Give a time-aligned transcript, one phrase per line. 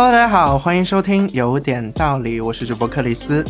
[0.00, 3.44] Hello，大家好，欢迎收听有点道理，我是主播克里斯。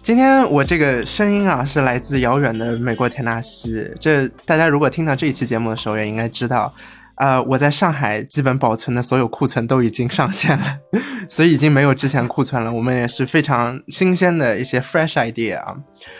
[0.00, 3.84] 今天我这个声音啊，是来自遥远的美国田纳西。
[4.00, 6.72] 这大家如果听到这一期节目的时候，也应该知道。
[7.16, 10.78] 呃，我在上海基本保存的所有库存都已经上线了，
[11.30, 12.70] 所以已经没有之前库存了。
[12.72, 15.74] 我们也是非常新鲜的一些 fresh idea 啊。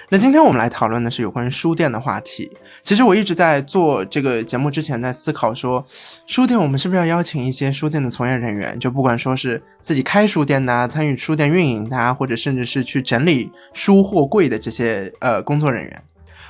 [0.09, 2.51] 那今天我们来讨论的是有关于书店的话题。
[2.83, 5.85] 其实我一直在做这个节目之前，在思考说，
[6.27, 16.03] 书店我们是不是要邀请一些书店的从业人员，就不管说是自己开书店的、参与书店运营的，或者甚至是去整理书货柜的这些呃工作人员。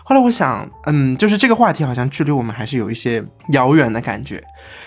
[0.08, 4.40] 后来我想，嗯，就是这个话题好像距离我们还是有一些遥远的感觉，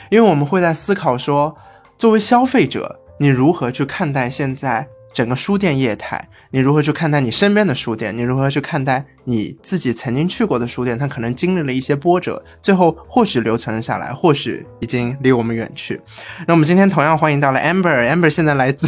[0.09, 1.53] 因为我们会在思考说，
[1.97, 6.25] 作为消费者，你如何去看待现在整个书店业态？
[6.51, 8.15] 你如何去看待你身边的书店？
[8.15, 10.97] 你如何去看待你自己曾经去过的书店？
[10.97, 15.99] 它可能经历了一些波折，最后或许留存了下来，或许已经离我们远去。
[16.47, 18.87] 那我们今天同样欢迎到了 Amber，Amber 现在来自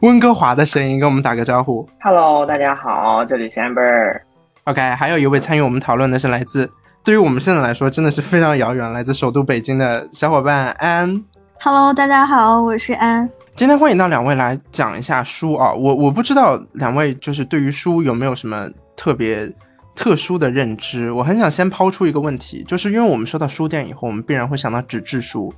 [0.00, 1.86] 温哥华的声音，跟我们打个招呼。
[2.00, 4.29] Hello，大家好，这里是 Amber。
[4.64, 6.70] OK，还有一位参与我们讨论的是来自，
[7.02, 11.24] 对于我们现在来说真的是非常遥远，来自首都北京的小伙伴安。
[11.60, 13.28] Hello，大家好，我是安。
[13.56, 19.50] 今天欢迎到两位来讲一下书啊，我我不知道两位就是对于书有没有什么特别
[19.94, 21.10] 特殊的认知。
[21.10, 25.52] 我很想先抛出一个问题，就是因为我们说到书店以后，我们必然会想到纸质书。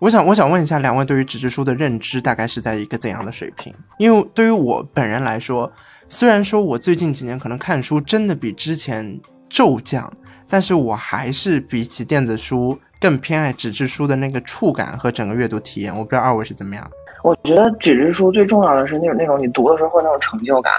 [0.00, 3.72] 我想我想问一下两位对于纸质书的认知大概是在一个怎样的水平？
[3.96, 5.72] 因为对于我本人来说。
[6.14, 9.20] 虽然说我最近几年可能看书真的比之前
[9.50, 10.08] 骤降，
[10.48, 15.92] 但是我还是比起电子书更偏爱纸质书的那个触感和整个阅读体验。
[15.92, 16.88] 我不知道二位是怎么样。
[17.24, 20.72] 我觉得纸质书最重要的是那种那种你读的时候会那种成就感，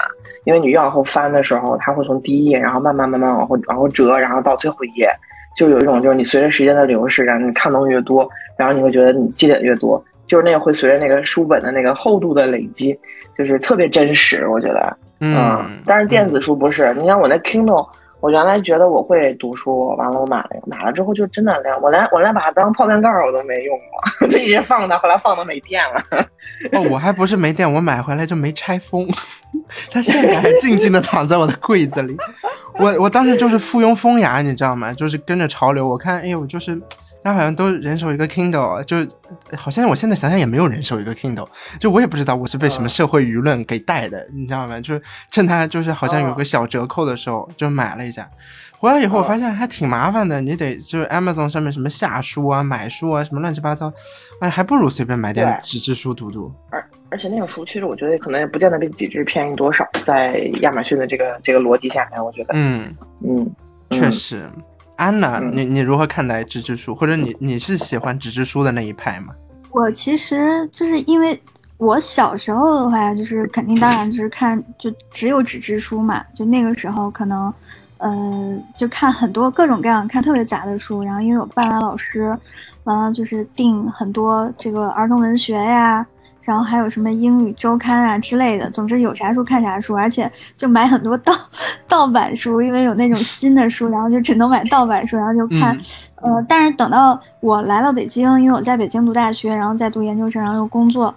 [0.44, 5.10] 因为你越往后翻的时候，它会从第一页，然后慢慢慢慢往后往后折，然后到最后一页，
[5.54, 12.98] 就有一种就是你随着时间的流逝，然后你看东西越多，然后你会觉得你记得越多，就是那个会随着那个书本的那个厚度的累积，
[13.36, 14.48] 就是特别真实。
[14.48, 14.96] 我觉得。
[15.20, 17.88] 嗯，但是电子书不是，你像我那 Kindle，
[18.20, 23.78] 我原来觉得我会读书，完了我买了，买了之后就真的连我连我连把它当泡面盖我都没用
[24.20, 26.04] 过， 就一直放它，后来放的没电了。
[26.72, 29.06] 哦，我还不是没电，我买回来就没拆封，
[29.90, 32.16] 它现在还静静的躺在我的柜子里。
[32.78, 34.92] 我我当时就是附庸风雅，你知道吗？
[34.92, 36.80] 就是跟着潮流，我看，哎呦，就是。
[37.26, 38.98] 他好像都人手一个 Kindle，就
[39.56, 41.48] 好像我现在想想也没有人手一个 Kindle，
[41.80, 44.80] 就我也不知道我是被什么社会舆论给带的，你知道吗？
[44.80, 48.30] 就是趁它就是好像有个小折扣的时候就买了一下，
[48.78, 53.92] 回来以后我发现还挺麻烦的，你得就是 Amazon 上面什么下书啊、买书啊什么乱七八糟，
[54.40, 56.52] 哎，还不如随便买点纸质书读读。
[56.70, 62.94] 而而且那种书其实我觉得可能也不见得比纸质便宜多少，在亚马逊的这个这个逻辑下面，我觉得，嗯
[63.24, 63.50] 嗯，
[63.90, 64.48] 确实。
[64.96, 66.94] 安娜，你你如何看待纸质书？
[66.94, 69.34] 或者你你是喜欢纸质书的那一派吗？
[69.70, 71.38] 我其实就是因为
[71.76, 77.52] 我小时候的话，就是肯定当然就是看就只有纸质书嘛，就那个时候可能，
[77.98, 82.34] 呃，就看很多各种各样看特别杂的书，然后因为我爸爸老师，
[82.84, 86.06] 完了就是订很多这个儿童文学呀。
[86.46, 91.32] 然后还有什么英语周刊啊之类的，总之有啥书看啥书，而且就买很多盗
[91.88, 95.76] 盗版书，因为有那种新的书，然后就只能买盗版书，然后就看。
[96.22, 101.12] 呃，但是等到我来了北京，因为我在北京读大学，然后再读研究生，然后又工作，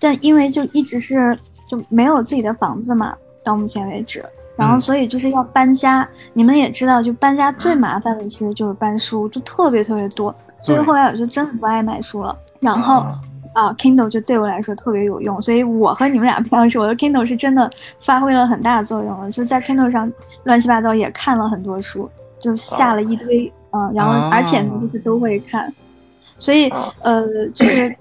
[0.00, 1.38] 但因为就一直是
[1.68, 4.24] 就没有自己的房子嘛，到目前为止，
[4.56, 6.08] 然后所以就是要搬家。
[6.32, 13.06] 你们也知道，就搬家最麻烦的其实就是搬书，就特别特别多，所以后来我就真的不爱买书了，然后。
[13.52, 17.70] 啊，Kindle 就对我来说特别有用，所以我和你们俩不一样，是我的 Kindle 是真的
[18.00, 20.10] 发挥了很大的作用了，就在 Kindle 上
[20.44, 22.08] 乱七八糟也看了很多书，
[22.40, 25.70] 就下了一堆，嗯，然后而且呢就是都会看，
[26.38, 26.72] 所以
[27.02, 27.94] 呃，就是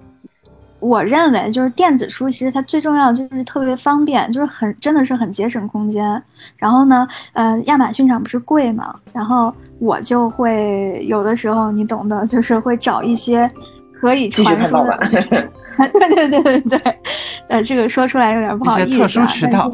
[0.79, 6.23] 我认为就是电子书其实它最重要就是特别方便，就是很真的是很节省空间。
[6.55, 13.51] 然后呢，呃，亚马逊上不是贵嘛，然后我就会有的时候你懂的，就是会找一些。
[14.01, 14.97] 可以传输的，
[15.93, 16.99] 对对对对对，
[17.47, 18.97] 呃，这个说出来有点不好意思。
[18.97, 19.71] 特殊渠道，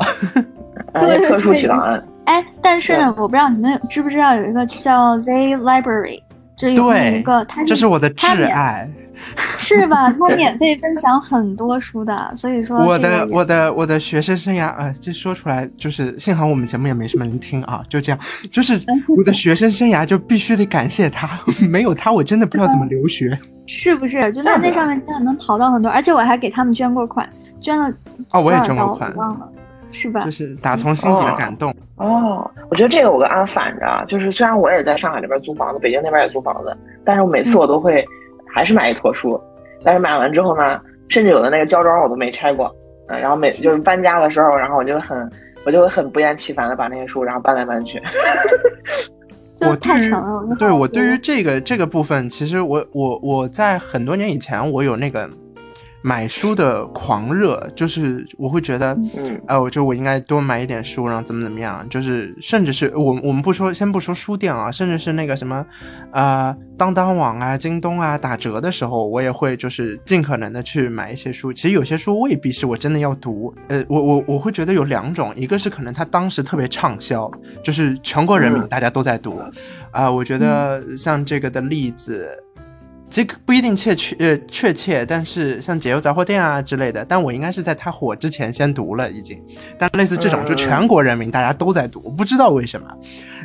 [0.93, 1.97] 对特殊渠道。
[2.25, 6.21] 哎，但是呢，我不知道你们知不知道有一个叫 Z Library，
[6.57, 8.89] 就有一个，它这是我的挚爱。
[9.57, 10.11] 是吧？
[10.13, 18.19] 他免费分享很多书的，所以说我的我的我的学生生涯啊，这说出来就是幸好我们节目也没什么人听啊，就这样，
[18.51, 18.79] 就是
[19.17, 21.27] 我的学生生涯就必须得感谢他，
[21.67, 23.37] 没有他我真的不知道怎么留学，
[23.67, 24.31] 是不是？
[24.31, 27.27] 就在那上面真的能淘到很多，而且我还给他们捐过款，
[27.59, 27.91] 捐了
[28.31, 29.49] 哦，我也捐过款，忘了
[29.91, 30.23] 是吧？
[30.23, 32.49] 就是打从心底的感动哦。
[32.69, 38.05] 我觉得这个我跟安反着，就是虽然我也在上海这边租房子，北京那边也租房子，但是我每次我都会。
[38.53, 39.39] 还是买一坨书，
[39.83, 40.79] 但是买完之后呢，
[41.09, 42.73] 甚至有的那个胶装我都没拆过。
[43.09, 45.29] 嗯，然后每就是搬家的时候，然后我就很
[45.65, 48.01] 我就会很不厌其烦的把那些书然后搬来搬去。
[49.61, 50.55] 我太沉了。
[50.59, 55.29] 对我对于这个这个部分，其实我我我在很多年以前我有那个。
[56.01, 65.65] 买书的狂热，就是我会觉得，嗯，哎，我就我应该多买一点书，然后怎么怎么样，就是甚至是我我们不说，先不说书店啊，甚至是那个什么，
[66.11, 71.51] 呃，当当网啊、京东啊打折的时候，我也会就是尽可能的去买一些书。
[71.51, 77.29] 其实有些书未必是我真的要读，呃，我我我会觉得有两种，一个是可能它当时特别畅销，
[77.63, 79.41] 就是全国人民大家都在读，
[79.91, 82.29] 啊，我觉得像这个的例子。
[83.09, 89.41] 这个不一定确确呃确切，但是像解忧杂货店啊之类的，但我应该是在它火之前先读了已经。
[89.77, 92.87] 但类似这种，就全国人民大家都在读，我不知道为什么。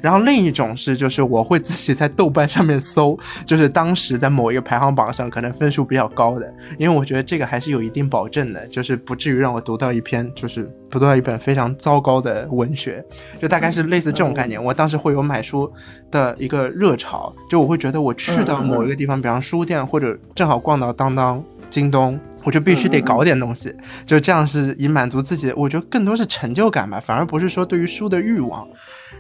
[0.03, 3.17] 然后另一种是，就是我会自己在豆瓣上面搜，
[3.47, 13.05] 就是当时在某一个排行榜上可能分数比较高的，因为我觉得这个还是有一定保证的，就是不至于让我读到一篇就是读到一本非常糟糕的文学，
[13.41, 14.62] 就大概是类似这种概念。
[14.62, 15.73] 我当时会有买书
[16.11, 23.70] 的一个热潮，就我会觉得我去到某一个地方，比方书店或者正好逛到当当、京东，我就必须得搞点东西，
[24.06, 28.66] 就这样是以满足自己，我觉得更多是成就感吧，反而不是说对于书的欲望。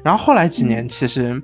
[0.02, 1.38] 然后后来几年，其实，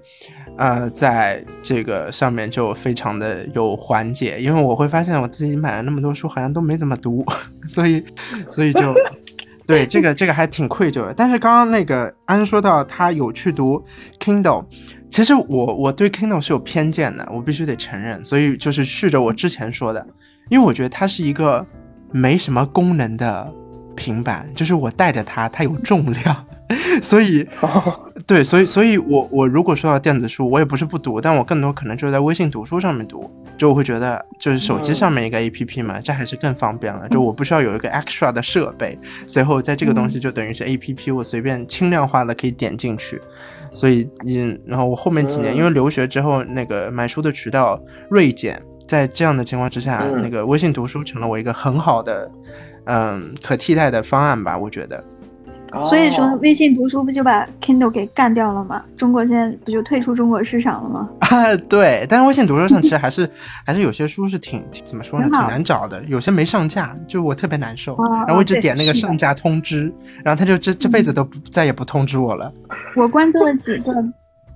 [0.56, 7.23] 呃，在这个上面就非常的有缓解，因为我会发现我自己买了那么多书，好像都没怎么读，
[7.69, 8.02] 所以，
[8.49, 8.94] 所以就，
[9.69, 11.12] 对这个这个还挺愧疚的。
[11.14, 13.85] 但是刚刚那个安说到他有去读
[14.19, 14.64] Kindle，
[15.11, 18.25] 其实我我对 Kindle 是有偏见的，我必须得承认。
[18.25, 20.07] 所以就是续着我之前说的，
[20.49, 21.67] 因为我觉得它是一个
[22.13, 23.53] 没什么功能的
[23.97, 26.45] 平板，就是我带着它，它有重量。
[27.03, 27.49] 所以，
[28.27, 43.19] 对，所以，所以我我如果说到电子书，我也不是不读，但我更多可能就是在微信读书上面读，就我会觉得就是手机上面一个 A P P 嘛，这还是更方便了，就我不需要有一个 extra 的设备，随后在这个东西就等于是 A P P，我随便轻量化的可以点进去，
[43.79, 47.81] 所以，嗯，然后我后面几年因为留学之后，那个买书的渠道
[48.11, 52.29] 锐减，在这样的情况之下，那个微信读书成了我一个很好的，
[52.87, 55.05] 嗯，可替代的方案吧，我觉得。
[55.82, 58.82] 所以说，微信读书不就把 Kindle 给干掉了吗？
[58.97, 61.09] 中国现在不就退出中国市场了吗？
[61.20, 62.06] 啊，对。
[62.09, 63.31] 但是微信读书上 其实还是
[63.67, 65.29] 还是有些书是挺怎么说呢？
[65.31, 67.97] 挺难找的，有些没上架，就我特别难受。
[68.26, 69.93] 然后我一直点那个上架通知，
[70.25, 72.53] 然后他就这这辈子都不再也不通知我了。
[72.97, 73.93] 我关注了几个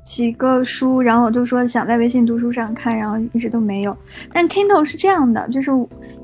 [0.03, 3.97] 几个书，然后我就说想在微信读书上看，然后一直都没有。
[4.33, 5.71] 但 Kindle 是这样的，就是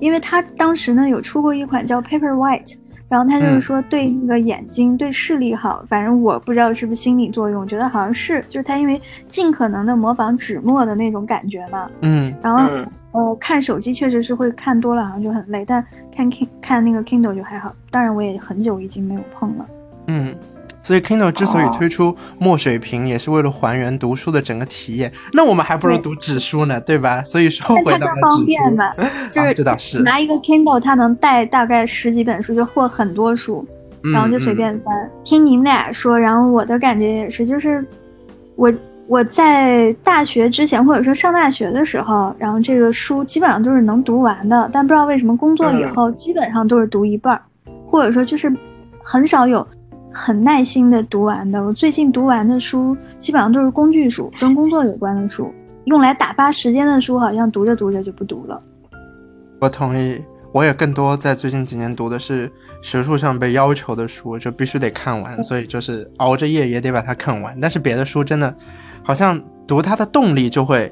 [0.00, 2.76] 因为它当时呢有出过一款叫 Paperwhite。
[3.08, 11.88] 然后他就是说对那个眼睛对视力好，反正我不知道是不是心理作用，我觉得好像是，就是他因为尽可能的模仿纸墨的那种感觉嘛。
[12.02, 12.34] 嗯。
[12.42, 12.68] 然后
[13.12, 15.84] 呃看手机确实是会看多了好像就很累，但
[16.14, 17.74] 看 King 看那个 Kindle 就还好。
[17.90, 19.66] 当然我也很久已经没有碰了。
[20.08, 20.34] 嗯。
[20.82, 25.12] 所以 Kindle 之所以推出墨水屏，也是为了还原读书的整个体验。
[25.34, 27.22] 那我们还不如读纸书呢，对吧？
[27.24, 28.90] 所以说回到更方便嘛，
[29.28, 33.66] 就是这倒是拿一个 Kindle，它能带大概十几本书，就或很多书，
[34.14, 35.10] 然后就随便翻。
[35.22, 37.84] 听你们俩说，然后我的感觉也是，就是
[38.56, 38.72] 我
[39.06, 47.38] 我在大学之前，或者说上大学的时候，然后这个书基本上都是能读完的，但不知道为什么工作以后基本上都是读一半，
[47.86, 48.50] 或者说就是
[49.02, 49.66] 很少有。
[50.18, 58.60] 很耐心的读完的，我最近读完的书基本上都是工具书，跟工作有关的书，用来打发时间的书好像读着读着就不读了。
[59.60, 60.20] 我同意，
[60.52, 62.50] 我也更多在最近几年读的是
[62.82, 67.56] 学术上被要求的书，就必须得看完，所以就是熬着夜也得把它看完。
[67.60, 68.52] 但是别的书真的，
[69.04, 70.90] 好像读它的动力就会。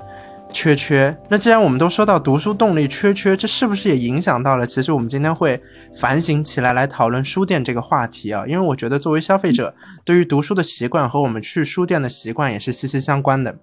[0.57, 4.65] 缺缺，那既然我们都说到读书动力缺缺，这是不是也影响到了？
[4.65, 5.61] 其实我们今天会
[5.95, 13.55] 反省起来来讨论书店这个话题啊，因为我觉得作为消费者，对于读书的习惯和我们去书店的习惯也是息息相关的。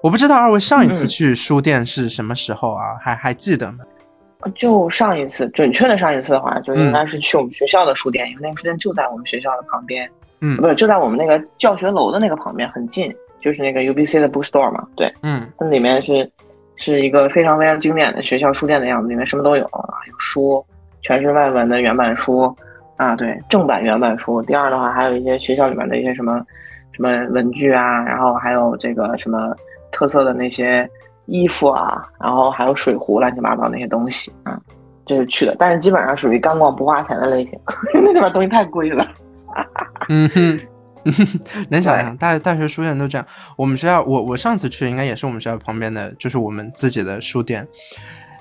[0.00, 2.94] 我不知道二位上一次去书店是什么时候啊？
[3.02, 3.78] 还还记得吗？
[4.54, 10.08] 就上一次，准确的上一次的话，就应该是去我们学校的书店，因为那个书店就在我们学校的旁边，
[10.40, 13.12] 嗯，不是就在我们那个教学楼的那个旁边，很近。
[13.40, 16.28] 就是那个 UBC 的 Bookstore 嘛，对，嗯，那里面是
[16.76, 20.64] 是一个非常非常经典的学校书店的样子，里面什么都有啊，有书，
[21.02, 22.54] 全是外文的原版书
[22.96, 24.42] 啊，对，正版原版书。
[24.42, 26.44] 第二的话，还有一些学校里面的一些什么
[26.92, 29.54] 什么文具啊，然后还有这个什么
[29.92, 30.88] 特色的那些
[31.26, 34.60] 衣服啊，然后还有水壶，乱七八糟那些东西啊，
[35.06, 37.58] 就是去的，但是基本上属于干逛不花钱的类型，
[37.94, 39.06] 那里边东西太贵了。
[40.08, 40.60] 嗯哼。
[41.70, 43.26] 能想象，大大学书店都这样。
[43.56, 47.66] 我们学校，我我上次去应该也是我们学校旁边的，就是我们自己的书店。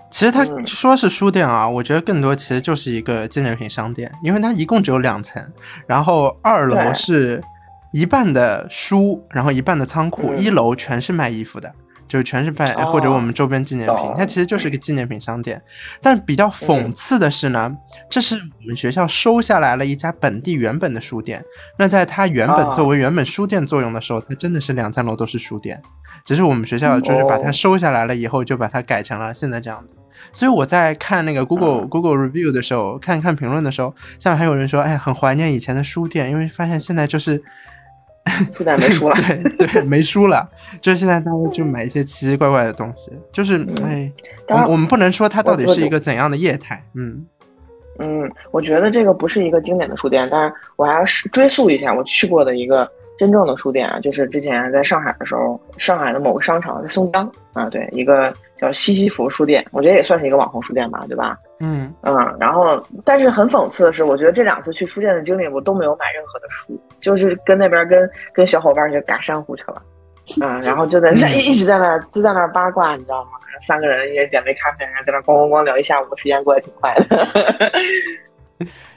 [0.10, 5.44] 其实它嗯说是书店啊，我觉得更多其实就是一个纪念品商店，因为它一共只有两层，
[5.86, 7.44] 然后二楼是
[7.92, 11.74] 一半的书，然后一半的仓库，嗯一楼全是卖衣服的。
[12.08, 15.62] 就全是卖、哦或者我们周边纪念品懂，它其实就是一个纪念品商店。
[16.02, 17.72] 但比较讽刺的是呢，
[18.10, 21.44] 这是我们学校收下来了一家本地原本的书店。
[21.78, 25.82] 那在它原本啊作为原本书店作用的时候，它真的是两三楼都是书店。
[26.26, 29.96] 只是我们学校就是把它哦收下来了以后，就把它改成了现在这样子。
[30.34, 37.42] 所以我在看那个 Google、嗯 Google review 的时候，看看评论的时候，下面还有人说，哎，很怀念以前的书店，因为发现现在就是
[38.54, 39.16] 书店没书了。
[39.58, 40.50] 对对没书了，
[40.82, 44.12] 就是现在大家就买一些奇奇怪怪的东西，就是哎，
[44.50, 47.26] 我们我们不能说它到底是一个怎样的业态，嗯
[48.00, 61.38] 嗯，我觉得这个不是一个经典的书店，但是我还要是追溯一下我去过的一个真正的书店啊，就是之前在上海的时候，上海的某个商场在松江啊，对，一个叫西西弗书店，我觉得也算是一个网红书店吧，对吧？
[61.60, 69.82] 嗯嗯，然后但是很讽刺的是，我觉得这两次去书店的经历，我都没有买任何的书，就是跟那边跟跟小伙伴去嘎珊瑚去了，
[70.42, 73.32] 嗯，然后就在在一直在那儿就在那儿八卦，你知道吗？
[73.66, 77.72] 三个人一人点杯咖啡，然后在那儿咣咣咣聊一下午，时间过得挺快的。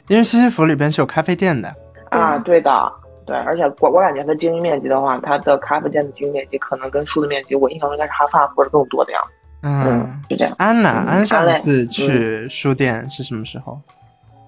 [0.08, 1.72] 因为西西弗里边是有咖啡店的，
[2.10, 2.92] 啊，对的，
[3.24, 9.39] 对，而且我我感觉它经营面积的话，它的咖啡店的经营面积可能跟书的面积，我印象中应该是哈发或者更多的样子。
[9.62, 10.54] 嗯，是这样。
[10.58, 13.80] 安娜，嗯安上次去书店是什么时候？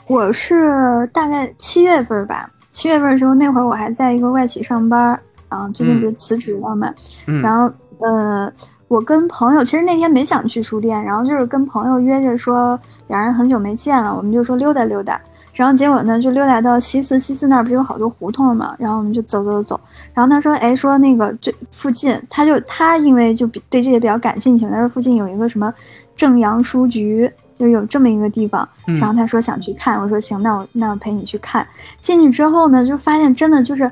[0.07, 6.93] 我是大概七月份吧，七月份的时候，那会儿我还在一个外企上班，然后最近不是辞职了嘛，
[7.29, 8.53] 嗯，然后呃，
[8.89, 15.21] 我跟朋友其实那天没想去书店，然后就是跟朋友约着说，两人很久没见了，我们就说溜达溜达。
[15.55, 19.79] 然后结果呢，就溜达到西四，西四那儿不是有好多胡同嘛，然后我们就走走走。
[20.15, 25.73] 然后他说，哎，说那个这附近，他就他因为就比对这些比较感兴趣，他说附近有一个什么
[26.15, 28.67] 正阳书局，就有这么一个地方。
[28.87, 31.67] 嗯然后他说想去看，我说行，那我那我陪你去看。
[32.01, 33.91] 进去之后呢，就发现真的就是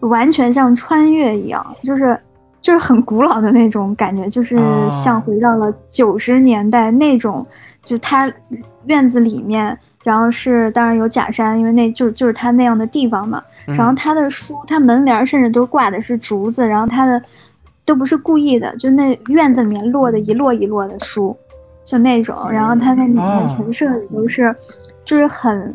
[0.00, 2.16] 完全像穿越一样，就是
[2.60, 7.44] 就是很古老的那种感觉，就是哦像回到了九十年代那种，
[7.82, 8.32] 就是他
[8.86, 13.42] 院子里面，然后是当然有假山，因为那就是就是他那样的地方嘛。
[13.68, 17.22] 嗯然后他的书，他门帘甚至都挂的是竹子，然后他的
[17.84, 21.36] 都不是故意的，就那院子里面落的一摞一摞的书，
[21.84, 22.50] 就那种。
[22.50, 24.54] 然后他那里哦面陈设也都是，
[25.04, 25.74] 就是很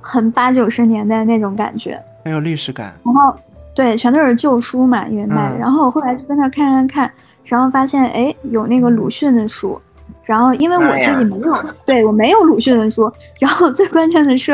[0.00, 2.02] 很八九十年代那种感觉。
[2.24, 2.92] 很有历史感。
[3.04, 3.36] 然后
[3.72, 5.52] 对，全都是旧书嘛，因为卖。
[5.54, 7.12] 嗯然后我后来就跟那看看看，
[7.44, 9.80] 然后发现哎有那个鲁迅的书，
[10.24, 14.52] 然后因为我自己没有，对我没有鲁迅的书，然后 最关键的是，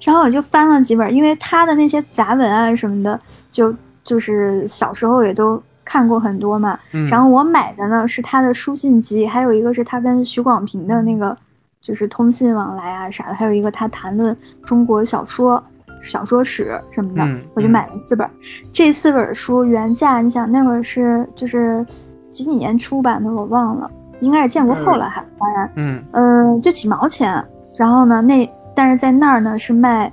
[0.00, 3.18] 然后我就翻了几本，因为他的那些杂文啊什么的，
[3.52, 6.78] 就就是小时候也都看过很多嘛。
[6.92, 11.36] 嗯，然后我买的呢是他的书信集，还有一个是他跟许广平的那个
[11.80, 15.62] 就是通信往来啊啥的，还有一个他谈论中国小说、
[16.00, 18.28] 小说史什么的，嗯我就买了四本。
[18.72, 21.84] 这四本书原价，你想那会儿是就是
[22.28, 23.90] 几几年出版的，我忘了，
[24.22, 27.44] 应该是建国后了还，当然，嗯呃，就几毛钱。
[27.76, 30.10] 然后呢，那但是在那儿呢是卖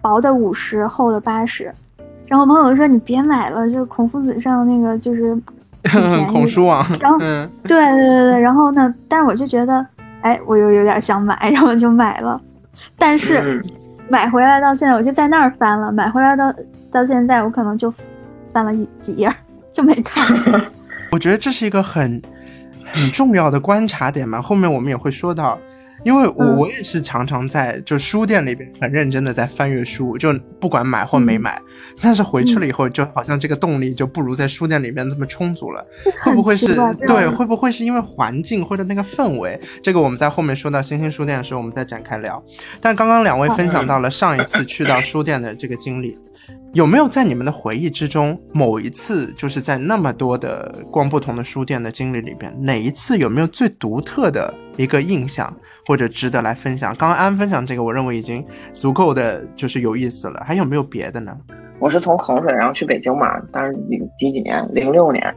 [0.00, 1.72] 薄的五十，厚的八十。
[2.26, 5.36] 然后朋友说你别买了，就是孔夫子上那个就是
[6.30, 9.84] 孔书网，然后嗯对对对对，然后呢，但是我就觉得，
[10.20, 12.40] 哎，我又有点想买，然后就买了。
[12.96, 13.62] 但是、嗯
[14.10, 16.50] 买回来到现在，我就在那儿翻了，买回来到
[16.90, 17.92] 到现在，我可能就
[18.54, 19.30] 翻了一几页，
[19.70, 20.24] 就没看。
[21.12, 22.18] 我觉得这是一个很
[22.92, 24.40] 很重要的观察点嘛。
[24.40, 25.58] 后面我们也会说到，
[26.04, 31.62] 因为我、嗯我也是常常在就书店里边很认真的在翻阅书，就不管买或没嗯买，
[32.02, 35.84] 但是回去了以后，就好像这个动力就不如在书店里边这么充足了。
[36.22, 36.74] 会不会是
[37.06, 37.28] 对？
[37.28, 39.60] 会不会是因为环境或者那个氛围？
[39.82, 42.42] 这个我们在后面说到星星书店的时候，我们再展开聊。
[42.80, 46.18] 但刚刚两位分享到了上一次去到书店的这个经历，
[46.74, 55.52] 有没有在你们的回忆之中，某一次就是在那么多的逛不同的书店的经历里边，哪一次有没有最独特的一个印象，
[55.86, 56.94] 或者值得来分享？
[56.96, 58.44] 刚刚安分享这个，我认为已经
[58.74, 60.44] 足够的就是有意思了。
[60.46, 61.36] 还有没有别的呢？
[61.80, 65.34] 我是从衡水然后去北京嘛，当时零几几年，零六年，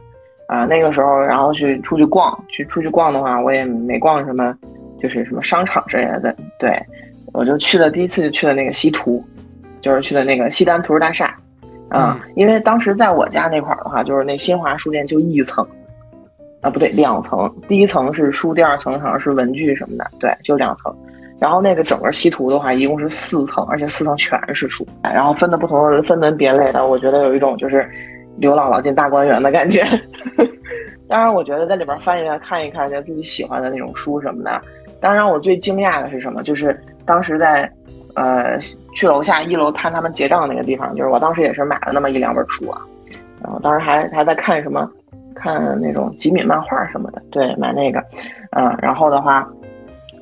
[0.48, 4.54] 啊、那个时候然后去出去逛，去出去逛的话，我也没逛什么，
[5.00, 6.78] 就是什么商场之类的，对，
[7.32, 9.24] 我就去了第一次就去了那个西图，
[9.82, 11.36] 就是去的那个西单图书大厦，
[11.90, 15.66] 啊、因为当时在我家那块儿的话，就是那新华书店就一层，
[16.60, 20.94] 啊不对，两层，第一层是书，第二层好像是文具什么的，对，就两层。
[21.40, 27.84] 然后那个整个西图的话，一共是四层，而且四层全是书，然后分的不同的分门别类的，我觉得有一种就是
[28.38, 29.82] 刘姥姥进大观园的感觉。
[31.08, 34.62] 当然，我觉得在里边翻一翻、看一看，就自己喜欢的那种书什么的。
[35.00, 36.42] 当然，我最惊讶的是什么？
[36.44, 37.70] 就是当时在，
[38.14, 38.58] 呃，
[38.94, 42.80] 去楼下一楼看他们结账那个地方，就是我当时也是买了那么一两本书啊。
[43.42, 44.88] 然后当时还还在看什么，
[45.34, 47.98] 看那种吉米漫画什么的，对，买那个，
[48.50, 49.48] 嗯，然后的话，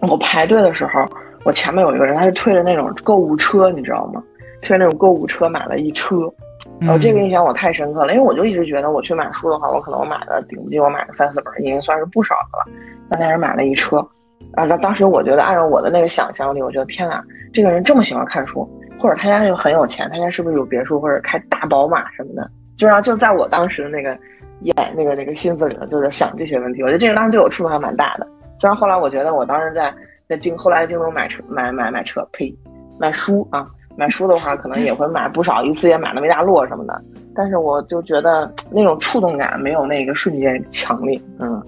[0.09, 1.04] 我排队的时候，
[1.44, 4.23] 我前面有一个人，他是推着那种购物车，你知道吗？
[4.62, 6.30] 推着那种购物车买了一车。
[6.78, 12.78] 然后这个印象我太深刻了，因为我就一直觉得我去买书的话，我可能我买的顶不进，我买了三四本已经算是不少的了。
[13.11, 14.06] 但那人买了一车，
[14.54, 22.50] 啊，当当时我觉得按照我的那个想象力，我觉得天哪，这个人这么喜欢看书，或者他家就很有钱，他家是不是有别墅或者开大宝马什么的？
[22.76, 24.16] 就然后就在我当时的那个
[24.62, 26.83] 眼那个那个心思里面就在想这些问题。
[26.83, 28.26] 我觉得这个当时对我触动还蛮大的。
[28.59, 29.92] 虽然后来我觉得我当时在
[30.28, 32.54] 在京后来京东买车买买买车呸
[32.99, 33.66] 买书啊。
[33.97, 37.02] 买书的话，可能也会买不少，一次也买那么一大摞什么的。
[37.35, 41.62] 但是我就觉得那种触动感没有那个瞬间强烈，嗯，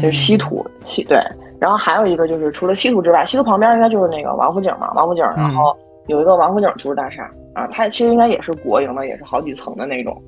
[0.00, 1.18] 就是稀土，稀对。
[1.60, 10.20] 然后还有一个就是除了稀土之外，稀土旁边应该就是那个王府井嘛，王府井，然后有一个王府井图书大厦啊，它其实应该也是国营的，也是好几层的那种。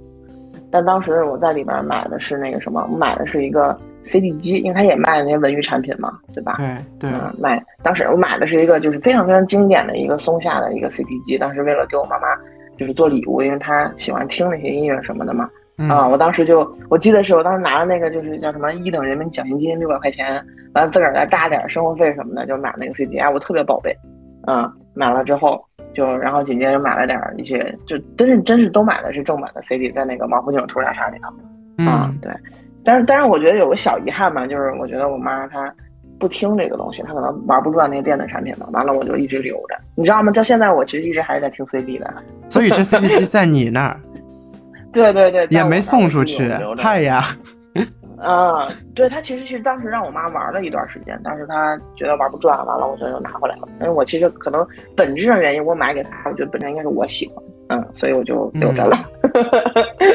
[0.70, 3.78] 但当时我在里边买的是那个什么，买的是一个。
[4.06, 6.56] CD 机，因为它也卖那些文娱产品嘛，对吧？
[6.56, 7.62] 对对，嗯，卖。
[7.82, 12.28] 当时我买的是一个就是非常非常经典的一个松下的一个 CD 机，当时为了给我妈妈
[12.78, 15.46] 就是做礼物，因为她喜欢听那些音乐什么的嘛。
[15.88, 20.44] 啊，我当时就我记得是我当时拿了那个就是叫什么一等人民奖学金六百块钱，
[20.74, 23.96] 完了自个儿再搭点生活费什么的，就买那个 CD，啊，我特别宝贝。
[24.46, 25.62] 嗯，买了之后
[25.94, 31.84] 就然后紧接着买了点一些，就真是真是都买的是正版的 CD，在那个王府井图书大厦里头。
[31.84, 32.32] 啊，对。
[32.84, 35.72] 但是，但是我觉得有个小遗憾吧，就是我觉得我妈她
[36.18, 38.66] 不听这个东西，她可能玩不转那些电子产品嘛。
[38.72, 40.32] 完了，我就一直留着，你知道吗？
[40.32, 42.12] 到现在我其实一直还是在听 CD 的。
[42.48, 44.00] 所以这 CD 机在你那儿？
[45.12, 47.24] 对对对，也没送出去，嗨呀！
[48.20, 53.68] 啊， 对他其实其实当时让我妈玩了一段时间，但是他觉得玩不转，完了我就又拿回来了。
[53.80, 58.98] 因为我其实可能本质上原因，我买给他，我觉得本身应该是我喜欢，嗯，所以我就留着了。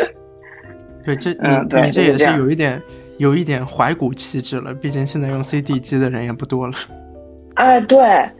[1.05, 2.81] 对，这你你这也是有一点
[3.19, 6.73] 有一点怀古气质了，毕竟现在用 CD 机的人也不多了。
[7.55, 7.99] 哎，对，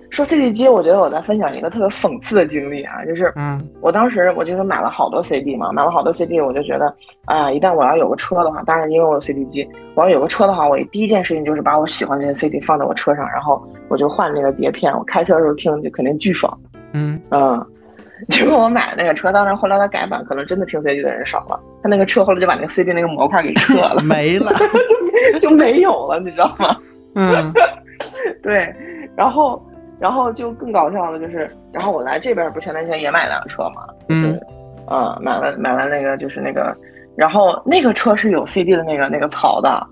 [0.10, 6.94] 说 CD 机，我觉得我在分享一个特别讽刺的经历啊，就是，嗯，我当时我就是买了好多 CD 嘛，买了好多 CD，我就觉得，
[7.26, 16.58] 啊，一旦我要有个车的话，当然因为我有 CD 机，我要有个车的话，我第一件事情就是把我喜欢的那些 CD 放在我车上，然后我就换那个碟片，我开车的时候听就肯定巨爽。
[16.94, 17.66] 嗯嗯。
[18.30, 21.60] 结果我买的那个车，当然后来它改版，可能真的听 CD 的人少了。
[21.82, 24.50] 他那个车后来就把那个 CD 那个模块给撤了，没了，
[25.42, 26.78] 就就没有了，你知道吗？
[27.16, 27.52] 嗯，
[28.42, 28.74] 对。
[29.16, 29.62] 然后，
[30.00, 34.40] 然后就更搞笑的就是，然后我来这边不前段时间也买辆车嘛，嗯，
[34.88, 36.76] 啊，买了买了那个就是那个，
[37.16, 39.86] 然后那个车是有 CD 的那个那个槽的，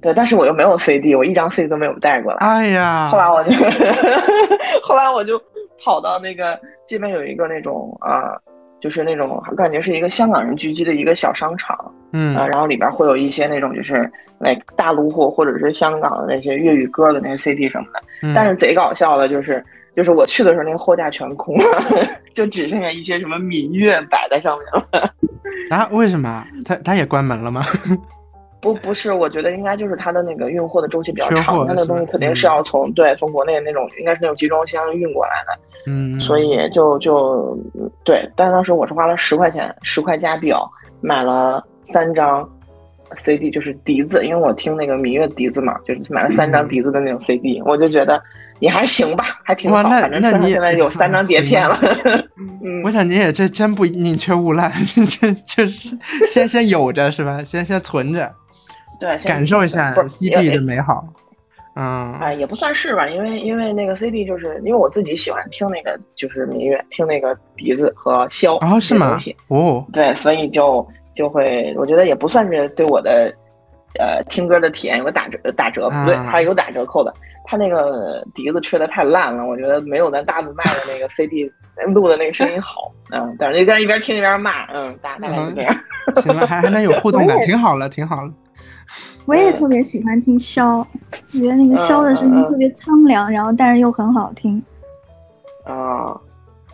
[0.00, 2.38] 对，但是我又没有 CD，我一张 CD 都没有带过来。
[2.38, 3.52] 哎呀，后来我就，
[4.82, 5.40] 后来我就
[5.82, 6.58] 跑到那个。
[6.86, 8.36] 这边有一个那种啊，
[8.84, 11.74] 就是那种感觉是一个香港人聚集的一个小商场，
[12.12, 18.02] 嗯啊，然后里边会有一些那种就是那大陆货或者是香港的那些粤语歌的那些 CD 什么的，
[18.34, 19.64] 但是贼搞笑的就是，
[19.96, 21.64] 就是我去的时候那个货架全空了，
[22.34, 24.66] 就只剩下一些什么民乐摆在上面
[25.00, 25.10] 了。
[25.70, 25.88] 啊？
[25.90, 26.46] 为什么？
[26.62, 27.62] 他他也关门了吗？
[28.64, 35.52] 不不是，我觉得应该就是它的那个运货的周期比较长，它那个东西肯定是要从对从国内那种应该是那种集装箱运过来的，
[35.86, 37.58] 嗯，所以就就
[38.04, 40.66] 对，但当时我是花了十块钱，十块加表
[41.02, 42.48] 买了三张
[43.16, 48.18] CD，就是笛子，因为我听那个芈月笛子嘛，就是买了三张笛子的那种 CD，我就觉得
[48.60, 51.78] 也还行吧，还挺好，反正现在有三张碟片了。
[52.64, 54.72] 嗯， 我想你也这真不宁缺毋滥，
[55.20, 55.94] 这就是
[56.26, 57.44] 先先有着是吧？
[57.44, 58.32] 先先存着。
[59.04, 61.04] 对，感受一下 CD 的美好，
[61.76, 69.18] 嗯，哎，也不算是吧，因为因为那个 CD 就是因为我自己喜欢听那个就是民乐，听那个笛子和箫，哦，是吗？
[69.48, 73.30] 哦，对，所以就就会，我觉得也不算是对我的
[73.98, 77.12] 呃听歌的体验有个打折打折，不对，还是有打折扣的。
[77.46, 81.44] 他那个笛子吹的太烂了，我觉得没有咱大陆卖的那个 CD
[81.92, 85.76] 录的那个声音好，嗯，但是一边一边听一边骂，嗯，大大概就这样。
[86.22, 88.28] 行了，还还能有互动感， 挺好了，挺好了。
[89.26, 94.62] 我也特别喜欢听箫，我觉得那个箫的声音特别苍凉，然后但是又很好听。
[95.64, 96.14] 啊，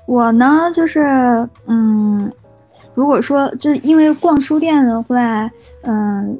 [0.06, 2.30] 我呢就是，嗯，
[2.94, 5.48] 如果说就是因为逛书店的话，
[5.82, 6.36] 嗯，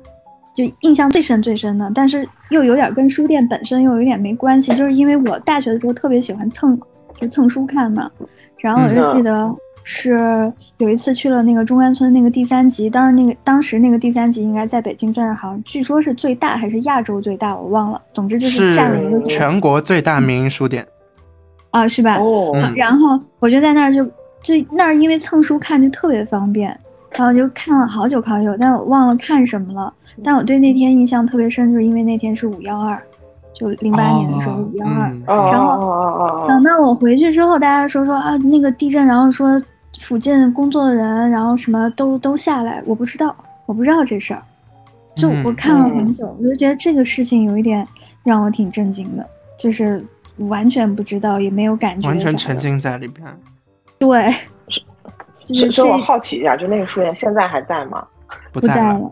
[0.52, 6.76] 就印象最深最深的，但是又有点跟书店本身又有点没关系，就是因为我大学的时候特别喜欢蹭，
[7.20, 8.10] 就蹭书看嘛，
[8.58, 9.48] 然后我就记得
[9.82, 18.00] 是有一次去了那个中关村那个第三集，当时那个当时那个第三集应该在北京算是好像据说是最大还是亚洲最大，我忘了。
[18.12, 20.86] 总之就是占了一个全国最大民营书店
[21.70, 22.16] 啊，是吧？
[22.18, 24.04] 哦，然后我就在那儿就
[24.42, 26.78] 就那儿因为蹭书看就特别方便，
[27.12, 29.92] 然后就看了好久好久，但我忘了看什么了。
[30.22, 33.00] 但我对那天印象特别深，就是因为那天是五幺二，
[33.52, 39.60] 就零八年的时候五幺二，然后等到我回去之后，大家说说啊那个地震，然后说
[40.00, 43.34] 附近工作的人，然后什么都都下来，我不知道，
[43.66, 44.42] 我不知道这事儿，
[45.14, 47.86] 就我看了很久，我就觉得这个事情有一点
[48.22, 49.26] 让我挺震惊的，
[49.58, 50.02] 就是
[50.48, 53.26] 完全不知道，也没有感觉，完全沉浸在里边。
[53.98, 54.32] 对，
[55.44, 58.02] 就是所以我好奇一下，就那个书店现在还在吗？
[58.52, 59.10] 不在了。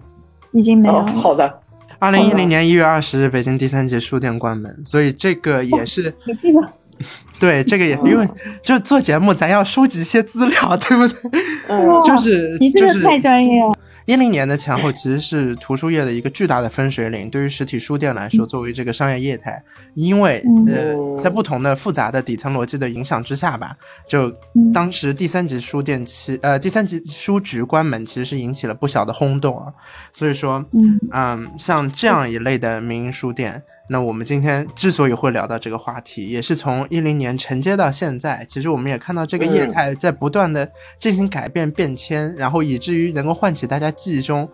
[0.52, 1.04] 已经没有。
[1.08, 1.60] 好的。
[2.00, 6.14] 二零一零年一月二十日，北京第三届书店关门，所以这个也是。
[6.24, 6.60] 你记得。
[7.38, 8.28] 对，这个也因为
[8.62, 11.30] 就做节目，咱要收集一些资料，对不对？
[11.68, 12.02] 嗯。
[12.02, 13.72] 就是你这个太专业了。
[14.08, 17.28] 一零年的前后其实是图书业的一个巨大的分水岭。
[17.28, 23.76] 对于实体书店来说，作为这个商业业态，因为呃，在不同的复杂的底层逻辑的影响之下吧，
[24.08, 24.34] 就
[24.72, 29.70] 当时第三级书店其呃第三级书局关门，其实是引起了不小的轰动啊。
[30.14, 30.64] 所以说，
[31.12, 33.62] 嗯，像这样一类的民营书店。
[33.90, 38.46] 那我们今天之所以会聊到这个话题，也是从一零年承接到现在。
[38.48, 44.48] 其实我们也看到这个业态在不断的进行改变变迁，然后以至于能够唤起大家记忆中，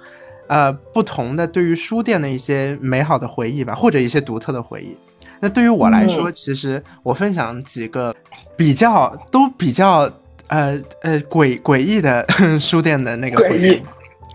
[0.46, 4.96] 呃，不同的对于书店的一些美好的回忆吧，或者一些独特的回忆。
[5.40, 8.14] 那对于我来说，其实我分享几个
[8.56, 10.10] 比较都比较
[10.46, 12.24] 呃呃诡诡异的
[12.60, 13.82] 书店的那个回忆。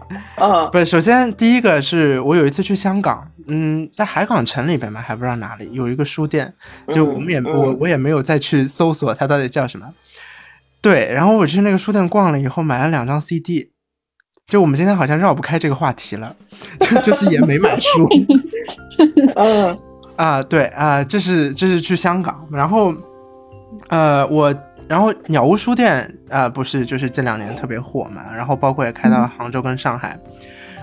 [0.35, 6.51] 啊，不是，首先第一个是我有一次去香港，嗯，在海港城里边嘛，还不知道哪里有一个书店，
[6.91, 9.85] 就我们也我我也没有再去搜索它到底叫什么。
[10.81, 13.71] 对，然后我去那个书店逛了以后，买了两张 CD。
[14.47, 16.35] 就我们今天好像绕不开这个话题了，
[16.79, 18.07] 就就是也没买书。
[19.37, 19.79] 嗯
[20.15, 22.93] 啊，对啊，这是这是去香港，然后
[23.89, 24.53] 呃我。
[24.89, 30.19] 然后鸟屋书店啊，不是就是这两年特别火嘛，然后包括也开到了杭州跟上海。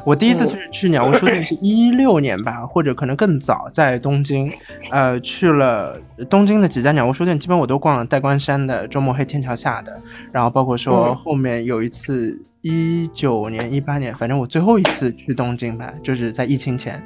[0.04, 4.52] 我第一次去去鸟屋书店是 一六年吧，或者可能更早，在东京，
[4.92, 17.04] 呃，去了东京的几家鸟屋书店，基本我都逛了，代官山的、周末黑天桥下的，然后包括说后面有一次一九年、一八年，反正我最后一次去东京吧，就是在疫情前，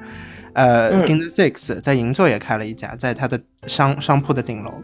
[0.53, 4.75] 呃，Ginza Six 在银座也开了一家，在它的商商铺的顶楼。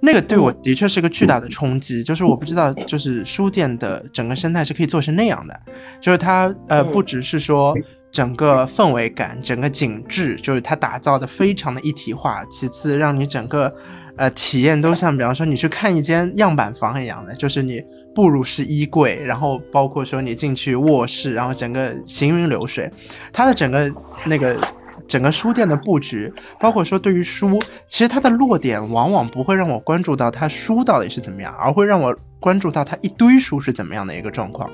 [0.00, 5.60] 那个对我的确是个巨大的冲击，就是我不知道，就是书店的整个生态是可以做成那样的，
[6.00, 7.74] 就是它呃不只是说
[8.12, 13.74] 整个氛围感、整个景致，就是它打造的非常的一体化，其次让你整个
[14.16, 17.82] 呃体验都像，比方说你去看一间样板房一样的，就是你
[18.14, 22.90] 步入式衣柜，然后包括说你进去卧室，然后整个行云流水，
[23.32, 23.90] 它的整个
[24.26, 24.60] 那个。
[25.06, 34.70] 整个书店的布局，包括说对于书，其实它的落点往往不会让我关注到它书到底是怎么样，而会让我关注到它一堆书是怎么样的一个状况。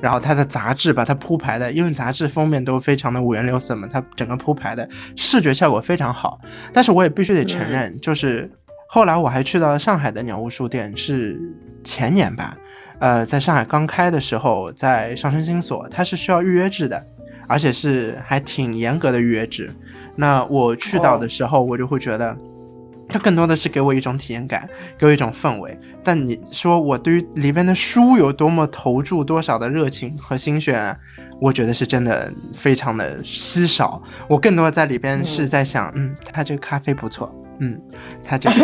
[0.00, 6.40] 然后它的杂志把它铺排的，因为杂志封面都非常的五颜六色嘛，它整个铺排的视觉效果非常好。
[6.72, 8.50] 但是我也必须得承认，就是
[8.88, 11.38] 后来我还去到了上海的鸟屋书店，是
[11.84, 12.56] 前年吧，
[12.98, 17.06] 呃，在上海刚开的时候，在上升新所，它是需要预约制的。
[17.50, 19.68] 而且是还挺严格的预约制，
[20.14, 22.36] 那我去到的时候，我就会觉得，
[23.08, 25.76] 它更多的是给我一种体验感，给我一种氛围。
[26.04, 30.96] 但你说我对于里边的书有多么投注多少的热情和心血，
[31.40, 34.00] 我觉得是真的非常的稀少。
[34.28, 37.34] 我更多的在里边是在想，嗯，它这个咖啡不错。
[37.60, 37.78] 嗯，
[38.24, 38.56] 它这个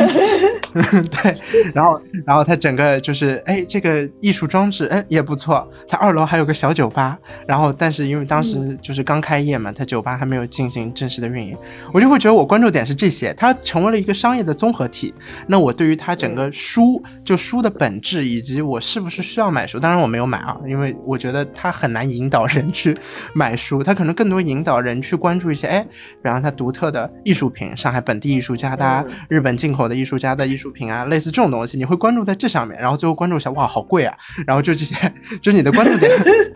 [1.11, 1.32] 对，
[1.74, 5.66] 然后然后它整个就是哎，这个艺术装置哎也不错。
[5.87, 11.56] 它二楼还有个小酒吧，然后但是因为当时就是刚开业嘛，它酒吧还没有进行正式的运营，
[11.92, 15.14] 我就会觉得我关注点是这些，它成为了一个商业的综合体。
[15.46, 22.96] 那我对于它整个书就书的本质以及我是不是需要买书，当然我没有买啊，因为我觉得它很难引导人去
[23.35, 25.87] 买书，它可能更多引导人去关注一些哎，
[26.22, 28.86] 比方它独特的艺术品，上海本地艺术家的。
[28.87, 34.16] 啊，日本进口的艺术家的艺术品啊，类似这种东西，你会关注在这上面，然后最后关注一下，哇，好贵啊！
[34.46, 34.94] 然后就这些，
[35.42, 36.11] 就你的关注点，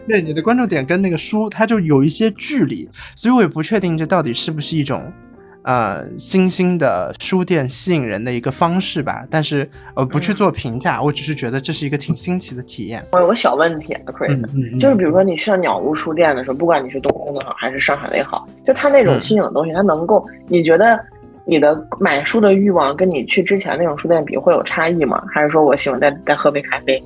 [0.06, 5.12] 对，你的关注点跟那个书，它就有一些距离，所以我也不确定这到底是不是一种，
[5.62, 9.24] 呃，新兴的书店吸引人的一个方式吧。
[9.28, 13.04] 但是，呃，不去做评价，我只是觉得这是一个挺新奇的体验。
[13.12, 20.98] 我有个小问题，Chris，就是比如说你上鸟屋书店的时候，不管你是东宫的好还是上海的也好，就它那种新颖的东西，它能够，你觉得？
[21.50, 25.20] 你的买书的欲望跟你去之前那种书店比会有差异吗？
[25.34, 27.02] 还是说我喜欢再再喝杯咖啡？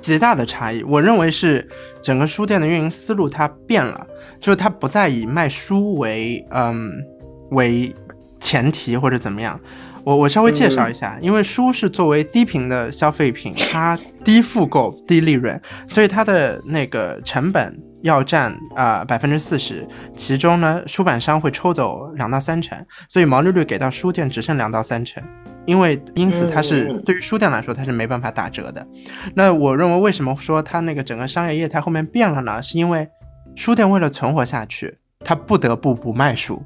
[0.00, 0.82] 极大的差异。
[0.82, 1.64] 我认为是
[2.02, 4.04] 整个书店的运营思路它变了，
[4.40, 6.90] 就是它不再以卖书为嗯
[7.50, 7.94] 为
[8.40, 9.60] 前提或者怎么样。
[10.02, 25.22] 我我稍微介绍一下，因为书是作为低频的消费品，它低复购、低利润，所以它的那个成本要占啊百分之四十，其中呢出版商会抽走两到三成，所以毛利率给到书店只剩两到三成，
[25.66, 28.86] 因为因此它是对于书店来说它是没办法打折的。
[29.34, 32.62] 那我认为为什么说它那个整个商业业态后面变了呢？
[32.62, 33.08] 是因为
[33.56, 36.62] 书店为了存活下去，它不得不不卖书。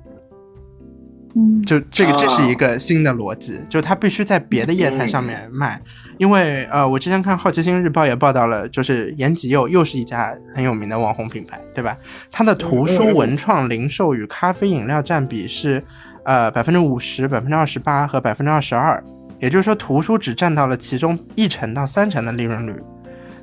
[1.35, 5.81] 嗯，就这个，这是一个新的逻辑，就它必须在别的业态上面卖，
[6.19, 11.97] 因为呃，我之前看《好奇心日报》也报道了，就是延吉又又是一家很有名的网红品牌，对吧？
[12.31, 15.83] 它的图书文创零售与咖啡饮料占比是
[16.25, 19.03] 呃百分之五十、百分之二十八和百分之二十二，
[19.41, 22.75] 也就是说图书只占到了其中一成到三成的利润率，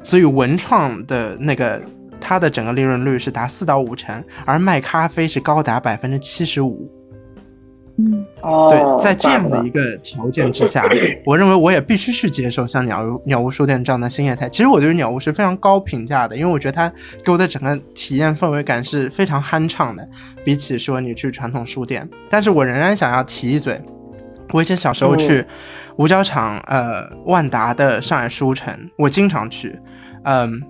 [0.03, 1.81] 所以文创的那个
[2.21, 6.89] 它的整个利润率是达四到五成，而卖咖啡是高达百分之七十五。
[8.01, 8.25] 嗯，
[8.69, 10.87] 对，在这样的一个条件之下，
[11.27, 14.47] 我认为我也必须去接受像鸟屋鸟屋书店这样的新业态。
[14.47, 16.89] 其实我对于鸟屋是非常高评价的，因为我觉得它
[17.25, 20.07] 给我的整个体验氛围感是非常酣畅的，
[20.45, 22.09] 比起说你去传统书店。
[22.29, 23.81] 但是我仍然想要提一嘴，
[24.53, 25.45] 我以前小时候去
[25.97, 29.77] 五角场、呃万达的上海书城，我经常去，
[30.23, 30.61] 嗯，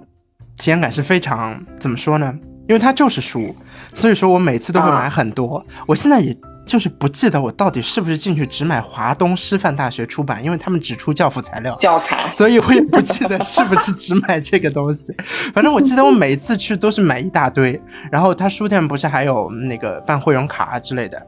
[0.58, 2.34] 体验感是非常怎么说呢？
[2.68, 3.56] 因为它就是书，
[3.94, 5.64] 所以说我每次都会买很多。
[5.86, 6.36] 我现在也。
[6.70, 15.12] 就是不记得我到底是不是进去只买华东师范大学出版，因为他们只出教辅材料、教材，所以我也不记得是不是只买这个东西。
[15.52, 17.82] 反正我记得我每一次去都是买一大堆。
[18.12, 21.20] 然后他书店不是还有那个办会员卡之类的，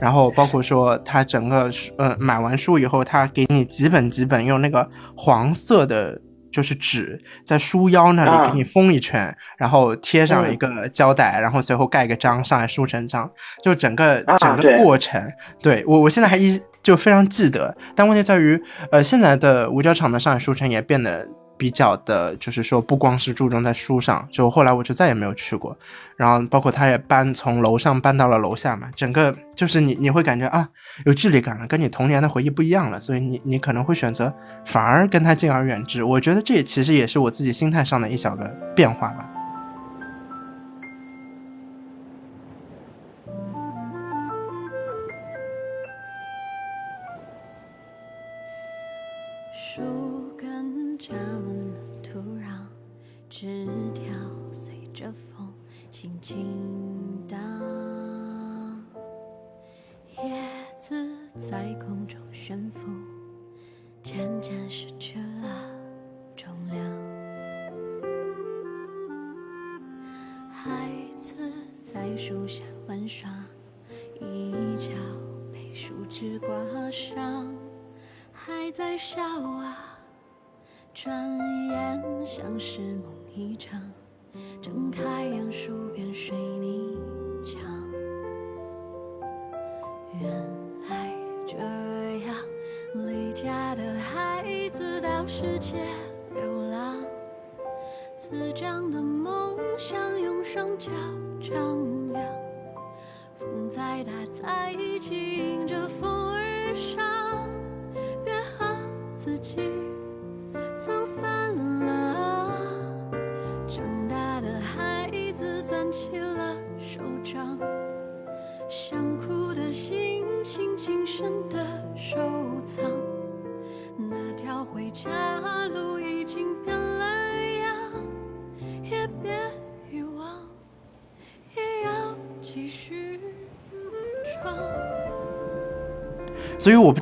[0.00, 6.18] 然后包括说他整个书，呃，买完书以后，他给你几本几本用那个黄色的。
[6.56, 13.30] 就是纸在书腰那里给你封一圈，然后贴上一个胶带，然后随后盖个章，上海书城章，
[13.62, 15.20] 就整个整个过程，
[15.60, 17.76] 对我我现在还一就非常记得。
[17.94, 18.58] 但问题在于，
[18.90, 21.28] 呃，现在的五角场的上海书城也变得。
[21.56, 25.76] 比较的，就是说不光是注重在书上，就后来我就再也没有去过。
[26.16, 30.68] 然后包括他也搬从楼上搬到了楼下嘛，整个就是你你会感觉啊
[31.04, 34.32] 有距离感了，跟你童年的回忆不一样了，所以你你可能会选择
[34.64, 36.02] 反而跟他敬而远之。
[36.02, 39.35] 我觉得这其实也是我自己心态上的一小个变化吧。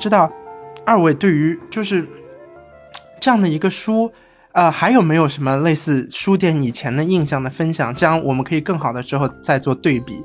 [0.05, 0.31] 知道，
[0.85, 2.07] 二位对于就是
[3.19, 4.13] 这样的一个书，
[4.53, 7.95] 呃，还有没有什么类似书店以前的印象的分享？
[7.95, 10.23] 这样我们可以更好的之后再做对比。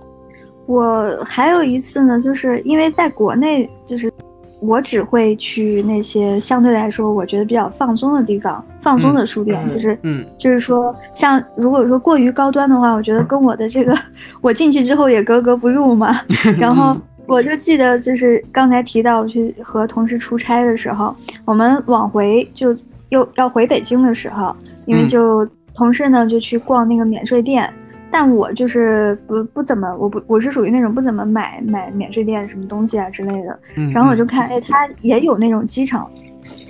[0.66, 4.12] 我还有一次呢，就是因为在国内，就是
[4.60, 13.98] 我只会去那些相对来说我觉得比较放松的地方，放松的书店，就是嗯，就是说像如果说过于高端的话，我觉得跟我的这个
[14.42, 16.20] 我进去之后也格格不入嘛，
[16.60, 16.98] 然后。
[17.30, 21.16] 我就记得，就是刚才提到去和同事出差的时候，
[21.46, 22.76] 我们往回就
[23.10, 27.72] 又要回北京的时候，因为就同事呢就去逛那个免税店，
[28.12, 33.60] 但我就是不不怎么，我不我是属于那种不怎么买买免税店什么东西啊之类的。
[33.94, 36.10] 然后我就看，哎，他也有那种机场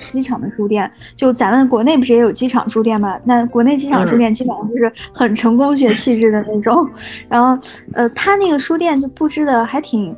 [0.07, 0.89] 机场的书店。
[1.15, 3.17] 就咱们国内不是也有机场书店嘛？
[3.23, 6.89] 那国内机场书店基本上就是很成功学气质的那种。
[7.29, 7.61] 然后，
[7.93, 10.15] 呃，他那个书店就布置的还挺，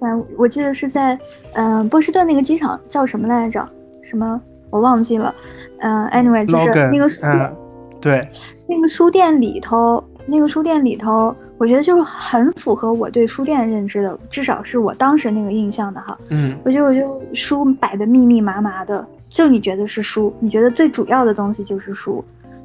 [0.00, 1.18] 嗯，我记得是在，
[1.54, 3.68] 嗯，波士顿那个机场叫什么来着？
[4.02, 5.34] 什么我忘记了。
[5.80, 7.52] 嗯，anyway，就是那个书店，
[8.00, 8.28] 对，
[8.66, 11.34] 那个书店里头，那个书店里头。
[11.60, 16.16] 我觉得就是很符合我对书店认知的，至少是我当时那个印象的哈。
[16.30, 22.24] 嗯，我觉得我就书摆的密密麻麻的，就你觉得是书，你觉得最主要的东西就是书，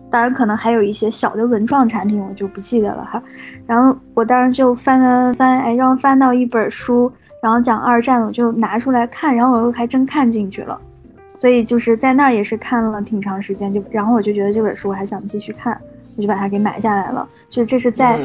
[0.10, 3.21] 当然可能还有一些小的文创产品，我就不记得了哈。
[3.67, 10.79] 然后我当时就翻翻翻，哎，然后翻到一本书，然后讲二战，我就拿出来看，然后我又还真看进去了，
[11.36, 15.77] 所以就是在那儿也是看了挺长时间，就然后我就觉得这本书我还想继续看，
[16.15, 18.17] 我就把它给买下来了，就这是在。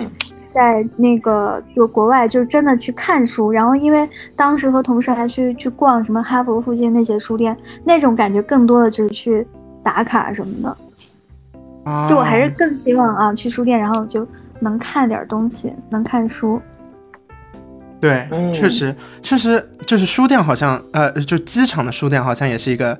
[0.51, 9.47] 在那个就国外，就真的去看书，然后因为当时和同事还去去逛什么哈佛附近那些书店，那种感觉更多的就是去
[9.81, 10.77] 打卡什么的。
[12.09, 14.27] 就我还是更希望啊，去书店，然后就
[14.59, 16.61] 能看点东西，能看书。
[18.01, 22.99] 对，确实，确实就是书店好像，呃，就机场的书店好像也是一个，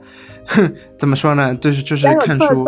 [0.99, 1.55] 怎么说呢？
[1.55, 2.67] 就是就是看书。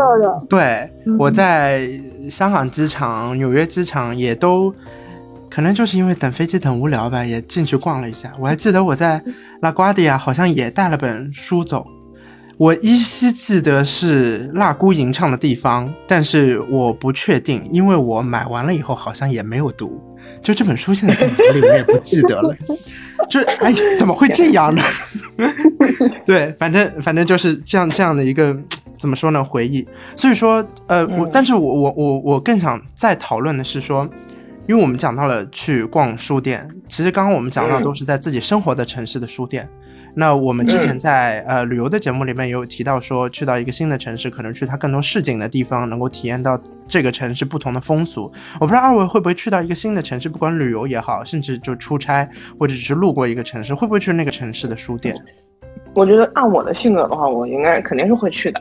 [0.49, 1.87] 对，我在
[2.31, 4.75] 香港机场、纽约机场也都，
[5.51, 8.33] 可能就是因为等飞机等无聊吧，也进去逛了一下。
[8.41, 9.23] 我还记得我在
[9.61, 11.87] 拉瓜迪亚好像也带了本书走，
[12.57, 20.01] 我依稀记得是蜡姑吟唱的地方，但是我不确定，因为我买完了以后好像也没有读。
[20.43, 22.57] 就这本书现在在哪里，我也不记得了。
[23.31, 24.83] 就哎，怎么会这样呢？
[26.27, 28.57] 对，反正反正就是这样这样的一个
[28.99, 29.43] 怎么说呢？
[29.45, 29.87] 回忆。
[30.17, 34.09] 所以说，呃，我但是我我我我更想再讨论的是说，
[34.67, 39.69] 因为我们讲到了去逛书店，其实刚刚我们讲到都是在自己生活的城市的书店。
[40.15, 48.31] 那我们之前在呃旅游的节目里面也有提到说，去到一个新的城市，可能去它更多市井的地方，能够体验到这个城市不同的风俗。
[48.61, 55.17] 我不知道二位会不会去到一个新的城市，不管旅游也好，甚至就出差或者只是路过一个城市，会不会去那个城市的书店？
[55.95, 58.61] 我觉得按我的性格的话，我应该肯定是会去的。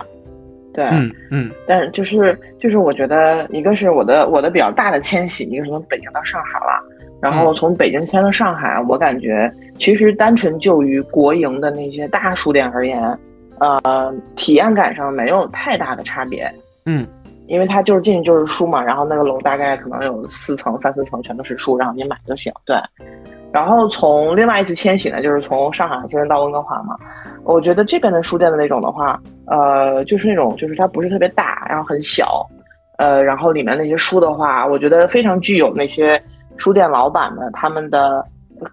[0.73, 1.51] 对，嗯嗯。
[1.67, 6.81] 但就是就是，我觉得一个是我的我的比较大的迁徙，一个是从北京到上海了。
[7.21, 12.99] 然后从北京迁到上海，我感觉其实单纯就于国营的那些大书店而言，
[13.59, 16.51] 呃，体验感上没有太大的差别。
[16.87, 17.05] 嗯，
[17.45, 22.51] 因为它就是进去就是书嘛，然后那个楼大概可能有四层、三四层全都是书，然后你买就行。
[22.65, 22.75] 对。
[23.51, 26.97] 然后从另外一次迁迁徙呢，就是从上海现在到温哥华嘛，
[27.43, 32.43] 我觉得这边的书店的那种的话，呃，就是那种就是它不是特别大，然后很小，
[32.97, 36.19] 呃，然后里面那些书的话，我觉得非常具有那些。
[36.57, 38.23] 书店老板们他们的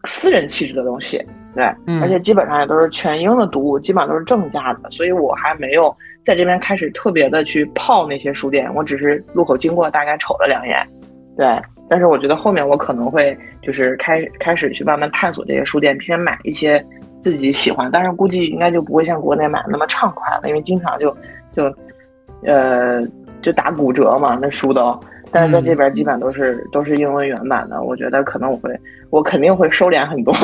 [0.05, 1.65] 私人气质的东西，对，
[2.03, 10.87] 而且基本上也都是全英的读物，基本上都是正价的，所以我还没有在这边开始特别的去泡那些书店，我只是路口经过大概瞅了两眼，
[11.39, 16.85] 对，但是我觉得后面我可能会就是开开始去慢慢探索这些书店，并且买一些
[17.23, 21.17] 自己喜欢，但是估计应该就不会像国内买那么畅快了，因为经常就
[21.51, 21.75] 就
[22.45, 23.03] 呃
[23.41, 25.01] 就打骨折嘛，那书都。
[25.31, 28.71] 但是在这边基本都是都是英文原版的，我觉得可能我会
[29.11, 30.35] 我肯定会收敛很多，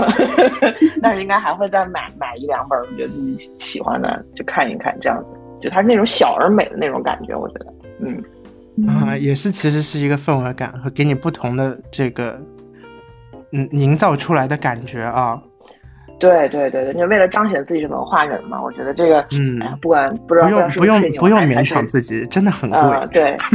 [1.03, 7.66] 但是应该还会再买买一两本，我觉得自己喜欢的就看一看，这样子，就它是那种小而美的那种感觉，我觉得，
[8.01, 8.23] 嗯。
[8.88, 12.37] 啊，也是其实是一个氛围感和给你不同的这个
[13.53, 15.40] 嗯营造出来的感觉啊，
[16.18, 23.37] 对对对对，你为了彰显自己是文化人嘛，我觉得这个嗯，不管不知道不用不用不用勉强自己，真的很贵，对。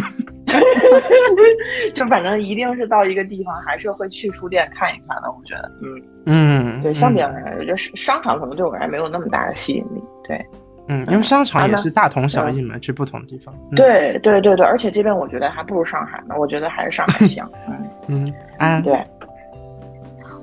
[1.94, 5.32] 就反正一定是到一个地方，还是会去书店看一看的。
[5.32, 10.02] 我觉得，嗯嗯，对，相比而言，我觉得商场可能对我而言没有那么大的吸引力。
[10.28, 10.46] 对，
[10.88, 13.54] 嗯，因为商场也是大同小异嘛，去不同地方。
[13.76, 16.36] 对对对对，而且这边我觉得还不如上海呢。
[16.38, 17.50] 我觉得还是上海香。
[18.08, 19.04] 嗯嗯，对。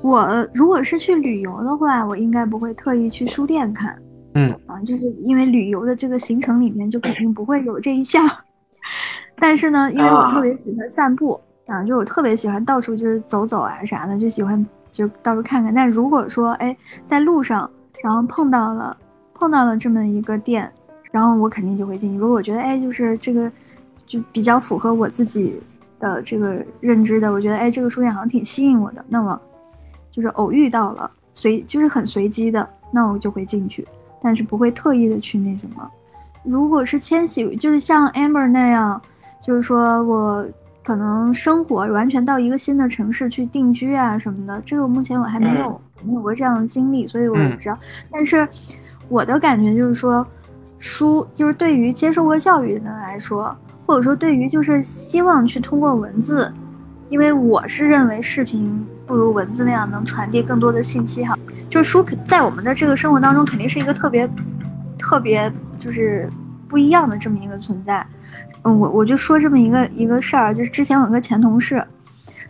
[0.03, 3.97] 我如果是去旅游的话，我应该不会特意去书店看。
[4.35, 8.29] 嗯啊，就是因为旅游的这个行程里面就肯定不会有这一项。
[9.39, 15.75] 但是呢，因为我特别喜欢散步啊，就我特别喜欢到处就是走走啊啥的，就喜欢就到处看看。
[15.75, 16.77] 但如果说哎
[17.07, 17.71] 在路上，
[18.03, 18.97] 然后碰到了
[19.35, 20.73] 碰到了这么一个店，
[21.11, 22.19] 然后我肯定就会进去。
[22.19, 23.51] 如果我觉得哎就是这个
[24.07, 25.61] 就比较符合我自己
[25.99, 29.39] 的这个认知的，我觉得哎这个书店好像挺吸引我的，那么
[30.11, 33.87] 就是偶遇到了随就是很随机的，那我就会进去，
[34.23, 35.91] 但是不会特意的去那什么。
[36.47, 39.01] 如果是迁徙，就是像 Amber 那样，
[39.43, 40.47] 就是说我
[40.85, 47.77] 可能生活完全到一个新的城市去定居啊什么的，这个目前我还没有没有过这样的经历，所以我也不知道。
[48.11, 48.47] 但是
[49.09, 50.25] 我的感觉就是说，
[50.79, 56.53] 书，就是对于接受过教育的人来说，或者说对于就是希望去通过文字，
[57.09, 61.37] 因为我是认为视频不如文字那样能传递更多的信息哈。
[61.69, 64.29] 就是书在我们的这个生活当中肯定是一个特别
[64.99, 66.29] 特别就是
[66.69, 68.07] 不一样的这么一个存在。
[68.63, 71.77] 嗯，我我就说这么一个一个事儿，就是之前有个前同事，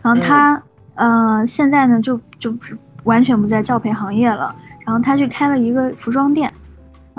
[0.01, 0.61] 然后他
[0.95, 6.51] 呃现在呢就就是完全不在教培行业了，然后他去开了一个服装店。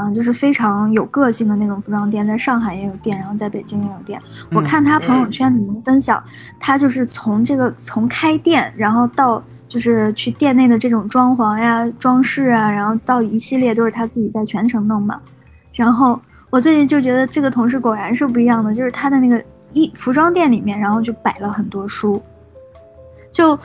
[0.01, 4.23] 嗯，就是非常有个性的那种服装店，在上海也有店，然后在北京也有店。
[4.53, 6.23] 我看他朋友圈里面分享，
[6.61, 15.21] 他就是从这个从开店，然后到就是去店内的这种装潢呀、装饰啊，然后到一系列都是他自己在全程弄嘛。
[15.75, 19.41] 然后我最近就觉得这个同事果然是不一样的，就是他的那个
[19.73, 22.21] 衣服装店里面，然后就摆了很多书。
[23.31, 23.59] 就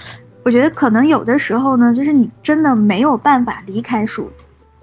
[0.43, 4.29] 我觉得可能有的时候呢，就是你真的没有办法离开书。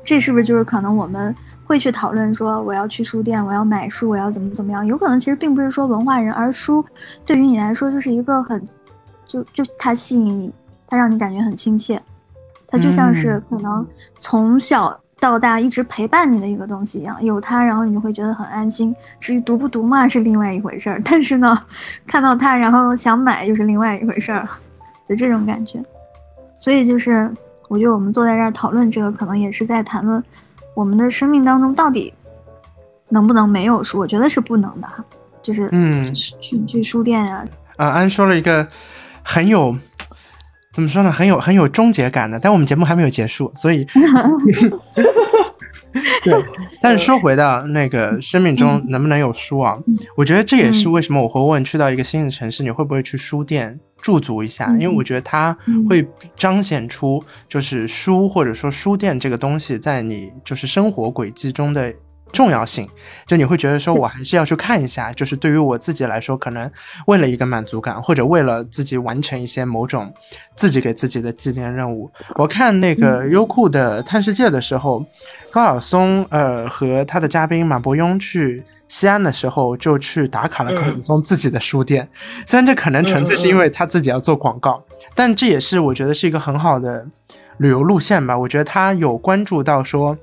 [0.02, 4.84] 这是不是就是可能我们会去讨论说，我要去书店，我要买书，我要怎么怎么样？
[4.86, 6.82] 有可能其实并不是说文化人，而书
[7.26, 8.64] 对于你来说就是一个很，
[9.26, 10.50] 就就它吸引你，
[10.90, 12.02] 它让你感觉很亲切，
[12.68, 13.86] 它就像是可能
[14.18, 18.94] 从小到大一直陪伴你的一个东西一样，有它，然后你就会觉得很安心。
[19.18, 21.00] 至于读不读嘛，是另外一回事儿。
[21.04, 21.58] 但是呢，
[22.06, 24.46] 看到它，然后想买又是另外一回事儿，
[25.08, 25.82] 就这种感觉。
[26.58, 27.32] 所以就是。
[27.70, 30.20] 我觉得我们坐在这儿讨论这个，可能也是在谈论
[30.74, 32.12] 我们的生命当中到底
[33.10, 34.00] 能不能没有书？
[34.00, 35.04] 我觉得是不能的哈，
[35.40, 37.44] 就是嗯，去去书店呀。
[37.76, 38.66] 啊，安说了一个
[39.22, 39.72] 很有
[40.80, 43.84] 怎么说呢，很有很有终结感的，但我们节目还没有结束，所以
[46.24, 46.44] 对。
[46.80, 49.76] 但是说回到那个生命中能不能有书啊？
[50.16, 53.78] 我觉得这也是为什么我会问去到一个新的城市，你会不会去书店？
[54.00, 55.54] 驻足一下，因为我觉得它
[55.86, 61.92] 会彰显出就是书或者说书店这个东西在你就是生活轨迹中的
[62.32, 62.88] 重要性。
[63.26, 66.70] 就你会觉得说我还是要去看一下，就是对于我自己来说，可能
[67.06, 70.12] 为了一个满足感，或者为了自己完成一些某种
[70.56, 72.10] 自己给自己的纪念任务。
[72.36, 75.04] 我看那个优酷的探世界的时候，
[75.50, 78.62] 高晓松呃和他的嘉宾马伯庸去。
[78.88, 82.08] 西安的时候就去打卡了高晓松自己的书店，
[82.44, 84.82] 虽然这可能纯粹是因为他自己要做广告，
[85.14, 87.06] 但这也是我觉得是一个很好的
[87.58, 88.36] 旅游路线吧。
[88.36, 90.18] 我觉得他有关注到说，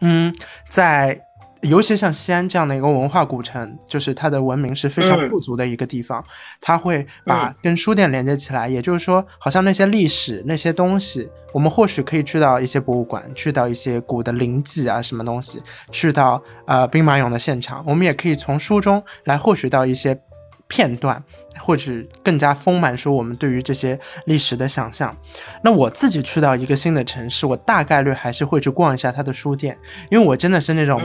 [0.00, 0.34] 嗯，
[0.66, 1.20] 在。
[1.62, 6.24] 尤其像西安这样的一个文化古城，就是它的文明是非常富足的一个地方，
[6.58, 8.66] 它会把跟书店连接起来。
[8.66, 20.18] 也就是说，好像那些历史那些东西，我们或许可以去到一些博物馆，去到一些古的灵迹啊，什么东西，去到呃兵马俑的现场，我们也可以从书中来获取到一些
[20.66, 21.22] 片段，
[21.58, 21.92] 或者
[22.22, 25.14] 更加丰满说我们对于这些历史的想象。
[25.62, 29.76] 那我自己去到一个新的城市，我大概率还是会去逛一下它的书店，
[30.10, 31.02] 因为我真的是那种。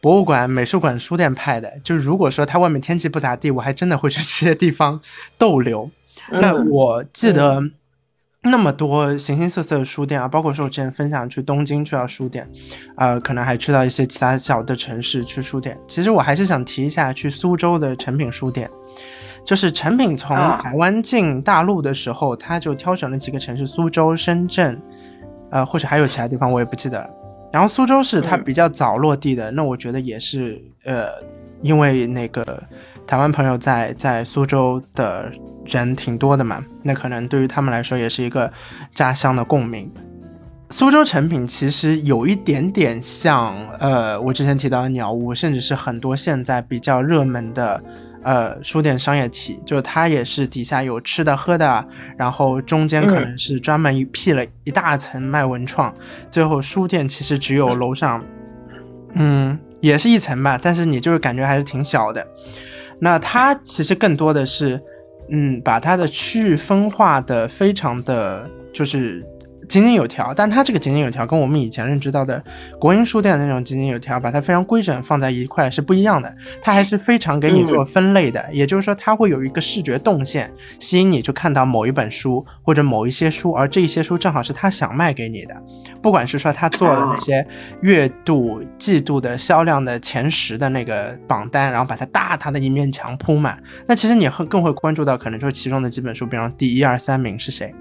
[0.00, 5.00] 博物馆、美术馆、书店派的，就如果说它外面天气不咋地，我还真的会去这些地方
[5.36, 5.90] 逗留。
[6.32, 7.62] 那我记得
[8.42, 12.48] 那么多形形色色的书店啊，包括说我之前分享去东京去到书店，
[12.96, 15.76] 呃，可能还去到一些其他小的城市去书店。
[15.86, 18.70] 其实我还是想提一下去苏州的诚品书店，
[19.44, 24.80] 就是成品从台湾进大陆的时候，他就挑选了几个城市，苏州、深圳，
[25.50, 27.10] 呃，或者还有其他地方，我也不记得了。
[27.52, 31.06] 然后苏州是它比较早落地的，那我觉得也是，呃，
[31.62, 32.62] 因为那个
[33.06, 35.30] 台湾朋友在在苏州的
[35.66, 38.52] 人挺多的嘛，那可能对于他们来说也是一个
[38.94, 39.90] 家乡的共鸣。
[40.70, 47.82] 苏州成品其实有一点点像，呃，我之前提到的鸟屋，甚至是很多现在比较热门的。
[48.22, 51.84] 呃，书店商业体，就它也是底下有吃的喝的，
[52.16, 55.94] 然后中间可能是专门辟了一大层卖文创，
[56.30, 58.24] 最后书店其实只有楼上，
[59.14, 62.26] 嗯，也是一层吧，但是你就是感觉还是挺小的。
[62.98, 64.80] 那它其实更多的是，
[65.30, 69.24] 嗯，把它的区域分化的非常的就是。
[69.70, 72.42] 井井有条，但它这个井井有条跟我们以前认知到的
[72.80, 76.34] 国营书店的那种井井有条，把它非常规整放在一块是不一样的。
[76.60, 85.54] 它还是非常给你做分类的，也就是说，它会有一个视觉动线吸引你，就看到某一本书或者某一些书，而这些书正好是他想卖给你的。
[86.02, 87.46] 不管是说他做了那些
[87.82, 97.72] 月度、季度的销量的前十的那个榜单，然后把它大大的一面墙铺满，那其实你会更会关注到可能就其中的几本书，比方第一二三名是谁，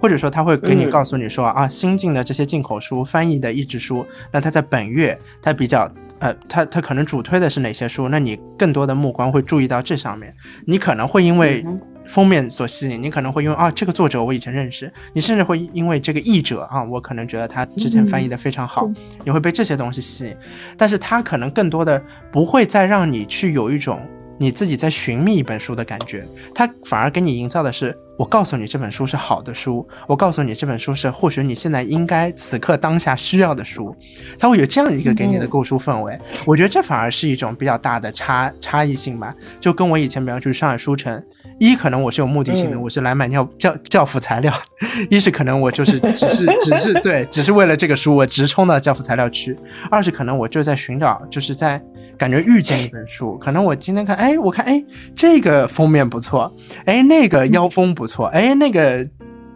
[0.00, 1.28] 或者说他会给你告诉你。
[1.34, 8.08] 说啊，新进的这些进口书、翻译的译制书，那它在本月它比较呃，它它可能主推的是哪些书？
[8.08, 10.34] 那你更多的目光会注意到这上面。
[10.66, 11.64] 你可能会因为
[12.06, 20.36] 封面所吸引，你可能会因为啊这个作者我以前认识，你甚至会因为这个译者啊，我可能觉得他之前翻译的非常好，嗯你会被这些东西吸引，
[20.76, 24.00] 但是他可能更多的不会再让你去有一种
[24.38, 33.94] 你自己在寻觅一本书的感觉，它反而给你营造的是，我告诉你这本书是好的书，我告诉你这本书是或许你现在应该此刻当下需要的书，
[34.38, 41.22] 它会有这样一个给你的购书氛围，我觉得这反而是一种比较大的差差异性吧，就跟我以前比方去上海书城。
[41.60, 42.82] 一可能我是有目的性的，嗯。
[42.82, 44.52] 我是来买教教教辅材料；
[45.08, 49.54] 一是可能我就是只是只是对，只是为了这个书，我直冲到教辅材料区；
[49.88, 51.80] 二是可能我就在寻找，就是在
[52.18, 54.82] 感觉遇见一本书，可能我今天看，哎，我看，哎，
[55.14, 56.52] 这个封面不错，
[56.84, 59.06] 哎，那个腰封不错，哎，那个。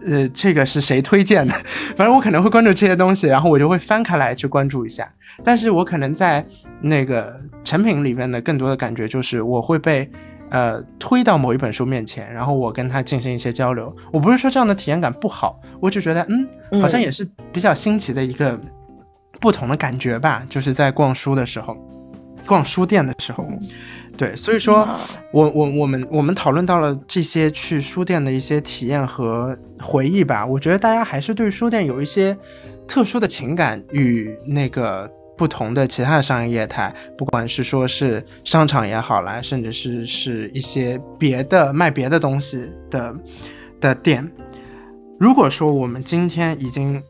[0.07, 1.53] 呃，这个是谁推荐的？
[1.97, 5.07] 反正我可能会关注这些东西，然后我就会翻开来去关注一下。
[5.43, 6.43] 但是我可能在
[6.81, 10.09] 那个成品里面的更多的感觉就是，我会被
[10.51, 13.95] 呃推到某一本书面前，然后我跟他进行一些交流。
[14.13, 16.25] 我不是说这样的体验感不好，我就觉得
[16.71, 18.59] 嗯，好像也是比较新奇的一个
[19.41, 21.77] 不同的感觉吧，就是在逛书的时候，
[22.49, 23.47] 逛书店的时候。
[24.17, 24.89] 对，所以说，
[25.33, 30.45] 我我我们我们讨论到了这些去书店的一些体验和回忆吧。
[30.45, 32.37] 我觉得大家还是对书店有一些
[32.89, 43.15] 特殊的情感与那个不同的其他的商业业态，不管是说是商场也好啦，甚至是是一些别的卖别的东西的
[43.81, 44.29] 的店。
[45.21, 47.01] 如果说我们今天已经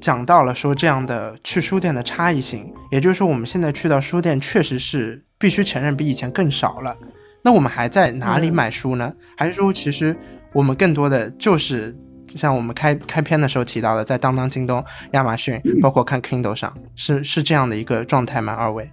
[0.00, 6.96] 讲到了说这样的去书店的差异性，也就是说我们现在去到书店确实是必须承认比以前更少了。
[7.42, 9.12] 那我们还在哪里买书呢？
[9.36, 10.16] 还是说其实
[10.52, 11.94] 我们更多的就是
[12.28, 18.52] 像我们开开篇的时候提到的，在当当、京东、亚马逊，包括看 Kindle 上，是是这样的一个状态吗？
[18.52, 18.90] 二位？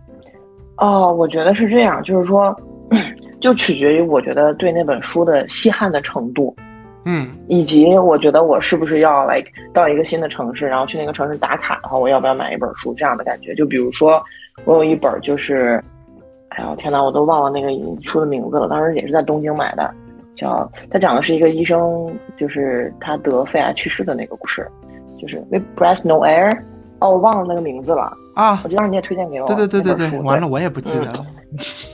[0.77, 2.55] 哦，我觉得是这样，就是说，
[3.41, 6.55] 就取决于我觉得对那本书的稀罕的程度。
[7.09, 13.55] 嗯以及我觉得我是不是要 like 到一个新的城市，然后去那个城市打卡的话，我要不要买一本书这样的感觉？
[13.55, 14.21] 就比如说，
[14.65, 15.81] 我有一本就是，
[16.49, 17.69] 哎呦天呐，我都忘了那个
[18.03, 19.89] 书的名字了，当时也是在东京买的，
[20.35, 24.67] 叫他讲的是一个医生，就是他得肺癌去世的那个故事，
[25.17, 26.59] 就是 With Breath No Air。
[26.99, 29.45] 哦，我忘了那个名字了，啊我，记得当时你也推荐给我。
[29.45, 31.23] 对对对对对，完了我也不记得了。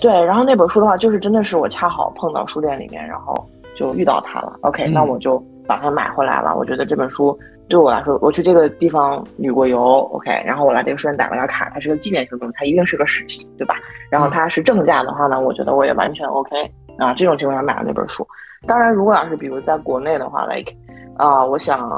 [0.01, 3.35] 对，然后那本书的话，就是真的是我恰好碰到书店里面，然后
[3.75, 4.57] 就遇到它了。
[4.61, 6.55] OK，、嗯那我就把它买回来了。
[6.55, 13.75] 我觉得这本书对我来说，我去这个地方旅过游，OK，然后我来这个书店打了个卡，它是个纪念性东西，它一定是个实体，对吧？
[14.09, 16.55] 然后它是正价的话呢，我觉得我也完全 OK
[16.97, 17.13] 啊。
[17.13, 18.27] 这种情况下买了那本书。
[18.67, 20.71] 当然，如果要是比如在国内的话，like
[21.17, 21.89] 啊、我想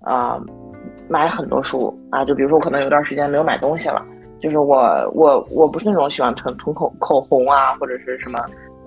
[0.00, 0.40] 啊、
[1.08, 4.04] 买很多书啊，就比如说我可能有段时间没有买东西了。
[4.40, 4.82] 就是我
[5.14, 8.38] 我我不是那种喜欢囤囤口口红啊或者是什么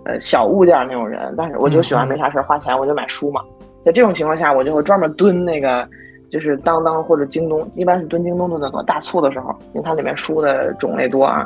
[0.05, 3.41] 呃小物件那种人，但是我就喜欢没啥事儿花钱我就买书嘛。
[3.83, 5.87] 在这种情况下，我就会专门蹲那个
[6.31, 8.81] 就是当当或者京东，一般是蹲京东蹲的多。
[8.83, 11.45] 大促的时候，因为它里面书的种类多啊。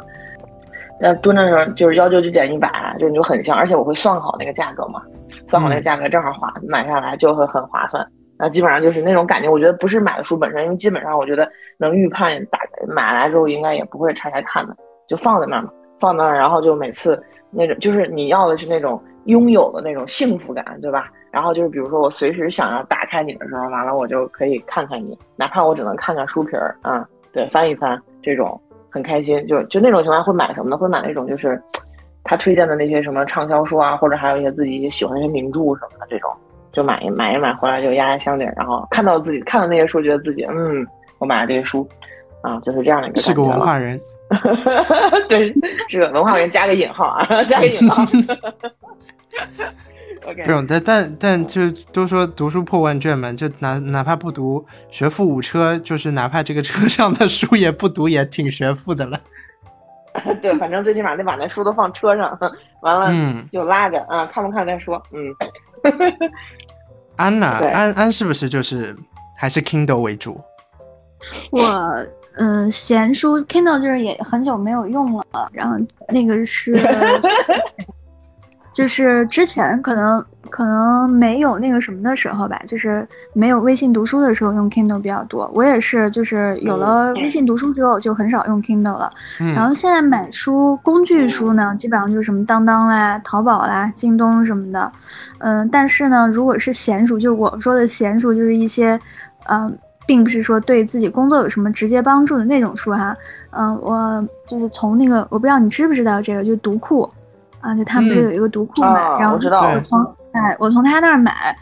[1.02, 5.02] 那蹲的时候就是幺九九减一百，就你就很香，而且我会算好那个价格嘛，
[5.46, 8.06] 算好那个价格正好划买下来就会很划算。
[8.38, 14.76] 那基本上就是那种感觉，我觉得不是买的书本身，因为基本上我觉得能预判打买来之后应该也不会拆开看的，
[15.08, 15.70] 就放在那儿嘛，
[16.00, 21.10] 放那儿，然后就每次那种就是你要的是那种拥有的那种幸福感，对吧？
[21.32, 30.78] 然后就是比如说我随时想要打开你的时候，完了我就可以看看你，哪怕我只能看看书皮儿，啊、对，翻一翻这种很开心，就就那种情况下会买什么呢？
[30.78, 31.62] 会买那种就是
[32.24, 36.32] 他推荐的那些什么畅销书啊，或者还有一些自己喜欢的一些名著什么的这种。
[36.72, 40.86] 就买一买一买回来就压压箱底儿，然后看到自己看到那些书，觉得自己嗯，
[41.18, 41.86] 我买了这些书，
[42.42, 44.00] 啊，就是这样的一个是个文化人。
[45.28, 45.54] 对，
[45.90, 48.04] 是个文化人加个引号啊，加个引号。
[50.28, 59.20] OK，不用，但但但就都说读书破万卷嘛，就哪哪怕不读学富五车，就是哪怕这个车上的书也不读，也挺学富的了。
[60.42, 62.38] 对，反正最起码得把那书都放车上，
[62.82, 65.02] 完了嗯，就拉着啊，看不看再说。
[65.12, 65.34] 嗯，
[67.16, 68.96] 安娜，安安是不是就是
[69.38, 70.40] 还是 Kindle 为主？
[71.52, 71.60] 我
[72.40, 75.78] 嗯、呃闲书 Kindle 就是也很久没有用了，然后
[76.08, 76.82] 那个是
[78.74, 85.52] 就是之前可能可能没有那个什么的时候吧，就是没有微信读书的时候用 Kindle 比较多。
[85.54, 89.12] 我也是，就是有了微信读书之后就很少用 Kindle 了。
[89.42, 94.90] 嗯，然后现在买书工具书呢，基本上就是什么当当啦、淘宝啦、京东什么的。
[95.40, 98.98] 嗯，但是呢，如果是闲书，就是我说的闲书，就是一些
[99.50, 99.78] 嗯。
[100.10, 103.16] 并不是说对自己工作有什么直接帮助的那种书哈，
[103.52, 107.08] 嗯，我就是从那个，我不知道你知不知道这个，就是读库，
[107.62, 108.24] 啊，就他们不是嗯。
[108.24, 111.56] 有一个读库嘛，然后啊我知道我从哎，我从他那儿买。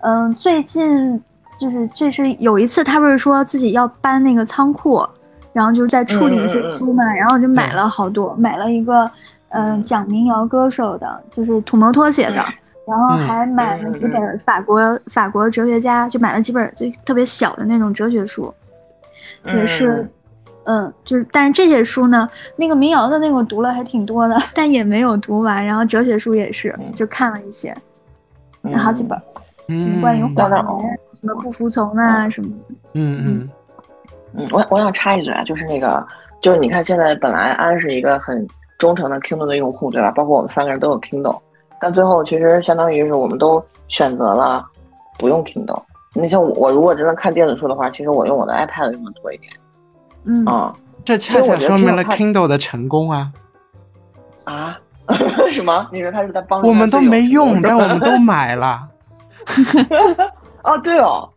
[0.00, 1.18] 嗯，最近
[1.58, 5.02] 就是这是有一次，他不是说自己要搬那个仓库，
[5.54, 9.10] 然后就在处理一些书嘛，然后我就买了好多，买了一个
[9.48, 12.44] 嗯讲民谣歌手的，就是土摩托写的，
[12.86, 18.52] 然后还买了几本法国法国哲学家，就买了几本就特别小的那种哲学书，
[19.46, 20.08] 也是。
[20.66, 22.26] 嗯，就是，但是这些书呢，
[22.56, 25.62] 那个民谣的那个我读了还挺多的，但也没有读完。
[25.62, 27.76] 然后哲学书也是，就看了一些，
[28.74, 29.20] 好几本，
[29.68, 32.74] 嗯，关于谎言，什么不服从啊什么的。
[32.94, 33.50] 嗯嗯
[34.32, 36.02] 嗯，我我想插一嘴啊，就是那个，
[36.40, 40.10] 就是你看现在本来安是一个很忠诚的 Kindle 的用户，对吧？
[40.12, 41.38] 包括我们三个人都有 Kindle，
[41.84, 44.64] 但最后其实相当于是我们都选择了
[45.18, 45.82] 不用 Kindle。
[46.14, 49.52] 你像我，我如果真的看电子书的话，其实我用我的 iPad 用的多一点。
[50.24, 50.74] 嗯啊，
[51.04, 53.30] 这恰恰说明了 Kindle 的成功啊！
[54.44, 54.78] 啊？
[55.52, 55.86] 什么？
[55.92, 56.62] 你说他是在帮？
[56.62, 58.88] 我们都没用，但我们都买了。
[60.62, 61.28] 哦，对哦，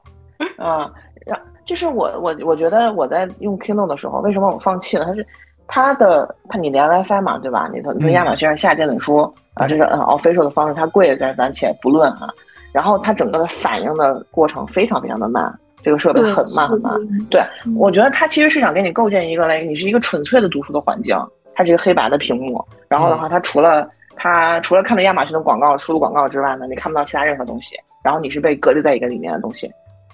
[0.58, 0.90] 啊，
[1.26, 5.04] 然就是我我我觉得我在用 Kindle 的时候，为什么我放弃了？
[5.04, 5.28] 它是
[5.68, 7.70] 它的它你连 WiFi 嘛，对吧？
[7.74, 12.30] 你从从亚马逊上下电子书啊，这是嗯 official 的方式，它贵咱咱且不论啊。
[12.74, 15.54] 然后它整个的反应的过程非常非常的慢。
[15.84, 16.94] 这个设备很慢很慢，
[17.30, 17.42] 对
[17.78, 21.16] 我觉得它其实是想给你构建一个嘞，你是一个纯粹的读书的环境，
[21.56, 29.72] 它是一个黑白的屏幕，然后的话，它除了它除了看到亚马逊的广告、输入广告之外呢，你看不到其他任何东西，然后你是被隔离在一个里面的东西，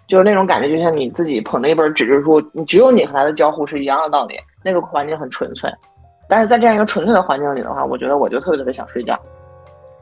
[0.08, 5.72] 就是那种感觉，就像你自己捧着一本纸质书，你只有你和它的交互是一样的道理，那个环境很纯粹，
[6.28, 9.20] 但是在这样一个纯粹的环境里的话，我觉得我就特别特别想睡觉，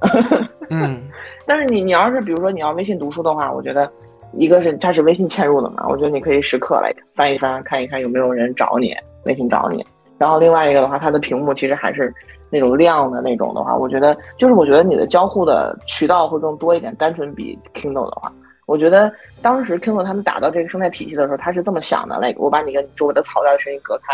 [0.69, 1.01] 嗯，
[1.45, 3.89] 但是你你要是比如说你要微信读书的话，我觉得。
[4.33, 8.95] 一个是它是微信嵌入的嘛，我觉得你可以时刻来翻一翻，看一看有没有人找你，
[9.25, 9.85] 微信找你。
[10.17, 12.13] 然后另外一个的话，它的屏幕其实还是
[12.49, 16.95] 那种亮的那种的话，我觉得就是我觉得你的交互的渠道会更多一点。
[16.95, 18.31] 单纯比 Kindle 的话，
[18.67, 19.11] 我觉得
[19.41, 24.13] 当时 Kindle 他们打造这个生态体系的时候，他是这么想的：，来，我把你跟周围的嘈杂的声音隔开。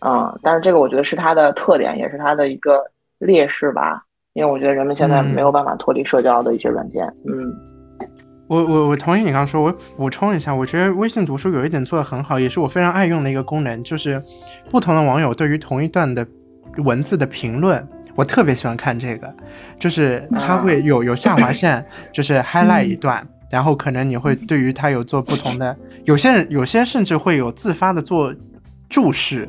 [0.00, 2.82] 嗯，但是这个我觉得是它的特点，也是它的一个
[3.18, 7.04] 劣势吧，因为我觉得人们现在没有办法脱离社交的一些软件。
[7.26, 7.52] 嗯。
[8.46, 14.22] 我我我同意你刚刚说，我补充一下，我觉得微信读书有一点做得很好，也是我非常爱用的一个功能，就是
[14.70, 16.26] 不同的网友对于同一段的
[16.78, 19.30] 文字的评论，我特别喜欢看这个，
[19.78, 28.34] 就是它会有有下划线，就是 highlight 一段，然后可能你会对于它有做不同的，有些人有些甚至会有自发的做
[28.88, 29.46] 注释。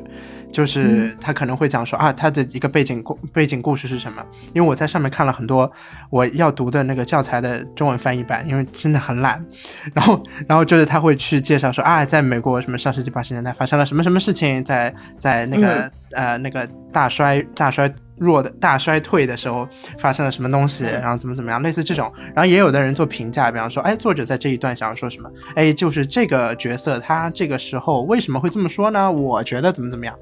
[0.52, 4.24] 就是他可能会讲说啊，他的一个背景故背景故事是什么？
[4.52, 5.70] 因为我在上面看了很多
[6.10, 9.44] 我要读的那个教材的中文翻译版，因为真的很懒。
[9.94, 17.92] 然后，然后就是他会去介绍说啊，在美国什么上世纪八十年代发生了什么什么事情，在在那个呃那个大衰大衰。
[18.20, 19.66] 弱的大衰退的时候
[19.98, 25.30] 发生了什么东西，然后怎么怎么样，类似这种，然后也有的人做评价，比方说，哎，作者在这一段想要说什么？
[25.56, 29.10] 哎，就是这个角色他这个时候为什么会这么说呢？
[29.10, 30.14] 我觉得怎么怎么样，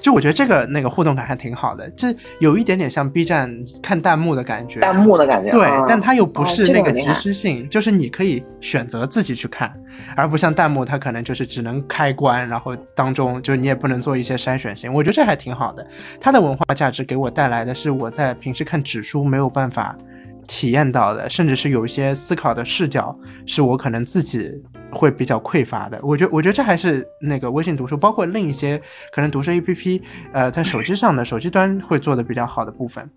[0.00, 9.70] 就我觉得这个那个互动感还挺好的，这有一点点像 B 站看弹幕的感觉，弹幕的感觉，对，但它又不是那个即时性，就是你可以选择自己去看，
[10.16, 15.86] 而不像弹幕，它可能就是只能开关，然后当中就你也不能做一些筛选性，我觉得这还挺好的，
[16.18, 17.41] 它的文化价值给我带。
[17.42, 19.98] 带来的是我在平时看纸书没有办法
[20.46, 24.48] 体验到的，甚至是有一些思考的视角，是我可能自己
[24.92, 25.98] 会比较匮乏的。
[26.04, 28.80] 我觉得，我觉得这还是那个微信读书，包括另一些
[29.12, 30.00] 可能读书 APP，
[30.32, 33.10] 呃，在手机上的手机端会做的比较好的部分。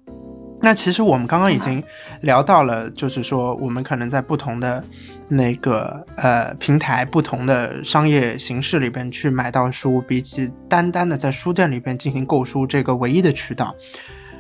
[0.59, 1.84] 那其实我们刚刚已经
[2.21, 4.84] 聊到了，就是说我们可能在不同的
[5.28, 13.76] 那个呃平台、不同的商业形式里边去买到书，比起单单的在书店里边进行购书这个唯一的渠道。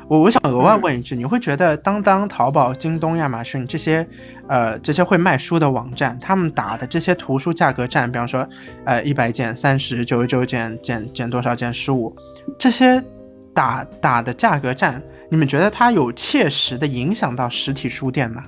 [0.07, 4.07] 我我想额外问一句，你会觉得当当、淘宝、京东、亚马逊这些，
[4.47, 8.47] 呃，这些会卖书的网站，他们打的这些图书价格战，比方说，
[8.83, 12.15] 呃，一百减三十，九十九减减减多少减十五，
[12.59, 13.03] 这些
[13.51, 18.43] 打打的价格战，你们觉得它有切实的影响到实体书店吗？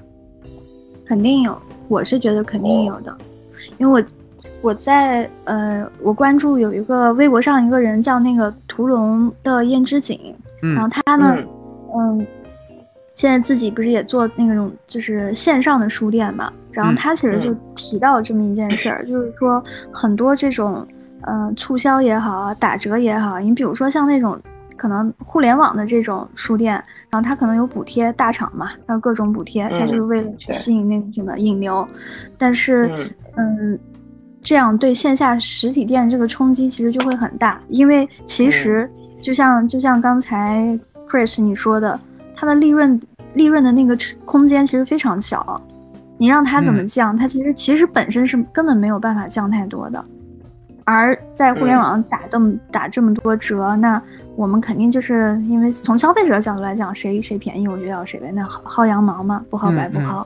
[1.08, 3.16] 肯定有，我是觉得肯定有的，
[3.78, 4.08] 因为我
[4.62, 10.20] 我在呃，我关注有一个微博上一个人叫那个屠龙的胭脂锦。
[10.60, 11.38] 然后他呢，
[11.96, 12.26] 嗯，
[13.14, 16.52] 现在自己不是也做那种就是线上的书店嘛？
[16.72, 20.86] 然后他其实就提到这么一件事儿，就是说很多这种，
[21.28, 24.36] 嗯，促销也好啊，打折也好，你比如说像那种
[24.78, 26.74] 可能互联网的这种书店，
[27.10, 31.86] 然后它可能有补贴，大厂嘛，还有各种补贴，它就是为了去吸引那个什么引流，
[32.38, 32.90] 但是，
[33.36, 33.78] 嗯，
[34.42, 38.90] 这样对线下实体店这个冲击其实就会很大，因为其实。
[39.20, 42.00] 就像就像刚才 Chris 你说的，
[42.36, 43.02] 它的利润
[43.34, 45.60] 利润的那个空间其实非常小，
[46.20, 50.06] 你让它怎么嗯降，它其实其实本身是根本没有办法降太多的。
[50.90, 54.02] 而在互联网上打这么、打这么多折，那
[54.38, 60.26] 我们肯定就是因为从消费者角度来讲，谁谁便宜我就要谁呗，那薅薅羊毛嘛，不薅白不嗯嗯薅。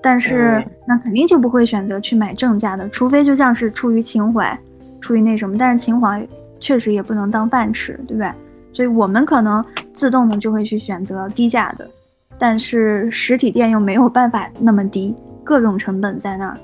[0.00, 4.56] 但是嗯那肯定就不会选择去买正价的，除非就像是出于情怀，
[5.00, 5.58] 出于那什么。
[5.58, 6.24] 但是情怀
[6.60, 8.30] 确实也不能当饭吃，对不对？
[8.72, 11.90] 所以我们可能自动的就会去选择低价的，
[12.38, 16.56] 但是实体店又没有办法那么低，各种成本在那儿，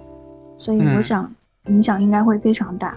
[0.57, 1.29] 所以我嗯想
[1.69, 2.97] 影响应该会非常大。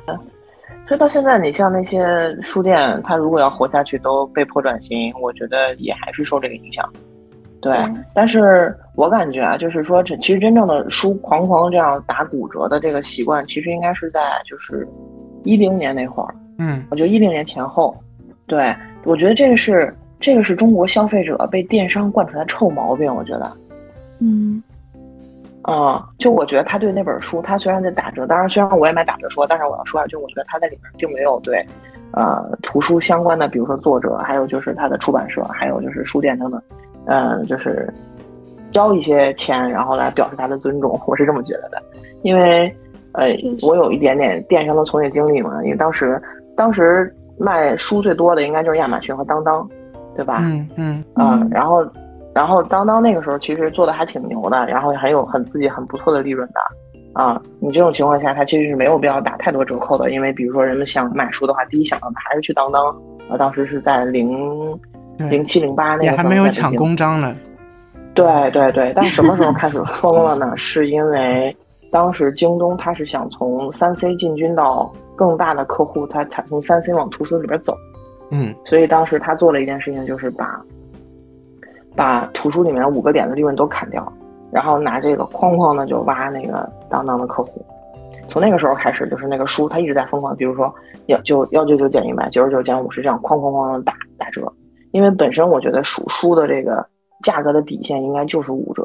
[0.88, 6.90] 所以到现在，你像那些书店，它如果要活下去，都被迫转型，我觉得也还是受这个影响。
[7.60, 14.88] 对，对但是我感觉啊，就是说，这其实真正的书狂狂这样打骨折的这个习惯，其实应该是在就是
[15.44, 17.94] 一零年那会儿，嗯我觉得一零年前后。
[18.46, 23.52] 对，我觉得这个是这个是中国消费者被电商惯出来的臭毛病，我觉得。
[24.20, 24.64] 嗯
[25.70, 31.66] 嗯，就我觉得他对那本书，他虽然在打折，当然虽然我也买打折书，但是我要说啊，就我觉得他在里面并没有对，
[32.12, 36.62] 呃，图书相关的，比如说作者，还有就是他的出版社，还有就是书店等等，
[37.06, 37.94] 嗯、就是
[38.72, 41.84] 交一些钱，然后来表示他的尊重，我是这么觉得的，
[42.22, 42.74] 因为
[43.12, 43.28] 呃，
[43.62, 46.22] 我有一点点电商的从业经历嘛，因为当时
[46.56, 49.68] 当时卖书最多的应该就是亚马逊和当当，
[50.16, 50.40] 对吧？
[50.42, 51.40] 嗯嗯嗯。
[51.42, 51.86] 嗯，然后，
[52.38, 56.60] 然后当当那个时候其实做的还挺牛的，然后还有很自己很不错的利润的，
[57.20, 62.90] 啊，你这种情况下，它其实是没有必要打太多折扣的，因为比如说人们想买书的话，第一想到的还是去当当，
[63.28, 64.30] 啊，当时是在零
[65.18, 67.36] 对零七零八那个也还没有抢公章呢。
[68.14, 70.54] 对对对，但什么时候开始疯了呢？
[70.56, 71.58] 是因为
[71.92, 77.76] 当时京东它是想从三 C 进军到更大的客户，它它从三 C 往图书里边走。
[78.30, 80.62] 嗯所以当时他做了一件事情，就是把
[81.98, 84.10] 把图书里面五个点的利润都砍掉，
[84.52, 87.66] 然后拿这个哐哐的就挖那个当当的客户。
[88.30, 90.74] 从那个时候开始，就是那个书它一直在疯狂，比如说
[91.08, 94.52] 要就幺九九减一百，九十九减五十这样哐哐哐的打打折。
[94.92, 96.86] 因为本身我觉得数书的这个
[97.24, 98.84] 价格的底线应该就是五折，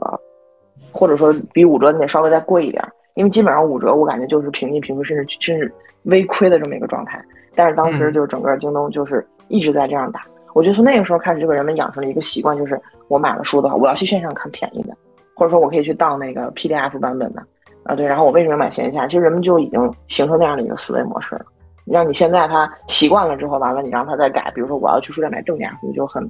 [0.90, 2.82] 或者说比五折你得稍微再贵一点，
[3.14, 5.72] 因为基本上五折我感觉就是平进平出，甚至甚至
[6.04, 7.22] 微亏的这么一个状态。
[7.54, 10.22] 但是当时嗯就是整个京东就是一直在这样打，
[10.54, 12.80] 我觉得从那个时候开始，这个人们养成了一个习惯，就是
[13.12, 14.96] 我买了书的话，我要去线上看便宜的，
[15.36, 17.42] 或者说我可以去当那个 PDF 版本的
[17.84, 18.06] 啊，对。
[18.06, 19.06] 然后我为什么要买线下？
[19.06, 21.44] 其实人们就已经形成那样的一个思维模式了。
[21.84, 26.26] 让你现在他习惯了之后，完了你让他再改，比如说我要去书店买正价书，就很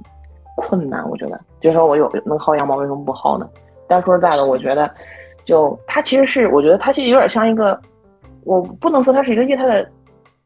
[0.57, 1.09] 困难。
[1.09, 3.47] 我觉得，就说我有能薅羊毛，为什么不薅呢？
[3.87, 4.91] 但说实在的，我觉得，
[5.45, 7.79] 就它其实是，我觉得它其实有点像一个，
[8.43, 9.87] 我不能说它是一个业态的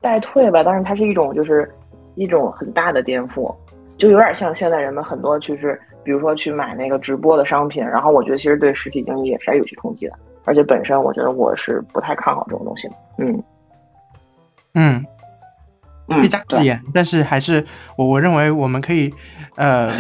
[0.02, 1.68] 代退吧，但是它是一种就是
[2.14, 3.56] 一种很大的颠覆，
[3.98, 10.14] 就有点像现在人们很多就是，比如说去买那个直播的商品，然后我觉得其实对实体经济也是有些冲击的，
[10.46, 13.44] 而且本身我觉得我是不太看好这种东西的，嗯。
[14.74, 15.06] 嗯，
[16.08, 16.64] 嗯，一家之对。
[16.64, 17.62] 言，但是还是
[17.98, 19.14] 我我认为我们可以
[19.58, 19.92] 呃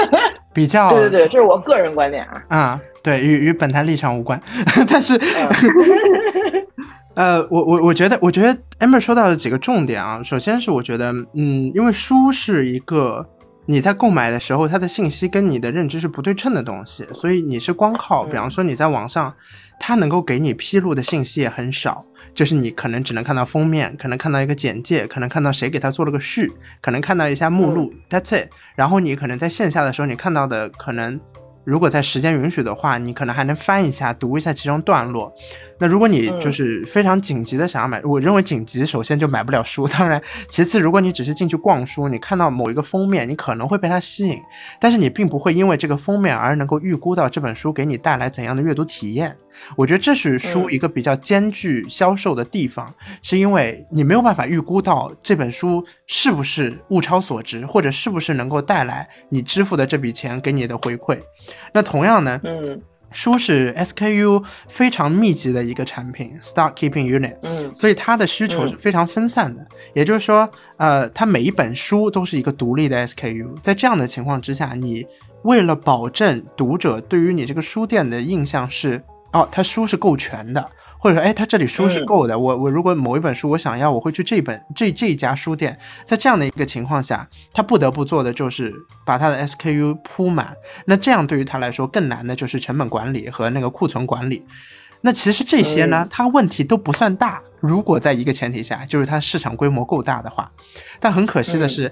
[0.54, 4.40] 比较对对对，这是我个人观点啊，啊，对与与本台立场无关，
[4.88, 5.48] 但是嗯。
[7.16, 13.28] 呃，我我我觉得，我觉得 Amber 说到的几个重点啊，首先是我觉得，嗯，因为书是一个
[13.70, 19.32] 你在购买的时候，它的信息跟你的认知是不对称的东西，所以你是光靠，比方说你在网上，
[19.78, 22.04] 它能够给你披露的信息也很少，
[22.34, 28.50] 就是你可能只能看到封面，可能看到一个简介，可能看到谁给他做了个序，可能看到一下目录、t h a t s it。
[28.74, 31.20] 然后你可能在线下的时候，你看到的可能。
[31.62, 35.32] 如果在时间允许的话，你可能还能翻一下、读一下其中段落。
[35.80, 39.88] 那如果你就是非常紧急的想要买，我认为紧急首先就买不了书。
[39.88, 44.38] 当然，其次，如果你只是进去逛书，你看到某一个封面，你可能会被它吸引，
[44.78, 49.34] 但是你并不会因为这个封面而能够预估到这本书给你带来怎样的阅读体验。
[49.74, 61.18] 我觉得这是书一个比较艰巨销售的地方，是因为你没有办法预估到这本书是不是物超所值，或者是不是能够带来你支付的这笔钱给你的回馈。
[61.72, 62.80] 那同样呢，嗯
[63.12, 69.66] 书是 SKU 非常密集的一个产品，Stock Keeping Unit，嗯所以它的需求是非常分散的。
[69.94, 73.60] 也就是说，呃，它每一本书都是一个独立的 SKU。
[73.62, 75.06] 在这样的情况之下，你
[75.42, 79.02] 为了保证读者对于你这个书店的印象是，
[79.32, 80.70] 哦，它书是够全的，
[81.00, 82.38] 或者说，哎，他这里书是够的。
[82.38, 85.76] 我我如果某一本书我想要，我会去这本这这一家书店。
[86.04, 88.74] 在这样的一个情况下，他不得不做的就是
[89.06, 90.54] 把他的 SKU 铺满。
[90.84, 94.44] 那这样对于他来说更难的就是成本管理和那个库存管理。
[95.00, 97.40] 那其实这些呢，它问题都不算大。
[97.60, 100.52] 如果在一个前提下，就是它市场规模够大的话，
[100.98, 101.90] 但很可惜的是，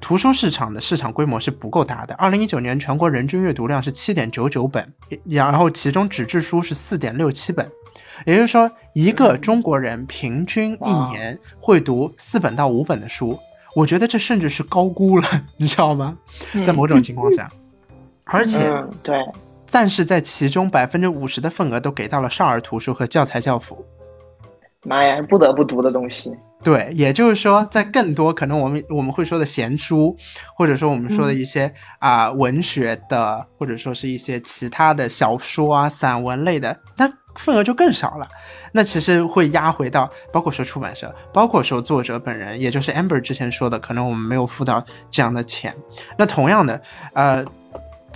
[0.00, 2.14] 图书市场的市场规模是不够大的。
[2.16, 4.92] 二零一九年全国人均阅读量是七点九九本，
[5.24, 7.68] 然后其中纸质书是四点六七本，
[8.26, 13.38] 也就是说，一个中国人平均一年会读四本到五本的书。
[13.74, 16.16] 我觉得这甚至是高估了， 你知道吗？
[16.64, 17.50] 在某种情况下，
[18.24, 19.16] 而且嗯，对，
[19.70, 23.84] 但是在其中百分之五十的份额都给到了少儿图书和教材教辅。
[24.84, 26.32] 妈呀，不得不读的东西。
[26.64, 30.16] 对，也就是说，在更多可能我们我们会说的闲书，
[30.56, 37.08] 或者说我们说的一些啊、文学的，或者说是一些其他的小说啊、散文类的，它
[37.38, 38.28] 份额就更少了。
[38.72, 45.74] 那其实会压回到，包括说出版社，包括说作者本人，也就是 Amber 之前说的，可能我们没有付到这样的钱。
[46.18, 46.82] 那同样的，
[47.14, 47.44] 呃。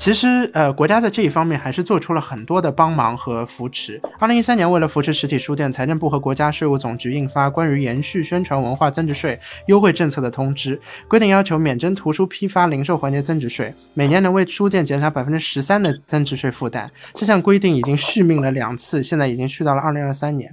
[0.02, 4.02] 其实，呃，国家在这一方面还是做出了很多的帮忙和扶持。
[4.18, 10.76] 二零一三年，为了扶持实体书店，财政部和国家税务总局印发《关于延续宣传文化增值税优惠政策的通知》，
[11.06, 16.90] 规定要求免征图书批发、零售环节增值税，每年能为书店减少百分之十三的增值税负担。
[17.14, 20.52] 这项规定已经续命了两次，现在已经续到了二零二三年。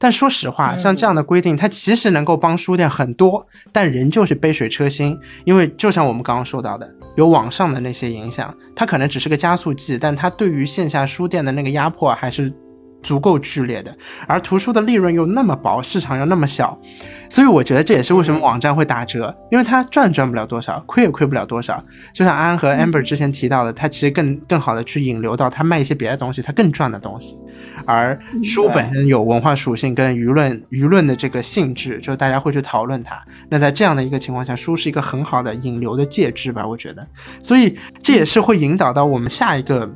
[0.00, 5.16] 但说实话，像这样的规定，它其实能够帮书店很多，但仍旧是杯水车薪。
[5.44, 12.50] 因为就像我们刚刚说到的，有网上的那些影响，它可能只是个加速剂，但它对于线下书店的那个压迫还是
[13.02, 13.94] 足够剧烈的。
[14.26, 16.78] 而图书的利润又那么薄，市场又那么小，
[17.30, 21.82] 所以我觉得这也是为什么网站会打折，因为它赚赚不了多少，亏也亏不了多少。
[22.12, 27.38] 就像安安和 Amber 之前提到的，它其实更更好的去引流到他卖一些别的东西，它更赚的东西。
[27.86, 33.16] 而书本身有文化属性跟舆论舆论的这个性质，就是大家会去讨论它。
[33.48, 37.06] 那在这样的一个情况下，书是一个很好的引流的介质吧，我觉得。
[37.40, 39.88] 所以这也是会引导到我们下一个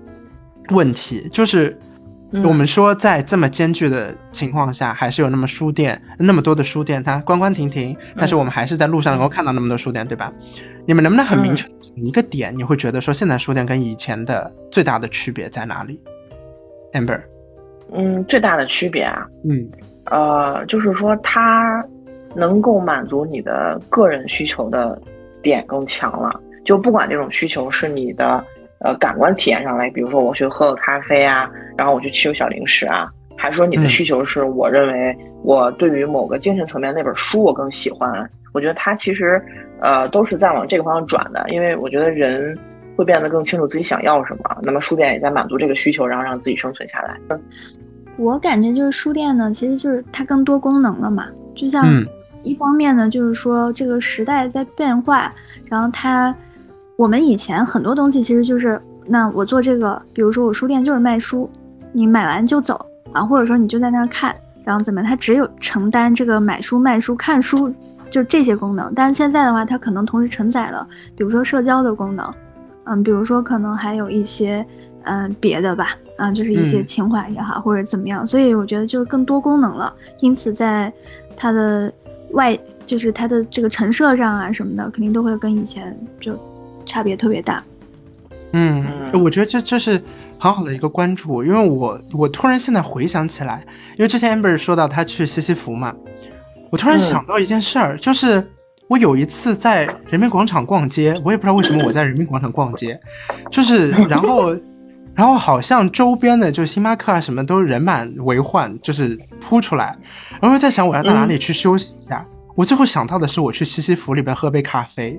[0.71, 1.79] 问题，就是
[2.45, 10.33] 我们说在这么艰巨的情况下，还是有那么书店那么多的书店，它关关停停，但是我们还是在路上能够看到那么多书店，对吧？
[10.87, 16.01] 你们能不能很明确一个点，你会觉得说现在书店跟以前的最大的区别在哪里
[16.93, 17.21] ？Amber，
[17.93, 19.71] 嗯，最大的区别啊，嗯
[20.07, 21.85] 呃，就是说它
[22.35, 25.01] 能够满足你的个人需求的
[25.43, 26.41] 点更强了。
[26.65, 28.43] 就不管这种需求是你的
[28.83, 33.07] 呃感官体验上来，比如说我去喝个咖啡啊，然后我去吃个小零食啊，
[33.37, 38.29] 还是说你的嗯需求是我认为我对于某个精神层面那本书我更喜欢。
[38.53, 39.43] 我觉得它其实
[39.81, 42.59] 呃都是在往这个方向转的，因为我觉得人
[42.97, 44.57] 会变得更清楚自己想要什么。
[44.63, 47.17] 那么书店也在满足这个需求，然后让自己生存下来。
[48.19, 51.27] 我感觉就是书店呢，其实就是它更多功能了嘛。
[51.55, 52.07] 就像嗯
[52.43, 55.33] 一方面呢，就是说这个时代在变化，
[55.71, 56.35] 然后它
[56.97, 61.51] 我们以前很多东西其实就是，那我做这个，比如说我书店就是卖书，
[61.93, 64.35] 你买完就走啊，或者说你就在那儿看，
[64.65, 67.73] 然后怎么样，它只有承担这个买书、卖书、看书
[68.11, 68.93] 就这些功能。
[68.95, 70.87] 但是现在的话，它可能同时承载了，
[71.17, 72.35] 比如说社交的功能，
[72.85, 74.65] 嗯，比如说可能还有一些
[75.05, 79.93] 嗯、呃别的吧，啊、就是一些嗯情怀也好，或者怎么样，所以我觉得就是更多功能了。
[80.21, 80.93] 因此在
[81.37, 81.93] 它的
[82.33, 86.39] 外，就是它的这个陈设上啊什么的，肯定都会跟以前就
[86.93, 87.65] 差别特别大。
[88.53, 89.93] 嗯，嗯我觉得这这是
[90.39, 93.65] 很好的一个关注，因为我我突然现在回想起来，
[93.97, 95.95] 因为之前 Amber 说到他去西西弗嘛，
[96.71, 98.47] 我突然嗯想到一件事儿，就是
[98.89, 103.01] 我有一次在人民广场逛街，我也不知道为什么我在人民广场逛街，
[103.51, 104.55] 就是 然后
[105.15, 109.97] 然后好像周边的就星巴克啊什么都人满为患，就是扑出来，
[110.43, 112.27] 然后我在想我要到哪里去休息一下。
[112.55, 115.19] 我最后想到的是，我去西西弗里边喝杯咖啡，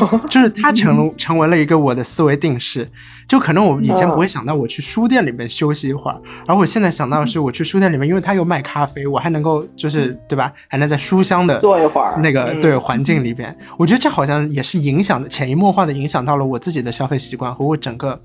[0.30, 2.88] 就是它成成为了一个我的思维定式，
[3.28, 12.60] 就可能我以前不会想到我去书店里面休息一会儿，而我现在想到的是我去书店里面，因为它有卖咖啡，我还能够就是对吧，还能在书香的坐一会儿那个嗯。
[12.60, 18.18] 对环境里边，我觉得这好像也是影响的潜移默化的影响到了我自己的消费习惯和我整个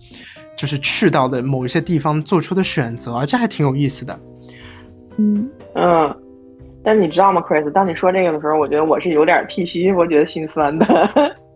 [0.55, 4.19] 就是去到的某一些地方做出的选择，这还挺有意思的。
[5.17, 6.15] 嗯，嗯，
[6.83, 7.67] 但你知道吗，Chris？
[7.71, 10.85] 当你说这个的时候，我觉得我是有点替西西弗觉得心酸的。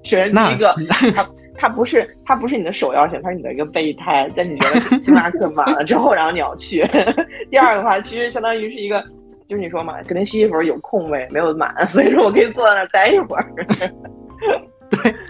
[0.03, 0.73] 首先，第一个，
[1.13, 1.25] 它
[1.55, 4.29] 它不是它不是你的首要选，它是你的一个备胎。
[4.35, 6.83] 在你觉得星巴克满了之后，然后你要去。
[7.51, 9.03] 第二个的话，其实相当于是一个，
[9.47, 13.45] 就是你说嘛，肯定西西弗有空位没有满， 所以说我可以坐在那待一会儿。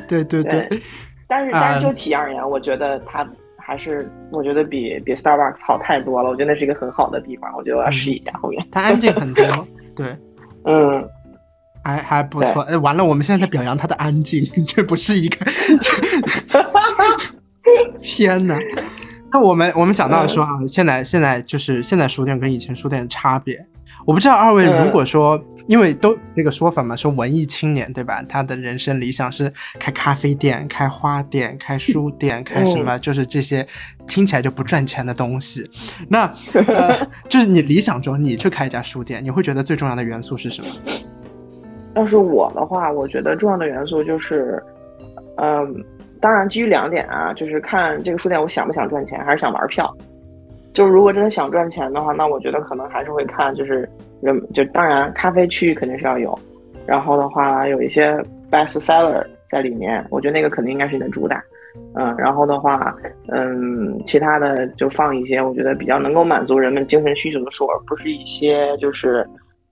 [0.07, 0.79] 对对对对，
[1.27, 6.29] 但是但是就嗯体验而言，我觉得它还是我觉得比比 Starbucks 好太多了。
[6.29, 8.65] 我觉得那是一个很好的地方，我觉得我要试一下后面。
[8.71, 9.45] 它安静很多，
[9.95, 10.05] 对。
[10.63, 11.03] 嗯，
[11.83, 15.45] 还还不错，哎，完了，我们现在在表扬他的安静， 这不是一个
[18.01, 18.57] 天哪！
[19.33, 23.65] 那我们我们讲到说啊，现在现在就是现在书店跟以前书店的差别，
[24.05, 28.21] 我不知道二位嗯如果说，因为都那个说法嘛，说文艺青年对吧？
[28.27, 33.65] 他的人生理想是开咖啡店、开花店、开书店、开什么，就是这些
[34.05, 35.65] 听起来就不赚钱的东西。
[36.09, 36.25] 那
[36.67, 40.69] 呃，就是你理想中你去开一家书店，你会觉得最重要的元素是什么？
[41.95, 44.61] 要是我的话，我觉得重要的元素就是，
[45.37, 45.83] 嗯，
[46.19, 49.93] 当然基于两点啊，就是看这个书店我想不想赚钱，还是想玩票。
[50.73, 53.87] 就是如果真的想赚钱的话，那我觉得可能还是会看，就是
[54.21, 56.37] 人就当然咖啡区域肯定是要有，
[56.85, 58.15] 然后的话有一些
[58.49, 61.43] best seller 在里面，我觉得那个肯定应该是你的主打。
[61.95, 62.95] 嗯，然后的话，
[63.27, 69.25] 嗯，其他的就放一些我觉得比较能够满足人们精神需求的书，而不是一些就是，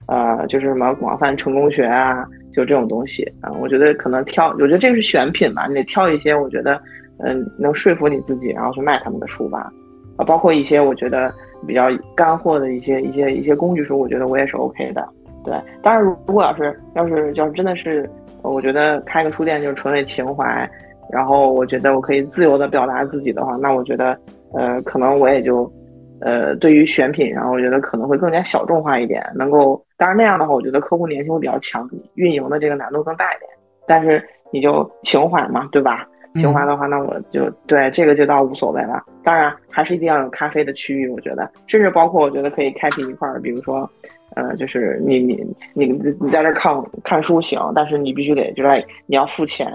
[0.10, 3.52] 呃，就是什么广泛成功学啊，就这种东西啊。
[3.62, 6.82] 我觉得可能挑，我觉得这个是选品吧，你得挑一些我觉得，
[7.20, 9.72] 嗯，能说服你自己，然后去卖他们的书吧。
[10.18, 11.32] 啊，包括一些我觉得
[11.68, 15.08] 比较干货的一些一些一些工具书，我觉得我也是 OK 的。
[15.46, 18.10] 对，当然如果要是要是要是真的是，
[18.42, 20.70] 我觉得开个书店就是纯为情怀，
[21.12, 24.18] 然后我觉得我可以自由的表达自己的话，那我觉得，
[24.54, 25.72] 呃，可能我也就，
[26.20, 33.52] 呃，对于选品上，我觉得可能会更加小众化一点，能够，当然那样的话，我觉得客户粘性会比较强，运营的这个难度更大一点。
[33.86, 36.08] 但是你就情怀嘛，对吧？
[36.36, 39.04] 情怀的话，那我就对这个就倒无所谓了。
[39.24, 43.90] 当然，还是一定要有咖啡的区域，我觉得，甚至包括我觉得可以开辟一块儿，比如说，
[44.36, 45.44] 呃，就是你你
[45.74, 49.70] 你你在这儿看看书行，但是你必须得就是你要付钱，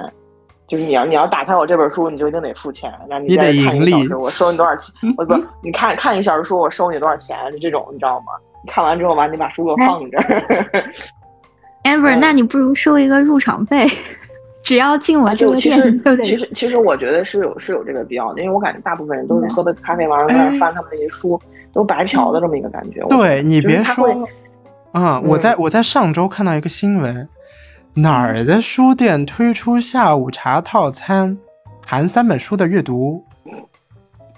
[0.69, 2.91] 就是你要你要打开我这本书，你就一定得付钱。
[3.11, 4.95] 那你得在这看一个盈利小时，我收你多少钱？
[5.19, 7.37] 我不， 你看看一小时书，我收你多少钱？
[7.51, 8.27] 就这种，你知道吗？
[8.65, 10.25] 你看完之后完，你把书给我放这儿。
[11.85, 13.87] amber，嗯那你不如收一个入场费，
[14.63, 21.39] 只要进我这个店就其实其实其实我觉得是有是有这个必要的，因为我感觉大部分人都是喝杯咖啡完了在那儿翻他们那些书，
[21.75, 23.05] 都白嫖的这么一个感觉。
[23.11, 24.27] 对你别说
[24.93, 27.29] 啊、我在我在上周看到一个新闻，
[27.95, 31.37] 哪儿的书店推出下午茶套餐，
[31.85, 33.23] 含三本书的阅读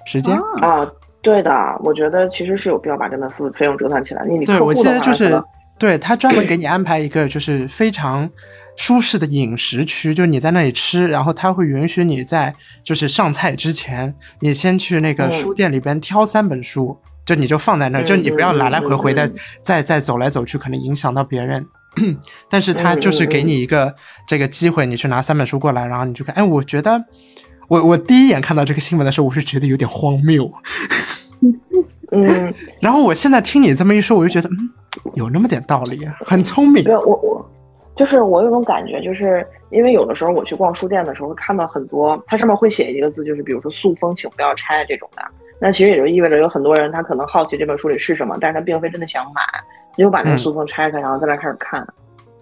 [0.06, 0.34] 时间。
[0.34, 0.88] 啊，啊，
[1.26, 1.50] 对的，
[1.82, 4.24] 我觉得其实是有必要把这门费费用折算起来。
[4.24, 5.42] 你你对，我记得就是
[5.76, 8.30] 对他专门给你安排一个就是非常
[8.76, 12.54] 舒适的饮食区，就你在那里吃，然后他会允许你在
[12.84, 19.28] 就是上菜之前，你先去那个嗯书店里边挑三本书，就你就放在那儿，就你不要来来回回的
[19.62, 21.66] 再再走来走去，可能影响到别人。
[22.50, 23.94] 但是他就是给嗯你一个
[24.28, 26.34] 这个机会，你去拿三本书过来，然后你就看。
[26.34, 27.02] 哎，我觉得
[27.68, 30.50] 我我第一眼看到这个新闻的时候，我是觉得有点荒谬。
[32.12, 34.70] 嗯，然后我现在听你这么一说，我就觉得嗯，
[35.14, 36.96] 有那么点道理，很聪明对。
[36.96, 37.50] 我我
[37.96, 45.22] 就是我有种感觉，就是因为有的时候我去逛书店的时候，会看到很多，它上面会写一个字，就是比如说塑封，请不要拆这种的。
[45.58, 49.40] 那其实也就意味着有很多人他可能好奇这本书里是什么，但是他并非真的想买，
[49.96, 51.86] 你就把那个嗯塑封拆开，然后在那开始看。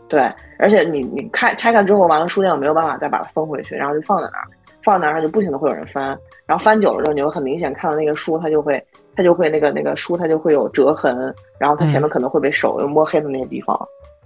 [0.09, 0.21] 对，
[0.59, 4.45] 而且你你开拆开之后，完了书店又没有办法再把它封回去，然后就放在那儿，
[4.85, 6.17] 放在那儿就不停的会有人翻，
[6.47, 8.85] 然后翻久了之后，你会很明显看到那个书，它就会
[9.17, 13.79] 它就会那个那个书它就会有折痕，然后它前面可能会被手又摸黑的那些地方。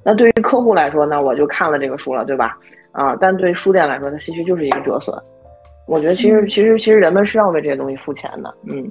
[0.02, 2.58] 那对于客户来说呢，我就看了这个书了，对吧？
[2.92, 5.16] 啊，但对书店来说，它其实就是一个折损。
[5.86, 8.90] 我觉得其实其实其实人们是要为这些东西付钱的，嗯。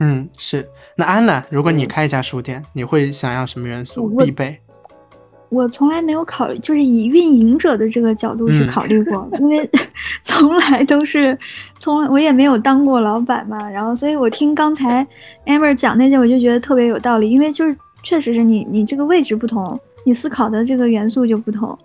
[0.00, 0.64] 嗯，是。
[0.94, 4.56] 那安娜，如果你嗯开一家书店，你会想要什么元素必备？
[5.50, 9.68] 我从来没有考虑，就是以运营者的这个角度去嗯考虑过，因为
[10.22, 11.36] 从来都是，
[11.78, 15.06] 从来我也没有当过老板嘛，然后所以我听刚才
[15.46, 21.76] Amber 讲那些，我就觉得特别有道理，因为就是确实是你你这个位置不同，你思考的这个元素就不同，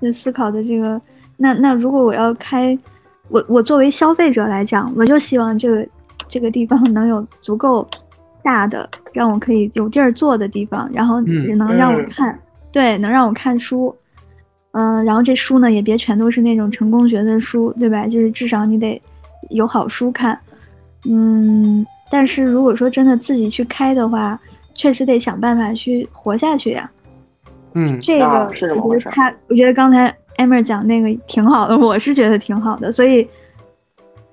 [0.00, 1.00] 就思考的这个，
[1.36, 2.76] 那那如果我要开，
[3.28, 5.86] 我我作为消费者来讲，我就希望这个
[6.26, 7.86] 这个地方能有足够
[8.42, 12.38] 大的让我可以有地儿坐的地方，然后嗯也能让我嗯看。
[12.74, 13.94] 对，能让我看书，
[14.72, 18.08] 嗯、然后这书呢也别全都是那种成功学的书，对吧？
[18.08, 19.00] 就是至少你得
[19.50, 20.36] 有好书看，
[21.04, 21.86] 嗯。
[22.10, 24.38] 但是如果说真的自己去开的话，
[24.74, 26.90] 确实得想办法去活下去呀、
[27.74, 33.26] 嗯这个、啊是这么回事我觉得他，我觉得刚才 Amber 讲那个挺好的，我是觉得挺好的，所以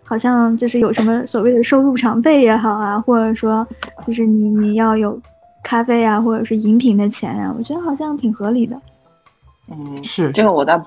[0.03, 3.65] 好像就是有什么所谓的收入常备也好啊，或者说
[4.05, 5.19] 就是你你要有
[5.63, 8.75] 咖啡啊，或者是饮品的钱啊，我觉得好像挺合理的。
[9.69, 10.79] 嗯，是这个我再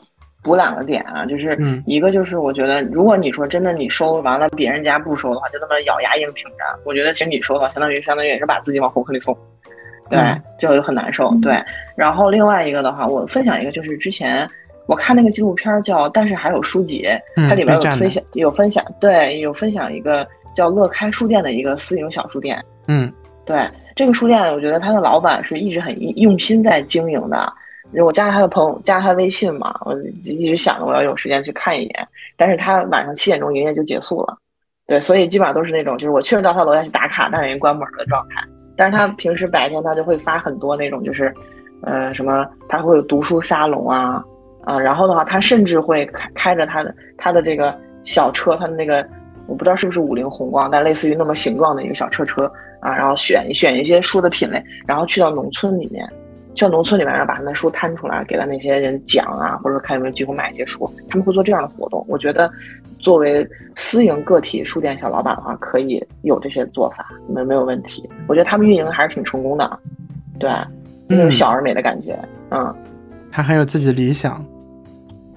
[0.43, 9.35] 补两个点啊，就是嗯一个就是我觉得，如果你说真的你收完了，别人家不收的话，就那么咬牙硬挺着，我觉得其实你收的话，相当于相当于也是把自己往火坑里送，
[10.11, 11.29] 对，嗯就很难受。
[11.31, 11.65] 嗯对，
[11.97, 14.47] 然后另外一个的话，我分享一个，就是之前
[14.87, 17.03] 我看那个纪录片儿叫《但是还有书籍》，
[17.37, 22.63] 嗯它里面有分享有分享，对，有分享一个叫乐开书店的一个私营小书店。
[22.87, 23.11] 嗯
[23.47, 27.53] 对，这个书店，我觉得他的老板是一直很用心在经营的。
[28.03, 32.09] 我加了他的朋友，加他微信嘛，我一直想着我要有时间去看一眼。
[32.37, 34.37] 但是他晚上七点钟营业就结束了，
[34.87, 38.43] 对，所以基本上都是那种，就是我确实到他楼下去打卡，但是人关门的状态。
[38.77, 41.33] 但是他平时白天他就会发很多那种，就是，
[41.83, 44.25] 呃，什么他会有读书沙龙啊，
[44.65, 47.73] 啊，然后的话，他甚至会开开着他的他的这个
[48.03, 49.07] 小车，他的那个
[49.47, 52.51] 我不知道是不是五菱宏光，但类似于那么形状的一个小车车
[52.85, 56.09] 啊，然后选选一些书的品类，然后去到农村里面。
[56.57, 62.07] 去到农村里面，然后把他的书摊出来，给他那些人讲啊，或者说看有没有机会买一些书，他们会做这样的活动。
[62.09, 62.49] 我觉得，
[63.01, 68.09] 作为私营个体书店小老板的话，可以有这些做法，没没有问题。
[68.29, 69.79] 我觉得他们运营还是挺成功的，
[70.39, 70.49] 对，
[71.09, 72.17] 那种小而美的感觉，
[72.53, 72.73] 嗯。
[73.33, 74.41] 他很有自己理想。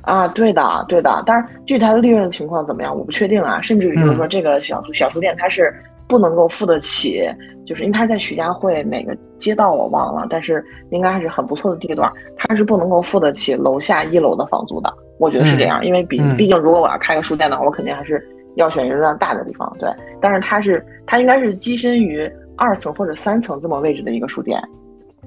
[0.03, 1.23] 啊，对的，对的。
[1.25, 3.59] 但是具体他的利润情况怎么样，我不确定啊。
[3.59, 5.73] 甚至于就是说，这个小书小书店它是。
[6.07, 7.27] 不能够付得起，
[7.65, 19.89] 就是因为他在徐家汇哪个街道我忘了，但是应该还是很不错的地段，他是不能够付得起楼下一楼的房租的，我觉得是这样，因为毕毕竟如果我要开个书店的话，我肯定还是要选人流量大的地方，对。
[20.21, 24.61] 但是他是他应该是跻身于二层或者三层这么位置的一个书店，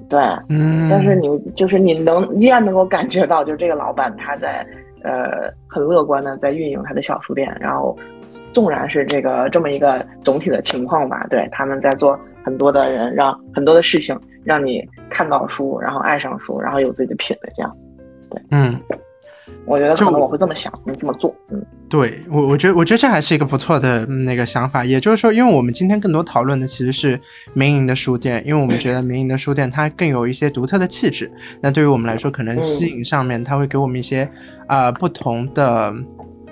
[0.09, 0.19] 对，
[0.49, 0.89] 嗯。
[0.89, 4.65] 但是你就是你能依然能够感觉到，就是这个老板他在
[5.03, 7.95] 呃很乐观的在运营他的小书店，然后。
[8.53, 17.75] 纵然是这个这么一个总体的情况吧，对，他们在做很多的人，让很多的事情，让你看到书，然后爱上书，然后有自己的品味，这样，
[18.29, 18.79] 对，嗯，
[19.65, 24.83] 我觉得可能我会这么想，你这么做，嗯，对我，我觉得，我觉得这还是一个不错的那个想法。
[24.83, 27.19] 也就是说，因为我们今天更多讨论的其实是
[27.53, 31.31] 民营的书店，因为我们觉得民营的书店它更有一些独特的气质。
[31.61, 34.29] 那对于我们来说，可能吸引上面，它会给我们一些
[34.67, 35.93] 啊不同的。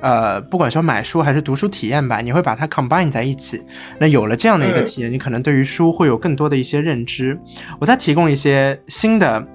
[0.02, 3.62] 呃，不管说买书还是读书体验吧，你会把它 combine 在一起。
[3.98, 7.38] 那有了这样的一个体验，你可能对于书会有更多的一些认知。
[7.80, 9.46] 我再提供一些新的，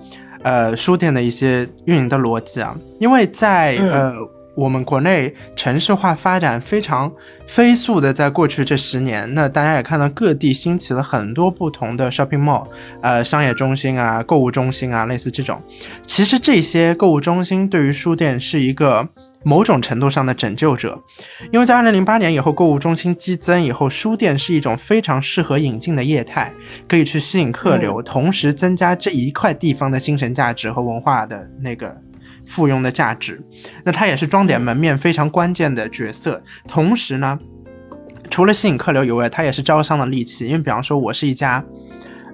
[0.42, 4.12] 呃，书店的一些运营的逻辑啊，因为在呃
[4.54, 7.10] 我们国内城市化发展非常
[7.48, 12.66] 飞速的，在过去这十年，那大家也看到各地兴起了很多不同的 shopping mall，
[13.00, 15.58] 呃，商业中心啊，购物中心啊，类似这种。
[16.02, 19.08] 其实这些购物中心对于书店是一个。
[19.44, 20.98] 某种程度上的拯救者，
[21.52, 26.52] 因为在二零零八年以后，购物中心激增以后，书店是一种非常适合引进的业态，
[26.88, 31.94] 可以去吸引客流，同时增加这一块地方的精神价值和文化的那个
[32.46, 33.40] 附庸的价值。
[33.84, 36.42] 那它也是装点门面非常关键的角色。
[36.66, 37.38] 同时呢，
[38.30, 40.46] 除了吸引客流以外，它也是招商的利器。
[40.46, 41.62] 因为比方说，我是一家，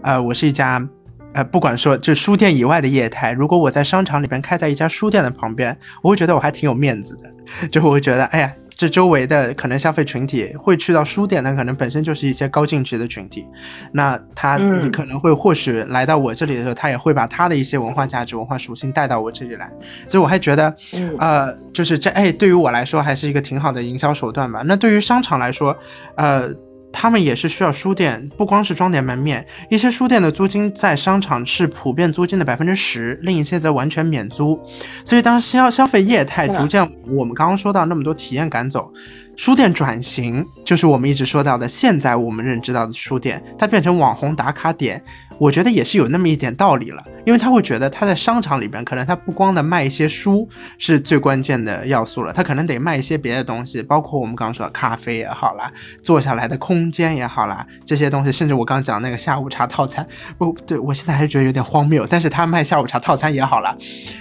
[0.02, 0.88] 呃，我是一家。
[1.32, 13.46] 呃，不管说就书店以外的业态，如果我在商场里边开在一家书店的旁边，我会觉得我还挺有面子的， 就我会觉得，哎呀，这周围的可能消费群体会去到书店，那可能本身就是一些高净值的群体，
[13.92, 14.58] 那他
[14.92, 19.70] 可能会或许来到我这里的时候，他也会把他的一些文化价值、文化属性带到我这里来，
[20.08, 20.74] 所以我还觉得，
[21.18, 24.62] 呃，就是这，哎，对于我来说还是一个挺好的营销手段吧。
[24.66, 25.76] 那对于商场来说，
[26.16, 26.50] 呃。
[26.92, 34.60] 他们也是需要书店，不光是装点门面，一些书店的租金在商场是普遍租金的百分之十，另一些则完全免租。
[35.04, 38.92] 所以当消消费业态逐渐，我们刚刚说到那么多体验赶走，
[39.36, 45.02] 书店转型就是我们一直说到的，现在我们认知到的书店，它变成网红打卡点。
[45.40, 50.46] 我觉得也是有那么一点道理了，因为他会觉得他在商场里边，可能他不光的卖一些书
[50.76, 55.72] 是最关键的要素了，他可能得卖一些别的东西，包括我们刚刚说的咖啡也好啦，
[56.02, 60.06] 坐下来的空间也好啦，这些东西，甚至我刚刚讲那个下午茶套餐，
[60.36, 63.74] 不对我现在还是觉得有点荒谬，但是他卖下午茶套餐也好啦，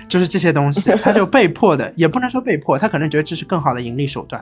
[0.08, 4.42] 就是这些东西，他就被迫的，也不能说被迫，他可能觉得这是更好的盈利手段，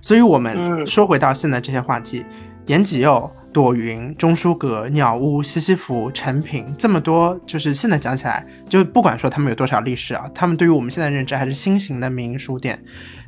[0.00, 2.24] 所以我们说回到现在这些话题，
[2.66, 3.30] 延吉佑。
[3.52, 12.78] 朵云、钟书阁、鸟屋、西西弗、成品，这么多，就是现在讲起来，就不管说他们有多少历史啊，他们对于我们现在认知还是新型的民营书店。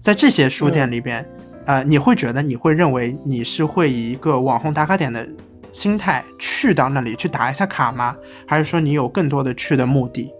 [0.02, 1.26] 在这些书店里边，
[1.64, 5.26] 呃，你会觉得你会认为你是会以一个网红打卡点的
[5.72, 8.14] 心态去到那里去打一下卡吗？
[8.46, 10.30] 还是说你有更多的去的目的？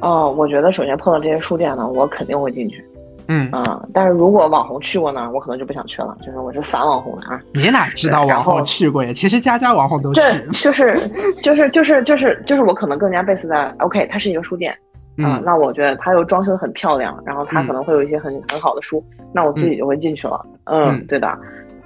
[0.00, 2.84] 哦，我觉得首先碰到这些书店呢，我肯定会进去。
[3.28, 6.16] 嗯啊，但是如果网红去过呢，我可能就不想去了。
[6.24, 7.40] 就是我是反网红的啊。
[7.52, 9.12] 你哪知道网红去过呀？
[9.12, 10.20] 其实家家网红都去。
[10.20, 10.96] 对，就是
[11.42, 14.76] 就是就是就是就是我可能更加 base 在 OK，它是一个书店
[15.22, 20.44] 啊，那我觉得它又装修的很漂亮，然后它可能会有一些很很好的书，那我自己就会进去了。
[20.64, 21.38] 嗯，对的。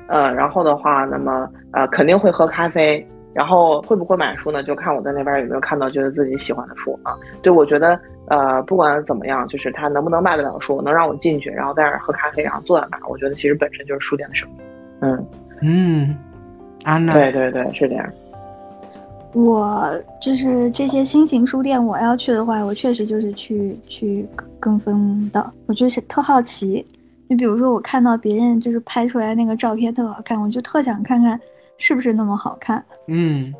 [0.09, 4.63] 嗯，然后的话，那么呃肯定会喝咖啡，然后会不会买书呢？
[4.63, 7.17] 就看我在那边有没有看到觉得自己喜欢的书啊。
[7.43, 7.99] 对，我觉得。
[8.27, 14.53] 呃，不管怎么样，就是他能不能卖得了书，能让我进去，然后在那儿喝咖啡，然后坐在那儿，我觉得其实本身就是书店的生意。
[15.01, 15.27] 嗯
[15.61, 16.17] 嗯，
[16.85, 18.09] 安娜，对对对，是这样。
[19.35, 24.27] 我就是这些新型书店，我要去的话，我确实就是去去
[24.61, 25.53] 跟风的。
[25.67, 26.83] 我就是特好奇，
[27.27, 31.39] 你比如说我看到别人就是拍出来那个照片特好看，我就特想看看
[31.83, 32.81] 是不是那么好看。
[33.09, 33.53] 嗯，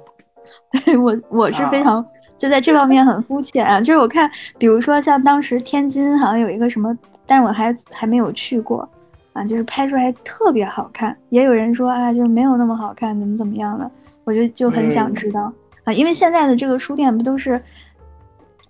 [0.85, 3.81] 对我我是非常、就在这方面很肤浅啊。
[3.81, 6.97] 就是我看，比如说像当时天津好像有一个什么，
[7.27, 8.89] 但是我还还没有去过
[9.33, 11.17] 啊，就是拍出来特别好看。
[11.31, 13.91] 也有人说啊，就是没有那么好看，怎么怎么样的，
[14.23, 15.53] 我就就很想知道。
[15.83, 17.61] 啊，因为现在的这个书店不都是，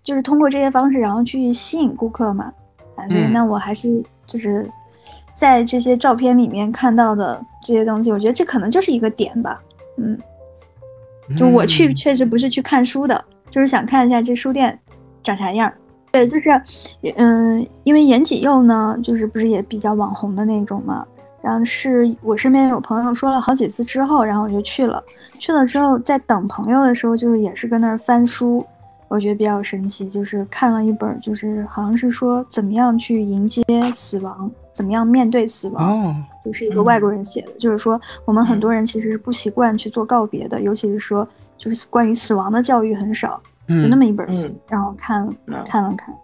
[0.03, 2.51] 就是通过这些方式，然后去吸引顾客嘛，
[2.97, 4.67] 啊，所以嗯那我还是就是
[5.35, 9.61] 在这些照片里面看到的这些东西，我觉得这可能就是一个点吧，
[9.97, 10.19] 嗯，
[11.37, 14.79] 就我去嗯确实不是去看书的，就是想看一下这书店
[15.23, 15.75] 长啥样儿。
[16.11, 16.51] 对，就是，
[17.17, 21.07] 嗯，因为延禧佑呢，就是不是也比较网红的那种嘛，
[21.41, 25.03] 然后是我身边有朋友说了好几次之后，然后我就去了。
[25.41, 28.63] 去了之后，在等朋友的时候，就是也是跟那儿翻书，
[29.13, 30.09] 我觉得比较神奇。
[30.09, 33.63] 就是看了一本，就是好像是说怎么样去迎接
[33.93, 37.53] 死亡，怎么样面对死亡，哦，就是一个外国人写的。
[37.59, 41.27] 就是说，我们很多人其实是不习惯去做告别的，尤其是说，
[41.59, 46.15] 就是关于死亡的教育很少，有那嗯么一本书嗯，然后看了嗯看了看。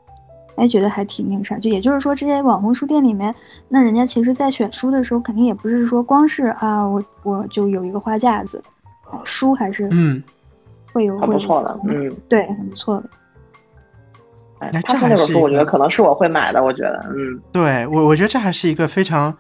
[0.57, 3.33] 哎，觉得还挺那个啥，就也就是说，这些网红书店里面，
[3.69, 8.61] 那人家其实在选书的时候，肯定也不是说光是啊，我我就有一个花架子，
[9.09, 10.21] 啊书还是嗯，
[10.99, 13.05] 会有会有还不错的，嗯，对，很不错的。
[14.59, 19.33] 哎那，他那本书，这还是一我觉得可能是我会买的，我觉得，嗯，对我，我觉得这还是一个非常，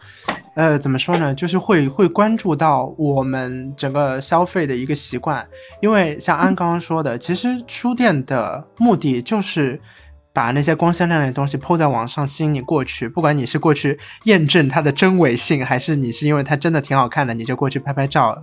[0.54, 5.44] 呃，怎么说呢，就是会会关注到我们整个消费的一个习惯，
[5.80, 9.80] 因为像安刚刚说的，其实书店的目的就是
[10.32, 18.40] 把那些光鲜亮丽的东西抛在网上，吸引你过去，不管你是过去验证它的真伪性，还是你是因为它真的挺好看的，你就过去拍拍照。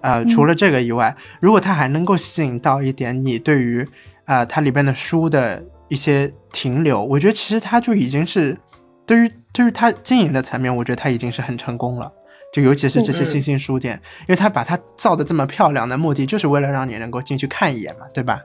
[0.00, 3.86] 呃，除了这个以外，如果它还能够吸引到一点你对于
[4.26, 8.56] 呃它里边的书的一些停留，我觉得其实它就已经是
[9.04, 12.12] 对于对于它经营的层面，我觉得它已经是很成功了。
[12.52, 18.40] 就尤其是这些嗯新兴书店，因为它把它造的这么漂亮的目的，就是为了让你能够进去看一眼嘛，对吧？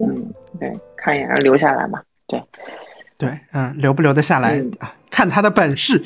[0.00, 0.22] 嗯，
[0.58, 2.42] 对，看一眼留下来嘛，对，
[3.18, 6.02] 对，嗯，留不留得下来、嗯啊，看他的本事。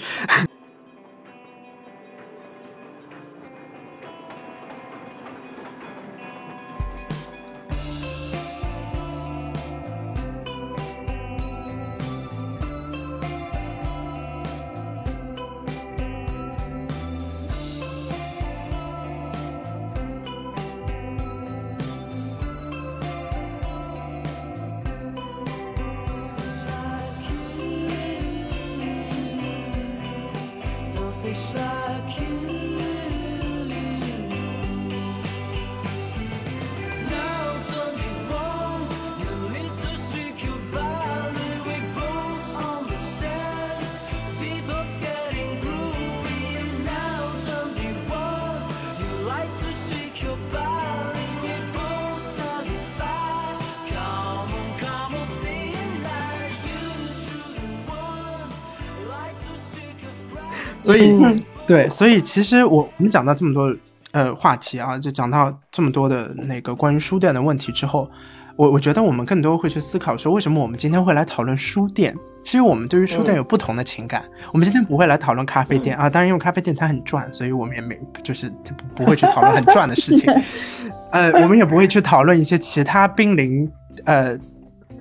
[61.66, 63.74] 对，所以其实我我们讲到这么多
[64.12, 68.08] 呃话题啊，就讲到这么多的那个关于书店的问题之后，
[68.56, 72.14] 我我觉得我们更多会去思考说，为什么我们今天会来讨论书店？
[72.44, 74.22] 是因为我们对于书店有不同的情感。
[74.52, 80.32] 我们今天不会来讨论咖啡店、啊，当然因为咖啡店它很赚，所以我们也没就是不不会去讨论很赚的事情。
[81.10, 83.68] 呃，我们也不会去讨论一些其他濒临
[84.04, 84.38] 呃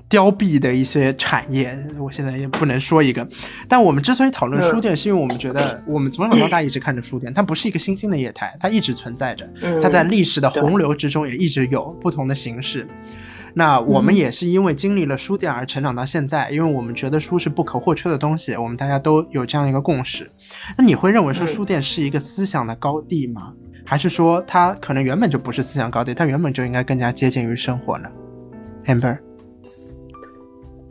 [0.07, 1.77] 凋敝的一些产业。
[1.99, 3.27] 我现在也不能说一个，
[3.67, 12.87] 但我们之所以讨论书店，是因为我们觉得我们从小到大一直看着书店，它不是一个新兴的业态，它一直存在着，嗯它在历史的洪流之中也一直有不同的形式。
[13.57, 20.29] 那我们也是因为经历了书店而成长到现在，因为我们觉得书是不可或缺的东西，我们大家都有这样一个共识。
[20.77, 23.53] 那你会认为说嗯书店是一个思想的高地吗？
[23.85, 28.09] 还是说它可能原本就不是思想高地，它原本就应该更加接近于生活呢
[28.87, 29.19] ？Amber，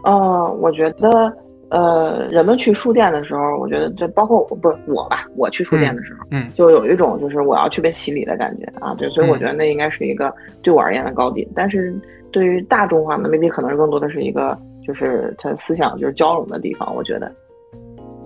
[0.04, 1.32] 呃，我觉得，
[1.70, 10.32] 呃，人们去书店的时候，我觉得这包括我不是我吧，我去书店的时候，嗯就有一种就是我要去被洗礼的感觉啊，对，所以我觉得那应该是一个
[10.62, 11.48] 对我而言的高地。
[11.54, 11.94] 但是
[12.30, 14.56] 对于大众化呢，maybe 可能更多的是一个
[14.86, 17.32] 就是他思想就是交融的地方，我觉得，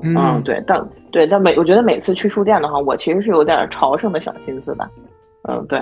[0.02, 4.88] 嗯，对，但对，但每我觉得每次去书店的话，我其实是有点朝圣的小心思的，
[5.48, 5.80] 嗯，对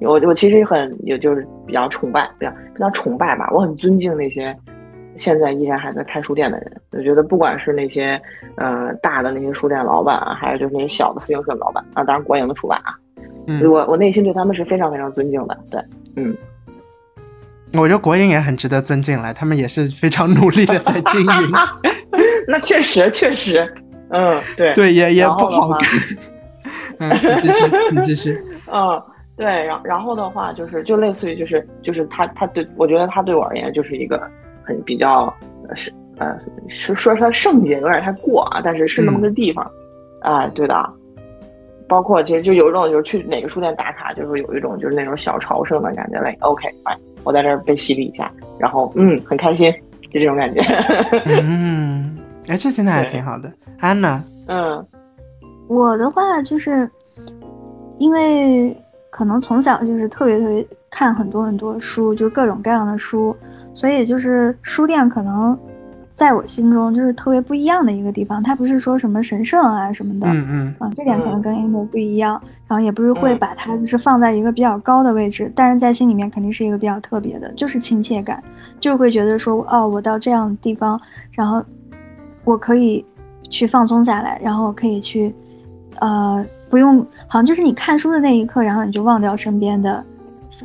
[0.00, 4.56] 我我其实很也就是比较崇拜，比较比较崇拜吧，我很尊敬那些
[5.18, 6.80] 现在依然还在开书店的人。
[6.92, 8.20] 我觉得不管是那些
[8.56, 12.94] 呃大的那些书店老板啊，还有就是那些小的自行车老板啊，当然国营的除外啊，
[13.46, 15.58] 嗯我我内心对他们是非常非常尊敬的。
[15.70, 15.82] 对，
[16.16, 16.34] 嗯，
[17.74, 21.52] 我觉得国营也很值得尊敬了，他们也是非常努力的在经营。
[22.48, 23.70] 那确实确实，
[24.08, 25.80] 嗯，对对，也也不好看。
[26.98, 28.42] 嗯，你继续，你继续。
[28.72, 29.00] 嗯，
[29.36, 34.28] 对，然然后的话就是就类似于就是就是他他对我觉得他对我而言就是一个
[34.68, 35.34] 很比较
[35.66, 36.38] 呃是呃
[36.68, 39.66] 是说它圣洁有点太过啊，但是是那么个地方，
[40.20, 40.90] 啊、对的。
[41.88, 46.36] 包括其实就有一种就是去哪个书店打卡，就是有一种就是那种小朝圣的感觉嘞。
[46.40, 49.72] OK，哎，我在这儿被洗礼一下，然后嗯很开心，
[50.12, 50.60] 就这种感觉。
[51.42, 53.50] 嗯， 哎，这现在还挺好的。
[53.80, 54.86] 安娜，嗯
[55.66, 56.86] 我的话就是，
[57.98, 58.76] 因为
[59.08, 63.34] 可能从小就是特别特别看很多很多书，就各种各样的书，
[63.78, 65.56] 所以就是书店可能
[66.12, 68.42] 在我心中就是特别不一样的一个地方。
[68.42, 78.42] 它不是说什么神圣啊什么的，嗯嗯啊，这点可能嗯跟 Amber 不一样，然后也不是会嗯把它就是放在一个比较高的位置，但是在心里面肯定是一个比较特别的，就是亲切感，
[78.80, 81.00] 就会觉得说，哦，我到这样的地方，
[81.30, 81.62] 然后
[82.42, 83.04] 我可以
[83.48, 85.32] 去放松下来，然后我可以去，
[86.00, 86.98] 呃，不用，
[87.28, 90.04] 好像就是你看书的那一刻，然后你就忘掉身边的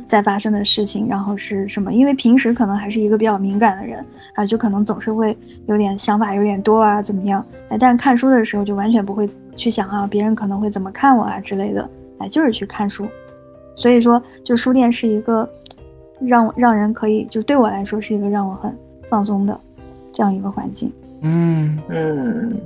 [0.06, 1.92] 在发生的事情，然后是什么？
[1.92, 4.04] 因为平时可能还是一个比较敏感的人
[4.34, 7.44] 啊，就可能总是会有点想法有点多啊，怎么样？
[7.68, 11.88] 哎，但是看书的时候就完全不会去想啊，别人可能会怎么看我啊之类的，
[12.18, 13.06] 哎，就是去看书。
[13.76, 15.48] 所以说，就书店是一个
[16.20, 18.72] 让让人可以，就对我来说是一个让我很
[19.08, 19.60] 放松的
[20.12, 20.92] 这样一个环境。
[21.22, 22.60] 嗯，嗯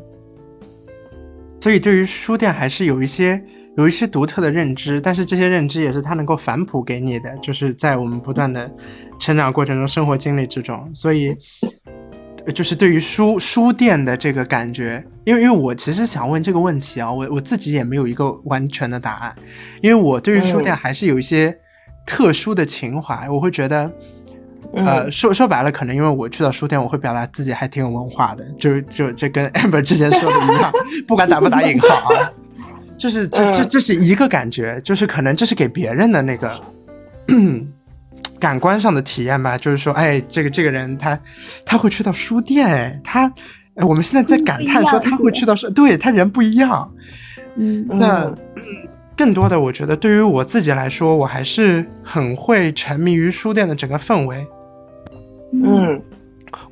[1.60, 3.42] 所以对于书店还是有一些
[3.78, 8.70] 有一些独特的认知，但是这些认知也是他能够反哺给你的，就是在我们不断的
[9.18, 11.34] 成长过程中、生活经历之中，所以。
[12.46, 19.36] 呃就是对于书书店的这个感觉，因为因为我其实想问这个问题啊，我我自己也没有一个完全的答案，
[19.82, 20.76] 因为我对于书店嗯。
[20.76, 21.54] 还是有一些
[22.06, 23.90] 特殊的情怀，我会觉得，
[24.72, 30.72] 呃，嗯说说白了，可能因为我去到书店，我会表达自己还挺有文化的，就就这跟 Amber 之前说的一样，
[31.06, 32.30] 不管打不打引号啊，
[32.98, 36.60] 就是这这嗯这是一个感觉，就是可能这是给别人的那个
[38.38, 41.18] 感官上的体验吧，就是说，哎，这个这个人他
[41.64, 43.32] 他会去到书店，哎，他。
[43.74, 46.92] 哎我们现在在感叹说他会去到书，对他人不一样。
[47.54, 48.24] 嗯那
[48.56, 48.64] 嗯
[49.16, 54.44] 更多的，我觉得对于我自己来说，我还是很会沉迷于书店的整个氛围。
[55.52, 56.02] 嗯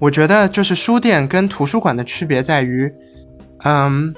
[0.00, 2.92] 我觉得就是书店跟图书馆的区别在于，
[3.64, 4.12] 嗯，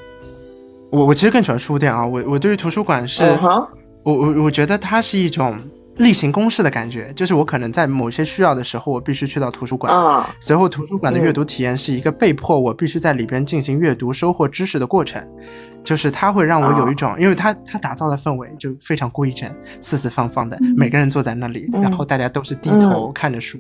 [0.91, 2.07] 我我其实更喜欢书店啊。
[2.07, 3.23] 我我对于图书馆是，
[4.05, 5.59] 我我我觉得它是一种
[5.97, 9.93] 例行公事的感觉，就是我可能在某些需要的时候，我必须去到图书馆。
[9.93, 15.23] 啊随后，图书馆的阅读体验是一个被迫我必须在里边进行阅读、收获知识的过程，
[15.83, 19.51] 就是它会让我有一种，因为它它打造的氛围就非常规整、
[19.81, 23.59] 四四方方的，嗯每个人坐在那里，嗯然后大家都是低头看着书，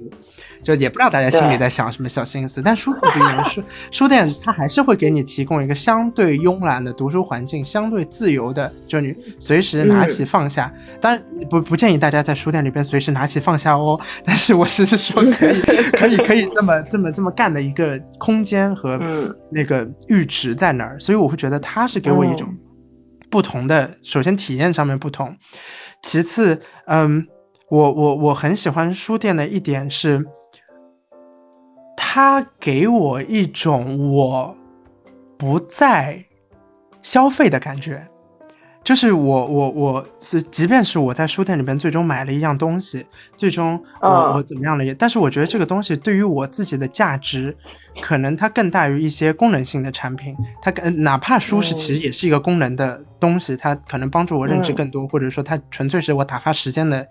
[0.62, 2.60] 就也不知道大家心里在想什么小心思。
[2.62, 10.72] 但书店不一样，书书店它还是会给你提供一个相对慵懒的读书环境，相对自由的，就你随时拿起放下。
[11.00, 15.60] 当然不不建议大家在书店里边随时拿起放下哦，但是我只是说可以
[15.92, 22.48] 可以可以这么这么这么干的一个空间和嗯那个阈值在哪儿，所以我会觉得它是给我一种
[23.30, 25.36] 不同的，首先体验上面不同，
[26.02, 27.26] 其次，嗯，
[27.70, 30.24] 我我我很喜欢书店的一点是，
[32.10, 34.56] 他给我一种我
[35.36, 36.24] 不再
[37.02, 38.02] 消费的感觉。
[38.84, 43.04] 就是我我我是，即便是我在书店里边最终买了一样东西，
[43.36, 47.54] 最终我、嗯我怎么样了也，但是我觉得这个东西对于我自己的价值，
[48.00, 50.34] 可能它更大于一些功能性的产品。
[50.62, 57.06] 它更哪怕书是嗯其实也是一个功能的东西，它可能帮助我认知嗯更多，或者说它纯粹是我打发时间的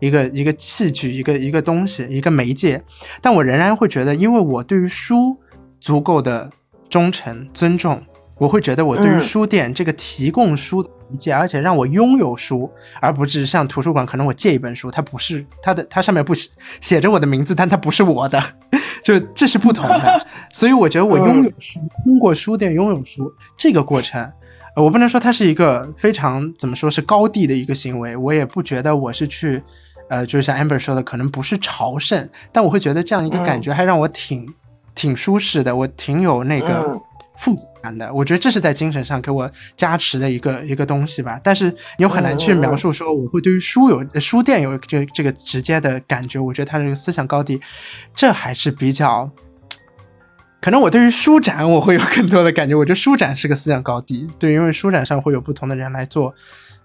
[0.00, 2.82] 一个一个器具，一个一个东西，一个媒介。
[3.22, 5.38] 但我仍然会觉得，因为我对于书
[5.80, 6.50] 足够的
[6.90, 8.02] 忠诚尊重，
[8.36, 12.70] 我会觉得我对于嗯书店这个提供书的媒介，而且让我拥有书，
[13.00, 18.42] 而不是像图书馆，可能我借一本书，它不是它的，它上面不写写着我的名字，但它不是我的，
[19.04, 20.26] 就这是不同的。
[20.52, 24.20] 所以我觉得我拥有书，通过书店拥有书这个过程。
[24.74, 29.62] 呃我不能说它是一个非常怎么说是高地的一个行为，我也不觉得我是去，
[30.08, 34.48] 呃，就是像 Amber 说的，可能不是朝圣，但我会觉得这样一个感觉还让我挺、
[34.94, 37.00] 挺舒适的，我挺有那个嗯
[37.36, 38.12] 负责感的。
[38.12, 41.40] 我觉得这是在精神上给我加持的一个一个东西吧。
[41.42, 46.38] 但是你又很难去描述说我会对于书有呃书店有这这个直接的感觉。
[46.38, 47.60] 我觉得他这个思想高地，
[48.14, 49.30] 这还是比较。
[50.60, 56.32] 可能我对于书展我会有更多的感觉，我觉得书展是个思想高地，对，因为书展上会有不同的人来做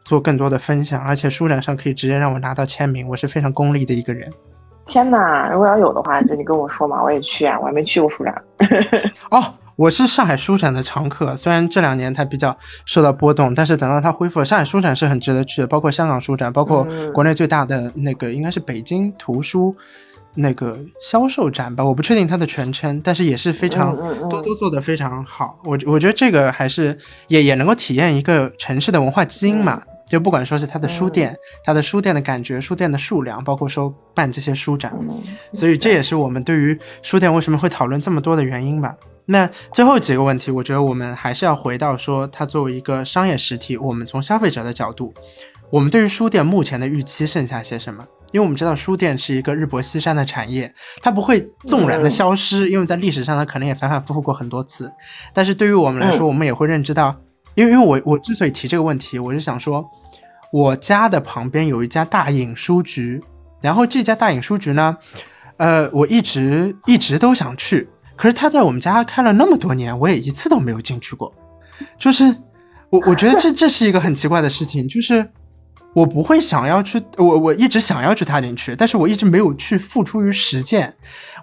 [0.03, 4.34] 做更多的分享，而且书展上可以直接让我拿到签名，我是非常功利的一个人。
[4.88, 5.48] 天哪！
[5.52, 8.44] 如果要有的话，就你跟我说嘛，我也去啊，我还没去过书展。
[9.30, 19.76] 哦，我是上海书展的常客，虽然这两年它比较受到波动，但是等到它恢复了，上海书展是很值得去的，包括香港书展，包括嗯国内最大的那个应该是北京图书
[20.34, 23.95] 那个销售展吧，我不确定它的全称，但是也是非常
[24.28, 25.60] 都都做得非常好。
[25.64, 26.98] 我我觉得这个还是
[27.28, 29.80] 也也能够体验一个城市的文化基因嘛。
[30.10, 31.36] 就不管说是它的书店，
[31.66, 35.22] 它的书店的感觉，书店的数量，包括说办这些书展，嗯
[35.54, 38.95] 所以这也是我们对于书店为什么会讨论这么多的原因吧。
[39.28, 45.14] 那最后几个问题，我觉得我们还是要回到说，它作为一个商业实体，我们从消费者的角度，
[45.70, 48.06] 我们对于书店目前的预期剩下些什么？
[48.32, 54.91] 因为我们知道书店是一个日薄西山的产业，它不会纵然的消失，因为在历史上它可能也反反复复过很多次。
[55.34, 57.16] 但是对于我们来说，我们也会认知到，
[57.56, 59.86] 因为因为我我之所以提这个问题，我是想说，
[60.52, 63.24] 我家的旁边有一家大影书局，
[63.62, 64.98] 然后这家大影书局呢，
[65.56, 67.88] 呃，我一直一直都想去，
[68.18, 71.34] 可是它在我们家开了那么多年，我也一次都没有进去过。
[71.98, 72.26] 就是
[72.89, 75.26] 我我觉得这 这是一个很奇怪的事情，就是
[75.94, 80.94] 我不会想要去，我我一直想要去踏进去，但是我一直没有去付诸于实践。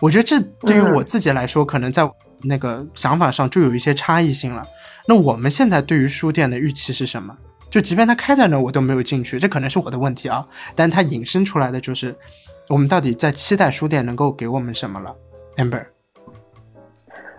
[0.01, 2.06] 我觉得这对于我自己来说，可能在
[2.42, 4.66] 那个想法上就有一些差异性了。
[5.06, 7.36] 那我们现在对于书店的预期是什么？
[7.70, 10.46] 就即便它开在那，我都没有进去，这可能是我的问题啊。
[10.74, 12.14] 但它引申出来的就是，
[12.68, 15.14] 我们到底在期待书店能够给我们什么了
[15.56, 15.84] ？Amber，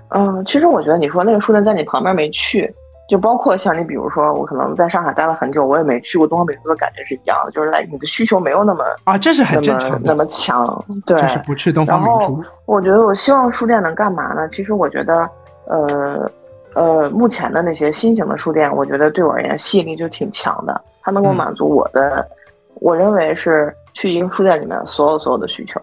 [0.10, 2.74] 嗯，其实我觉得你说那个书店在你旁边没去，
[3.10, 12.44] 就包括像你，比如说我可能在上海待了很久，我也没去过东方明珠的感觉是一样的，就是来你的需求没有那么啊，这是很那正常的，么那么强，对，就是不去东方明珠。
[12.66, 14.48] 我觉得我希望书店能干嘛呢？
[14.50, 15.30] 其实我觉得，
[15.66, 16.32] 呃
[16.76, 22.28] 呃，目前的那些新型的书店，我觉得对我而言吸引力就挺强的，它能够嗯满足我的，
[22.76, 25.82] 我认为是去一个书店里面所有所有的需求。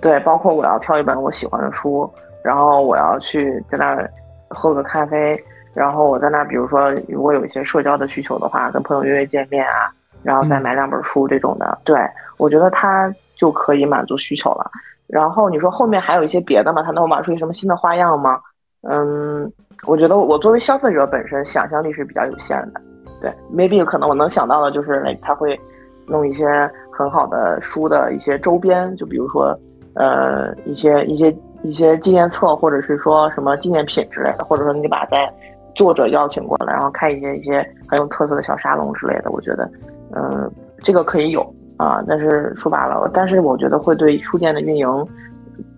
[0.00, 2.08] 对，包括我要挑一本我喜欢的书，
[2.42, 4.10] 然后我要去在那儿
[4.48, 5.38] 喝个咖啡，
[5.74, 9.92] 然后我在那儿，比如说如果有一些社交的需求的话，跟朋友约约见面啊，
[10.22, 11.98] 然后再嗯买两本书这种的，对
[12.36, 14.70] 我觉得它就可以满足需求了。
[15.06, 16.82] 然后你说后面还有一些别的吗？
[16.82, 18.40] 它能玩出一什么新的花样吗？
[18.82, 19.50] 嗯，
[19.86, 22.80] 我觉得我作为消费者本身想象力是比较有限的。
[23.20, 25.58] 对，maybe 可能我能想到的就是他会
[26.06, 29.58] 弄一些很好的书的一些周边，就比如说
[29.94, 31.34] 呃一些一些
[31.66, 35.30] 一些纪念册，或者是说什么纪念品之类的，或者说你把在
[35.74, 39.30] 作者邀请过来，然后开一些一些很有特色的小沙龙之类的。
[39.30, 39.68] 我觉得，
[40.14, 40.50] 嗯，
[40.82, 41.42] 这个可以有
[41.76, 45.08] 啊，但是说白了，但是我觉得会对书店的运营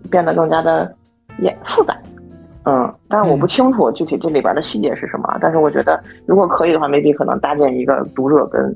[0.09, 0.93] 变得更加的
[1.39, 1.97] 也复杂。
[2.65, 8.75] 嗯，但是我不清楚具体这里边的细节是什么，但是我觉得如果可以的话，maybe 可能搭建一个读者跟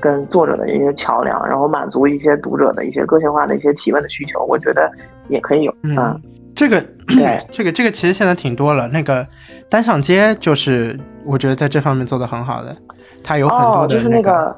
[0.00, 4.90] 跟作者的一些桥梁，然后满足一些读者的一些个性化的一些提问的需求，我觉得
[5.28, 5.74] 也可以有。
[5.82, 6.20] 嗯，
[6.58, 8.88] 这个对 这个这个其实现在挺多了。
[8.88, 9.24] 那个
[9.70, 12.76] 单向街就是我觉得在这方面做的很好的，
[13.22, 14.56] 它有很多哦，的就是那那个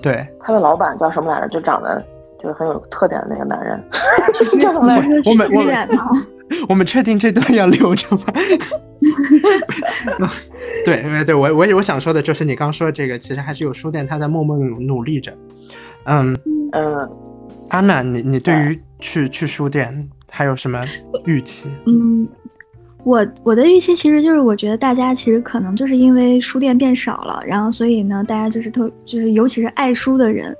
[0.00, 1.48] 对，他的老板叫什么来着？
[1.48, 2.00] 就长得
[2.40, 3.82] 就是很有特点的那个男人，
[4.60, 5.08] 叫什么来着？
[5.28, 5.88] 我们我们？
[6.68, 8.22] 我们确定这段要留着吗？
[10.84, 15.32] 对，对，对我我我想说的就是你刚说的这个，其实还是有书店他在默默努努力着。
[16.04, 16.36] 嗯，
[16.72, 17.10] 嗯，
[17.70, 20.84] 安娜，你你对于去去书店还有什么
[21.26, 21.70] 预期？
[21.86, 22.26] 嗯，
[23.04, 30.52] 我我的预期其实就是，我觉得大家其实可能就是因为书店变少了，然后所以呢，大家就是特就是尤其是爱书的人，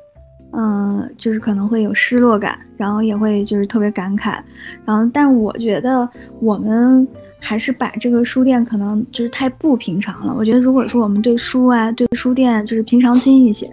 [0.52, 4.38] 嗯、就是可能会有失落感，然后也会就是特别感慨，
[4.84, 6.08] 然后但我觉得
[6.40, 7.04] 我们
[7.40, 10.32] 还是把这个书店可能就是太不平常了。
[10.38, 13.68] 我觉得如果说我们对书啊，对书店就是平常心一些，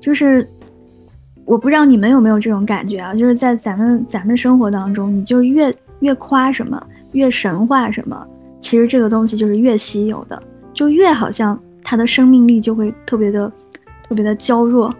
[0.00, 0.44] 就是
[1.46, 5.70] 我不知道你们有没有这种感觉啊，就是在咱们咱们生活当中，你就越
[6.00, 8.26] 越夸什么，越神话什么，
[8.60, 10.42] 其实这个东西就是越稀有的，
[10.74, 13.50] 就越好像它的生命力就会特别的
[14.08, 14.92] 特别的娇弱。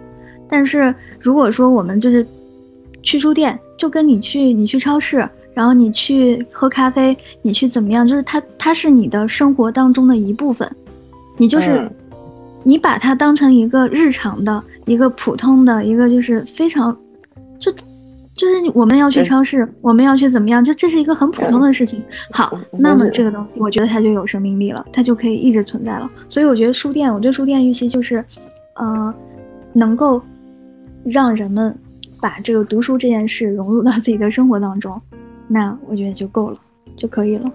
[0.49, 2.25] 但是如果说我们就是
[3.03, 10.71] 去书店，就跟你去你去超市，然后你去喝咖啡，你去怎么样，就是它它是你的生活当中的一部分，
[11.37, 11.79] 你就是。
[11.79, 11.91] 嗯
[12.69, 16.97] 你把它当成一个日常的、一个普通的、一个就是非常，
[17.59, 17.71] 就
[18.35, 22.03] 就是我们要去超市，我们要去怎么样，就这是一个很普通的事情。
[22.31, 26.11] 好，嗯那么这个东西，我觉得它就有生命力了，它就可以一直存在了。
[26.29, 28.25] 所以我觉得书店，我对书店预期就是，
[28.75, 29.13] 呃，
[29.73, 30.23] 能够
[31.05, 31.77] 让人们
[32.21, 35.01] 把这个读书这件事融入到自己的生活当中，
[35.49, 36.59] 那我觉得就够了，
[36.97, 37.51] 就可以了。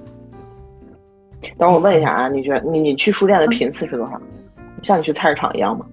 [1.57, 4.19] 等会儿我问一下啊，你觉得你你去书店的频次是多少？
[4.83, 5.85] 像你去菜市场一样吗？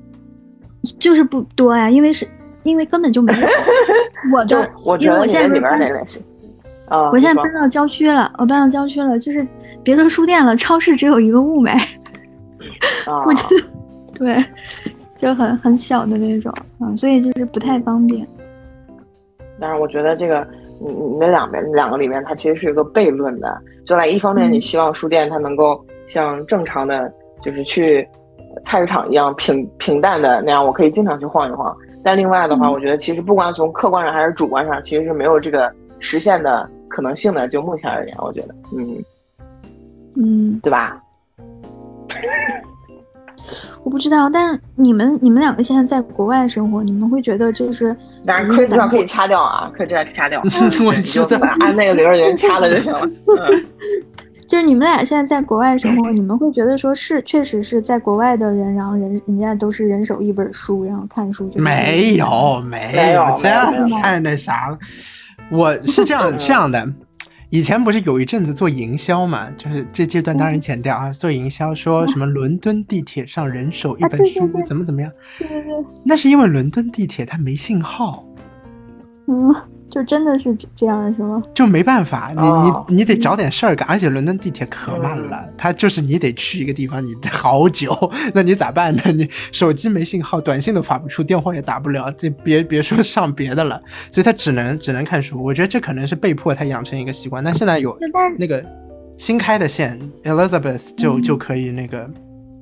[0.99, 2.27] 就是不多呀，因为是
[2.63, 3.49] 因为根本就没有
[4.33, 6.19] 我就的，因为我现在是那类是，
[6.89, 9.47] 啊，我现在搬到郊区了，我搬到郊区了，就是
[9.83, 11.73] 别说书店了，超市只有一个物美，
[13.07, 13.65] 啊我觉得
[14.15, 14.45] 对，
[15.17, 18.27] 就很很小的那种，嗯，所以就是不太方便。
[19.61, 20.47] 但是我觉得这个，
[20.81, 23.61] 你你那两边两个里面，它其实是有个悖论的。
[23.85, 28.07] 就来一方面，嗯你希望书店它能够像正常的，就是去
[28.69, 31.75] 菜市场一样平平淡的那样，我可以经常去晃一晃。
[32.05, 37.49] 但另外的话，嗯我觉得其实不管从客观上还是主观上，其实是没有这个实现的可能性的。
[37.49, 39.03] 就目前而言，我觉得，嗯，
[40.17, 41.01] 嗯，对吧？
[43.83, 47.97] 我不知道，但是你们你们两个现在在国外生活，你们会觉得就是，
[48.27, 50.43] 当然，因为可以这咱们段可以掐掉啊，可以这段掐掉。
[50.85, 53.01] 我你知道就把按那个零儿零掐了就行了。
[53.41, 53.65] 嗯
[54.49, 63.47] 就是你们俩现在在国外生活，你们会觉得说是确实是在国外的人，然后人人家都是人手一本书，然后看书就没有没没有这
[64.01, 64.79] 太那啥了。
[65.51, 66.91] 我是这样这样的，
[67.51, 78.25] 以前不是有一阵子做营销嘛，就是这这段当然剪掉啊，做营销说什么伦敦地铁上人手一啊本书对对对怎么怎么样，对对对，那是因为伦敦地铁它没信号。
[79.27, 79.55] 嗯，
[79.99, 81.43] 就真的是这样是吗？
[81.53, 87.93] 就没办法，你哦你你得找点事儿干，而且伦敦地铁可慢了，它就是你得去一个地方，你得好久，
[88.33, 89.03] 那你咋办呢？
[89.11, 95.43] 你手机没信号，短信都发不出，电话也打不了，这别别说上别的了，所以他只能只能看书。
[95.43, 97.43] 我觉得这可能是被迫他养成一个习惯。
[97.43, 97.99] 但现在有
[98.39, 98.65] 那个
[99.17, 102.09] 新开的线 Elizabeth 就嗯就可以那个。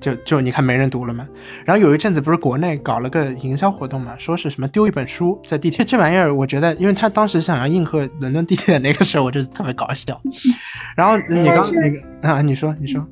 [0.01, 1.27] 就就你看没人读了嘛，
[1.65, 10.21] 然后有一阵子不是国内搞了个营销活动嘛，说是什么丢一本书在地铁，这玩意儿我觉得，因为他当时想要应和伦敦地铁那个时候，我觉得特别搞笑。
[10.97, 13.05] 然后你刚那个啊，你说你说，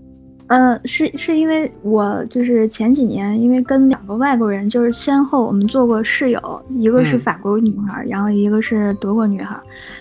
[0.49, 7.21] 呃，是是因为我就是前几年，因为跟两个外国人就是先后我们做过室友，一个是嗯。
[7.21, 9.59] 法国女孩，然后一个是德国女孩，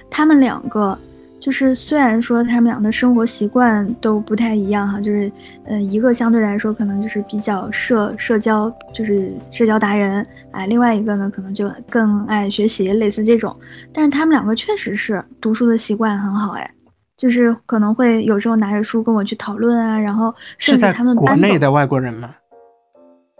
[0.09, 0.97] 她们两个
[1.43, 5.29] 就是虽然说他们俩的生活习惯都不太一样哈，就是
[5.65, 13.53] 呃一个相对来说可能就是比较社社交，就是社交达人，哎，另外一个呢可能就更爱学习，类似这种，
[13.91, 16.71] 但是他们两个确实是读书的习惯很好，哎。
[17.15, 22.31] 就是可能会有时候拿着书跟我去讨论啊，然后甚至是在他们国内的外国人吗？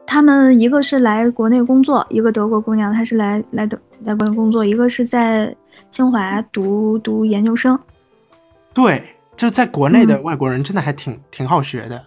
[0.05, 5.53] 他们一个是来国内工作，一个德国姑娘，她是来来德来国内工作，一个是在
[5.89, 7.77] 清华读读研究生。
[8.73, 9.03] 对，
[9.35, 12.05] 就在国内的嗯外国人真的还挺挺好学的，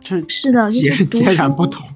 [0.00, 1.86] 就是是的截截然不同。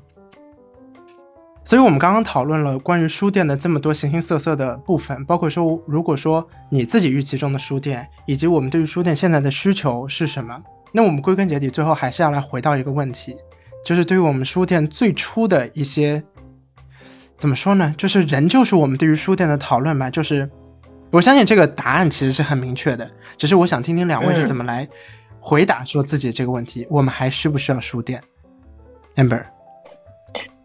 [1.64, 10.58] 所以，我们刚刚讨论了关于书店的这么多形形色色的部分，包括说，如果说你自己预期中的书店，以及我们对于书店现在的需求是什么，
[10.92, 13.36] 那我们归根结底，最后还是要来回到一个问题，
[13.84, 16.24] 就是对于我们书店最初的一些，
[17.36, 17.94] 怎么说呢？
[17.98, 20.08] 就是人就是我们对于书店的讨论吧。
[20.08, 20.50] 就是
[21.10, 24.86] 我相信这个答案其实是很明确的，只是我想听听两位是怎么来
[25.40, 28.22] 回答说自己这个问题：我们还需不需要书店
[29.16, 29.42] ？Amber，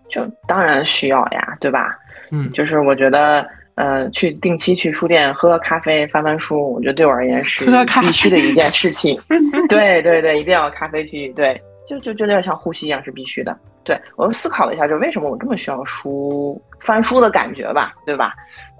[0.09, 1.97] 就当然需要呀，对吧？
[2.31, 7.65] 嗯，就是我觉得，呃，去定期去书店喝喝咖啡、翻翻书，我觉得对我而言是
[8.01, 9.17] 必须的一件事情。
[9.69, 13.57] 对对对，一定要咖啡去，对，就就就有点像呼吸一样，是必须的。
[13.85, 18.33] 对我思考了一下，就为什么我这么需要书翻书的感觉吧，对吧？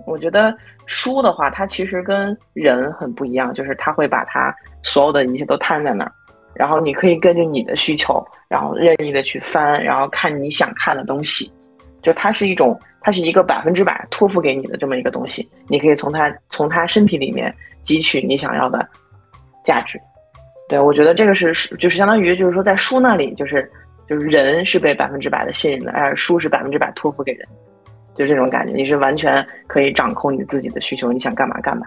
[0.05, 0.55] 我觉得
[0.85, 4.53] 书的话，它其实跟人很不一样，就是它会把它
[4.83, 6.11] 所有的一切都摊在那儿，
[6.53, 11.51] 然后你可以根据你的需求，然后任意的去翻，然后看你想看的东西。
[12.01, 17.53] 就它是一种，它是一个百分之百托付给你的这么一个东西，你可以从它从它身体里面
[17.85, 18.85] 汲取你想要的
[19.63, 19.97] 价值。
[20.67, 23.71] 对我觉得这个是就是相当于就是说在书那里就是
[24.07, 27.47] 就是人是被百分之百的信任的，而书是百分之百托付给人，
[28.15, 31.85] 就这种感觉，你是完全可以掌控你自己的需求，你想干嘛干嘛。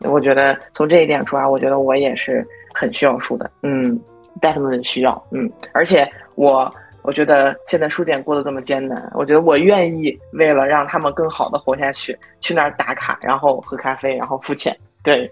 [0.00, 3.98] 我觉得从这一点出发，我觉得我也是很需要书的，嗯
[4.40, 6.70] ，definitely 需要，嗯，而且我
[7.02, 15.30] 我觉得现在书店过得这么艰难，我觉得我愿意为了让他们更好的活下去，去那儿打卡，然后喝咖啡，然后付钱，对，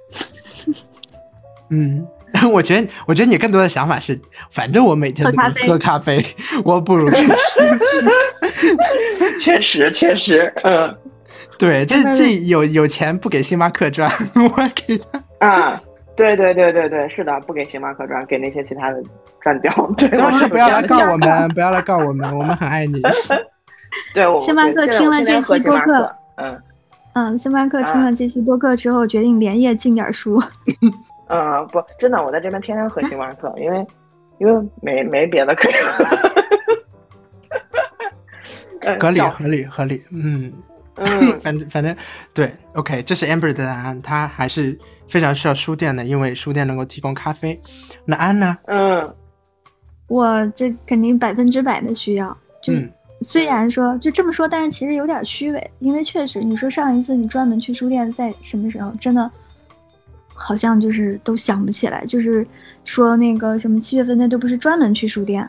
[1.68, 2.06] 嗯，
[2.51, 4.19] 我觉得，我觉得你更多的想法是，
[4.51, 6.27] 反正我每天都喝咖啡喝咖啡，
[6.64, 7.35] 我不如去吃。
[9.39, 10.94] 确实确实，嗯
[11.59, 15.47] 对，这这有有钱不给星巴克赚，我给他。
[15.47, 15.81] 啊，
[16.16, 19.02] 对对对对对，是的，不给星巴克赚，给那些其他的
[19.40, 23.01] 赚掉，对，最好我是是不要来告我们，不要来告我们，我们很爱你。
[24.14, 26.60] 对，我星巴克听了这期播客，嗯。
[27.14, 30.43] 嗯，星巴克听啊了这期播客之后，决定连夜进点书。
[31.32, 33.86] 嗯，不，真的，我在这边天天喝星巴克，因为
[34.38, 36.04] 因为没没别的可以喝。
[38.84, 40.02] 嗯 合理，合理，合理。
[40.10, 40.52] 嗯，
[40.96, 41.96] 嗯反正反正
[42.34, 44.78] 对，OK，这是 Amber 的答案，他还是
[45.09, 47.59] 非常需要书店的，因为书店能够提供咖啡。
[48.04, 48.59] 那安呢？
[48.66, 49.14] 嗯
[50.09, 52.36] 我这肯定百分之百的需要。
[52.60, 52.92] 就嗯
[53.22, 59.30] 虽然说就这么说，但是其实有点虚伪，因为确实你说上一次你专门去书店在什么时候，真的
[60.34, 62.04] 好像就是都想不起来。
[62.06, 62.46] 就是
[62.84, 65.48] 说那个什么七月份那都不是专门去书店，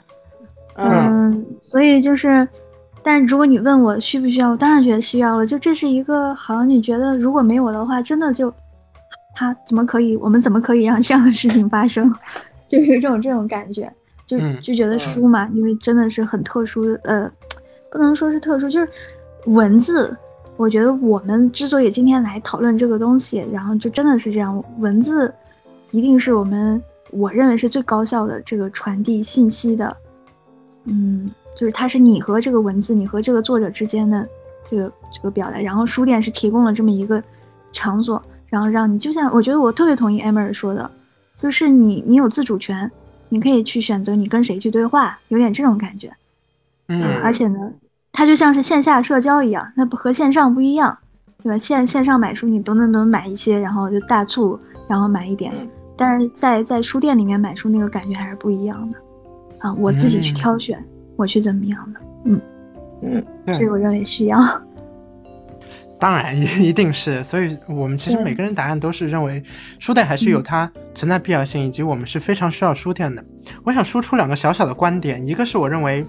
[0.76, 2.48] 嗯嗯，所以就是，
[3.02, 5.46] 但是如果你问我需不需要，我当然觉得需要了。
[5.46, 8.54] 就这是一个，好像你觉得如果没有的话，真的就，
[9.36, 12.08] 他怎么可以，我们怎么可以让这样的事情发生？
[12.68, 13.92] 就是这种这种感觉，
[14.26, 17.30] 就嗯就觉得书嘛，因为真的是很特殊，呃，
[17.92, 18.88] 不能说是特殊，就是
[19.46, 20.16] 文字。
[20.56, 25.34] 我觉得我们之所以今天来讨论这个东西，然后就真的是这样，文字
[25.92, 26.82] 一定是我们
[27.12, 29.96] 我认为是最高效的这个传递信息的
[30.86, 34.28] 嗯，就是它是你和这个文字，你和这个作者之间的
[34.70, 37.22] 这个这个表达，然后书店是提供了这么一个
[37.72, 40.90] 场所，然后让你就像我觉得我特别同意 Emer 说的，
[41.38, 42.90] 就是你你有自主权，
[43.30, 46.14] 你可以去选择你跟谁去对话，有点这种感觉。
[46.90, 47.72] 嗯而且呢，
[48.14, 50.96] 它就像是线下社交一样，那不和线上不一样，
[51.42, 51.58] 对吧？
[51.58, 54.58] 线线上买书你都能能买一些，然后就大促，
[54.88, 58.98] 然后买一点，嗯但是在在书店里面买书那个感觉还是不一样的
[59.60, 59.74] 啊！
[59.74, 60.84] 我自己去嗯挑选，
[61.16, 62.42] 我去怎么样的，嗯，
[63.02, 64.40] 嗯对这个我认为需要。
[66.00, 69.42] 当然一一定是，所以我们其实每个人答案都是认为
[69.80, 73.24] 书店还是有嗯它存在必要性，以及我们是非常需要书店的。
[73.64, 76.06] 我想输出两个小小的观点，一个是我认为，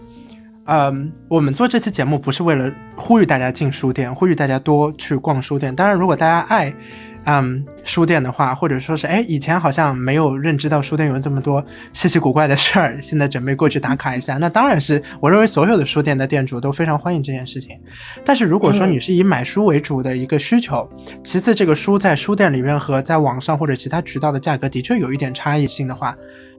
[0.67, 5.75] 嗯，我们做这期节目不是为了呼吁大家进书店，呼吁大家多去逛书店。
[5.75, 6.75] 当然，如果大家爱。
[7.27, 14.39] 嗯，书店的话，或者说是，哎，以前好像没有认知到书店有这么多稀奇古怪的事儿，现在准备过去打卡一下。
[14.39, 17.79] 那当然是，我认为所有的书店的店主都非常欢迎这件事情。
[18.25, 20.89] 但是如果说嗯你是以买书为主的一个需求，
[21.23, 26.17] 其次这个书在书店里面和在网上或者其他渠道的价格的确有一点差异性的话，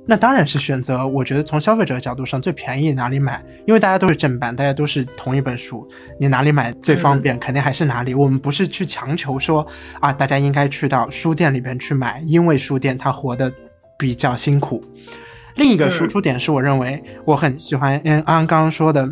[0.07, 5.87] 那当然是选择我觉得从消费者角度上最便宜哪里买，因为大家都是正版，大家都是同一本书，
[6.19, 8.13] 你哪里买最方便，肯定还是哪里。
[8.13, 9.65] 我们不是去强求说
[9.99, 13.51] 啊，大家应该去到书店里边去买，因为书店它活得
[13.97, 14.83] 比较辛苦。
[15.55, 19.11] 另一个输出点是我认为我很喜欢，嗯，安安刚刚说的，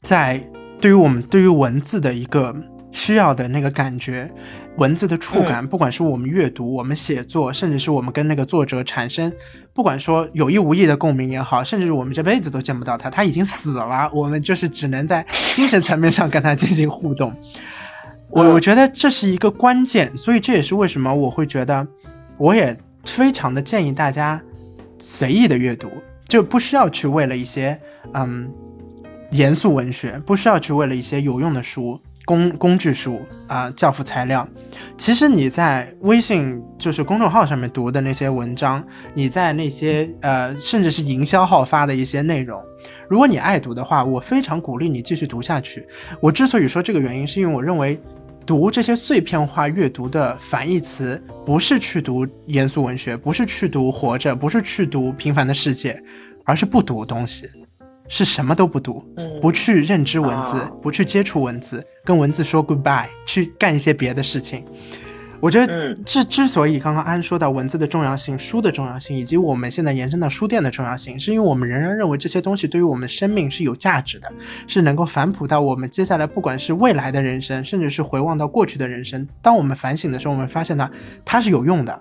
[0.00, 0.42] 在
[0.80, 2.56] 对于我们对于文字的一个
[2.90, 4.32] 需要的那个感觉，
[4.78, 9.30] 文字的触感，不管是我们阅读、我们写作，甚至是我们跟那个作者产生，
[9.74, 17.30] 不管说有意无意的共鸣也好，甚至是我们这辈子都见不到他，他已经死了，我们就是只能在精神层面上跟他进行互动。
[18.32, 21.86] 我我觉得这是一个关键，所以这也是为什么我会觉得，
[22.38, 24.40] 我也非常的建议大家
[24.98, 25.90] 随意的阅读，
[26.26, 27.78] 就不需要去为了一些
[28.14, 28.50] 嗯
[29.32, 34.48] 严肃文学，不需要去为了一些有用的书、工工具书啊、教辅材料。
[34.96, 38.82] 其实你在微信就是公众号上面读的那些文章，
[39.12, 42.58] 你在那些呃甚至是营销号发的一些内容，
[43.10, 45.86] 如果你爱读的话，我非常鼓励你继续读下去。
[46.18, 48.00] 我之所以说这个原因，是因为我认为。
[48.44, 55.92] 读这些碎片化阅读的反义词，不是去读严肃文学，不是去读《活着》，不是去读《平凡的世界》，
[56.44, 57.48] 而是不读东西，
[58.08, 64.64] 是什么都不读，嗯不去认知文字啊，不去接触文字，跟文字说 goodbye，去干一些别的事情。
[65.42, 74.30] 我觉得嗯之之所以刚刚安说到文字的重要性、书的重要性，以及我们现在延伸到书店的重要性，是因为我们仍然认为这些东西对于我们生命是有价值的，
[74.68, 79.26] 是能够反哺到我们接下来不管是未来的人生，甚至是回望到过去的人生。
[79.42, 80.88] 当我们反省的时候，我们发现它
[81.24, 82.00] 它是有用的。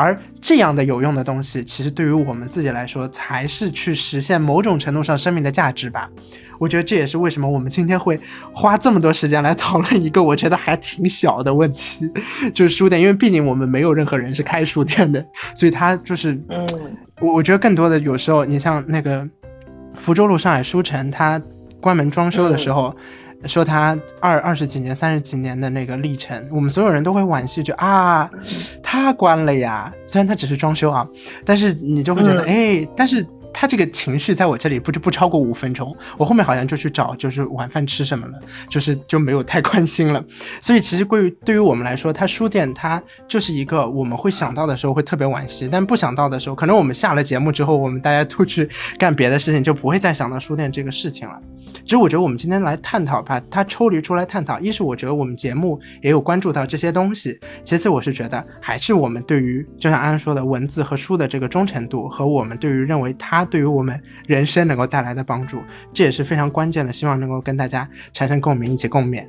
[0.00, 6.10] 而这样的有用的东西，其实对于我们自己来说，才是去实现某种程度上生命的价值吧。
[6.58, 8.18] 我觉得这也是为什么我们今天会
[8.52, 12.10] 花这么多时间来讨论一个我觉得还挺小的问题，
[12.54, 15.24] 就是书店，因为毕竟我们没有任何人是开书店的，
[15.54, 16.66] 所以它就是，嗯
[17.20, 19.26] 我我觉得更多的有时候，你像那个
[19.94, 21.40] 福州路上海书城，它
[21.80, 22.94] 关门装修的时候。
[23.46, 28.30] 说他二二十几年、三十几年的那个历程，我们所有人都会惋惜，就啊，
[28.82, 29.92] 他关了呀。
[30.06, 31.06] 虽然他只是装修啊，
[31.44, 38.34] 但是你就会觉得，哎，但是他这个情绪在我这里不就不超过五分钟，我后面好像就去找就是晚饭吃什么了，
[38.68, 40.22] 就是就没有太关心了。
[40.60, 48.68] 所以其实对于对于我们来说，它书店它就是一个我们会想到的时候会特别惋惜，但不想到的时候，可能我们下了节目之后，我们大家都去
[48.98, 51.40] 干别的事情，就不会再想到书店这个事情了。
[51.72, 54.58] 其实我觉得我们今天来探讨，把它抽离出来探讨。
[54.60, 65.58] 一是我觉得我们节目也有关注到这些东西，其次我是觉得还是我们对于就像安安说的文字和书的这个忠诚度，和我们对于认为它对于我们人生能够带来的帮助，
[65.92, 66.92] 这也是非常关键的。
[66.92, 69.24] 希望能够跟大家产生共鸣，一起共勉。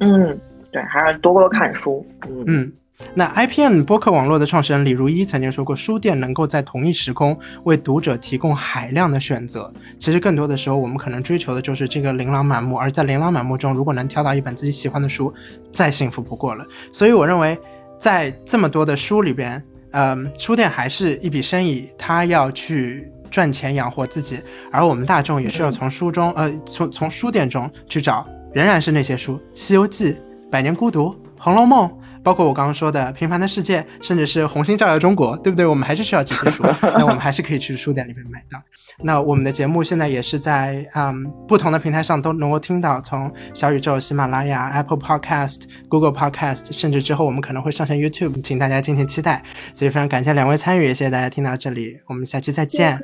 [0.00, 0.38] 嗯，
[0.70, 2.06] 对，还是多多看书。
[2.28, 2.72] 嗯嗯，
[3.14, 9.72] 那 IPM 播客网络的创始人李如一曾经说过，书店能够在同一时空为读者提供海量的选择。
[9.98, 15.32] 其实更多的时候，我们可能追求的就是这个琳琅满目，而在琳琅满目中，如果能挑到一本自己喜欢的书，
[15.72, 16.64] 再幸福不过了。
[16.92, 17.56] 所以我认为，
[17.98, 19.62] 在这么多的书里边，
[19.92, 24.40] 嗯，书店还是一笔生意，它要去赚钱养活自己，
[24.72, 30.12] 而我们大众也需要从书中，呃，从从书店中去找，仍然是那些书，《西游记》
[30.50, 31.88] 《百年孤独》《红楼梦》。
[32.28, 35.64] 包括我刚刚说的《平凡的世界》，甚至是《红星照耀中国》，对不对？
[35.64, 36.62] 我们还是需要这些书，
[36.98, 38.62] 那我们还是可以去书店里面买到。
[39.02, 49.42] 那我们的节目现在也是在嗯不同的平台上都能够听到，从小宇宙、喜马拉雅、Apple Podcast、Google Podcast，甚至之后我们可能会上线 YouTube，请大家敬请期待。
[49.74, 53.00] 所以非常感谢两位参与，谢谢大家听到这里，我们下期再见，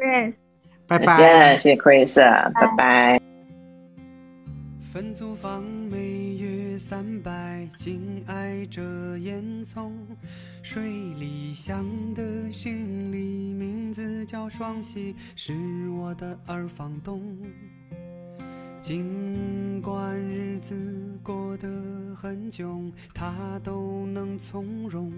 [0.87, 1.57] 拜拜。
[1.57, 2.21] 谢谢 Chris，
[2.53, 3.19] 拜拜。
[4.81, 6.34] 分租房每
[6.79, 9.91] 三百，紧挨着烟囱。
[10.63, 10.83] 水
[11.15, 17.37] 里香的行李，名字叫双喜，是我的二房东。
[18.83, 21.69] 尽管日子过得
[22.15, 25.13] 很窘，他都能从容。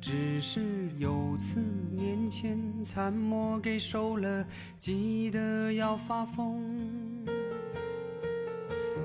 [0.00, 0.60] 只是
[0.98, 1.58] 有次
[1.90, 4.46] 年前参谋给收了，
[4.78, 6.60] 急得要发疯。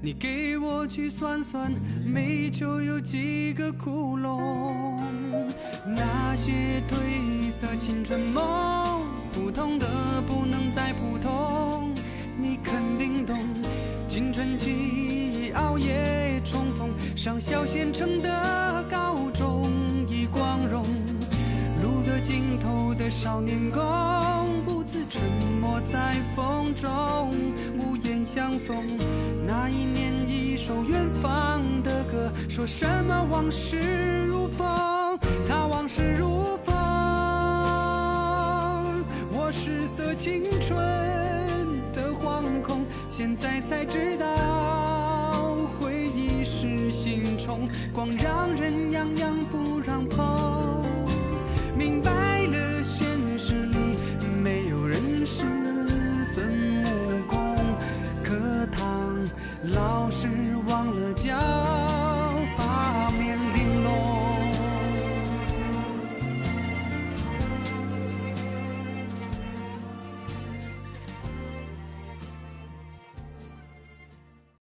[0.00, 1.72] 你给我去算算，
[2.06, 4.96] 煤球有几个窟窿？
[5.84, 6.52] 那些
[6.88, 9.02] 褪色青春梦，
[9.32, 11.92] 普通的不能再普通。
[12.40, 13.36] 你肯定懂，
[14.06, 19.68] 青春期熬夜冲锋，上小县城的高中
[20.08, 20.84] 已光荣。
[22.20, 23.82] 尽头的少年宫，
[24.66, 25.22] 不自沉
[25.60, 27.32] 默在风中，
[27.78, 28.84] 无言相送。
[29.46, 36.74] 那一年，一首远方的歌，说什么往事如风，他往事如风。
[39.30, 40.76] 我失色青春
[41.92, 44.26] 的惶恐，现在才知道，
[45.78, 50.77] 回忆是心虫，光让人痒痒不让碰。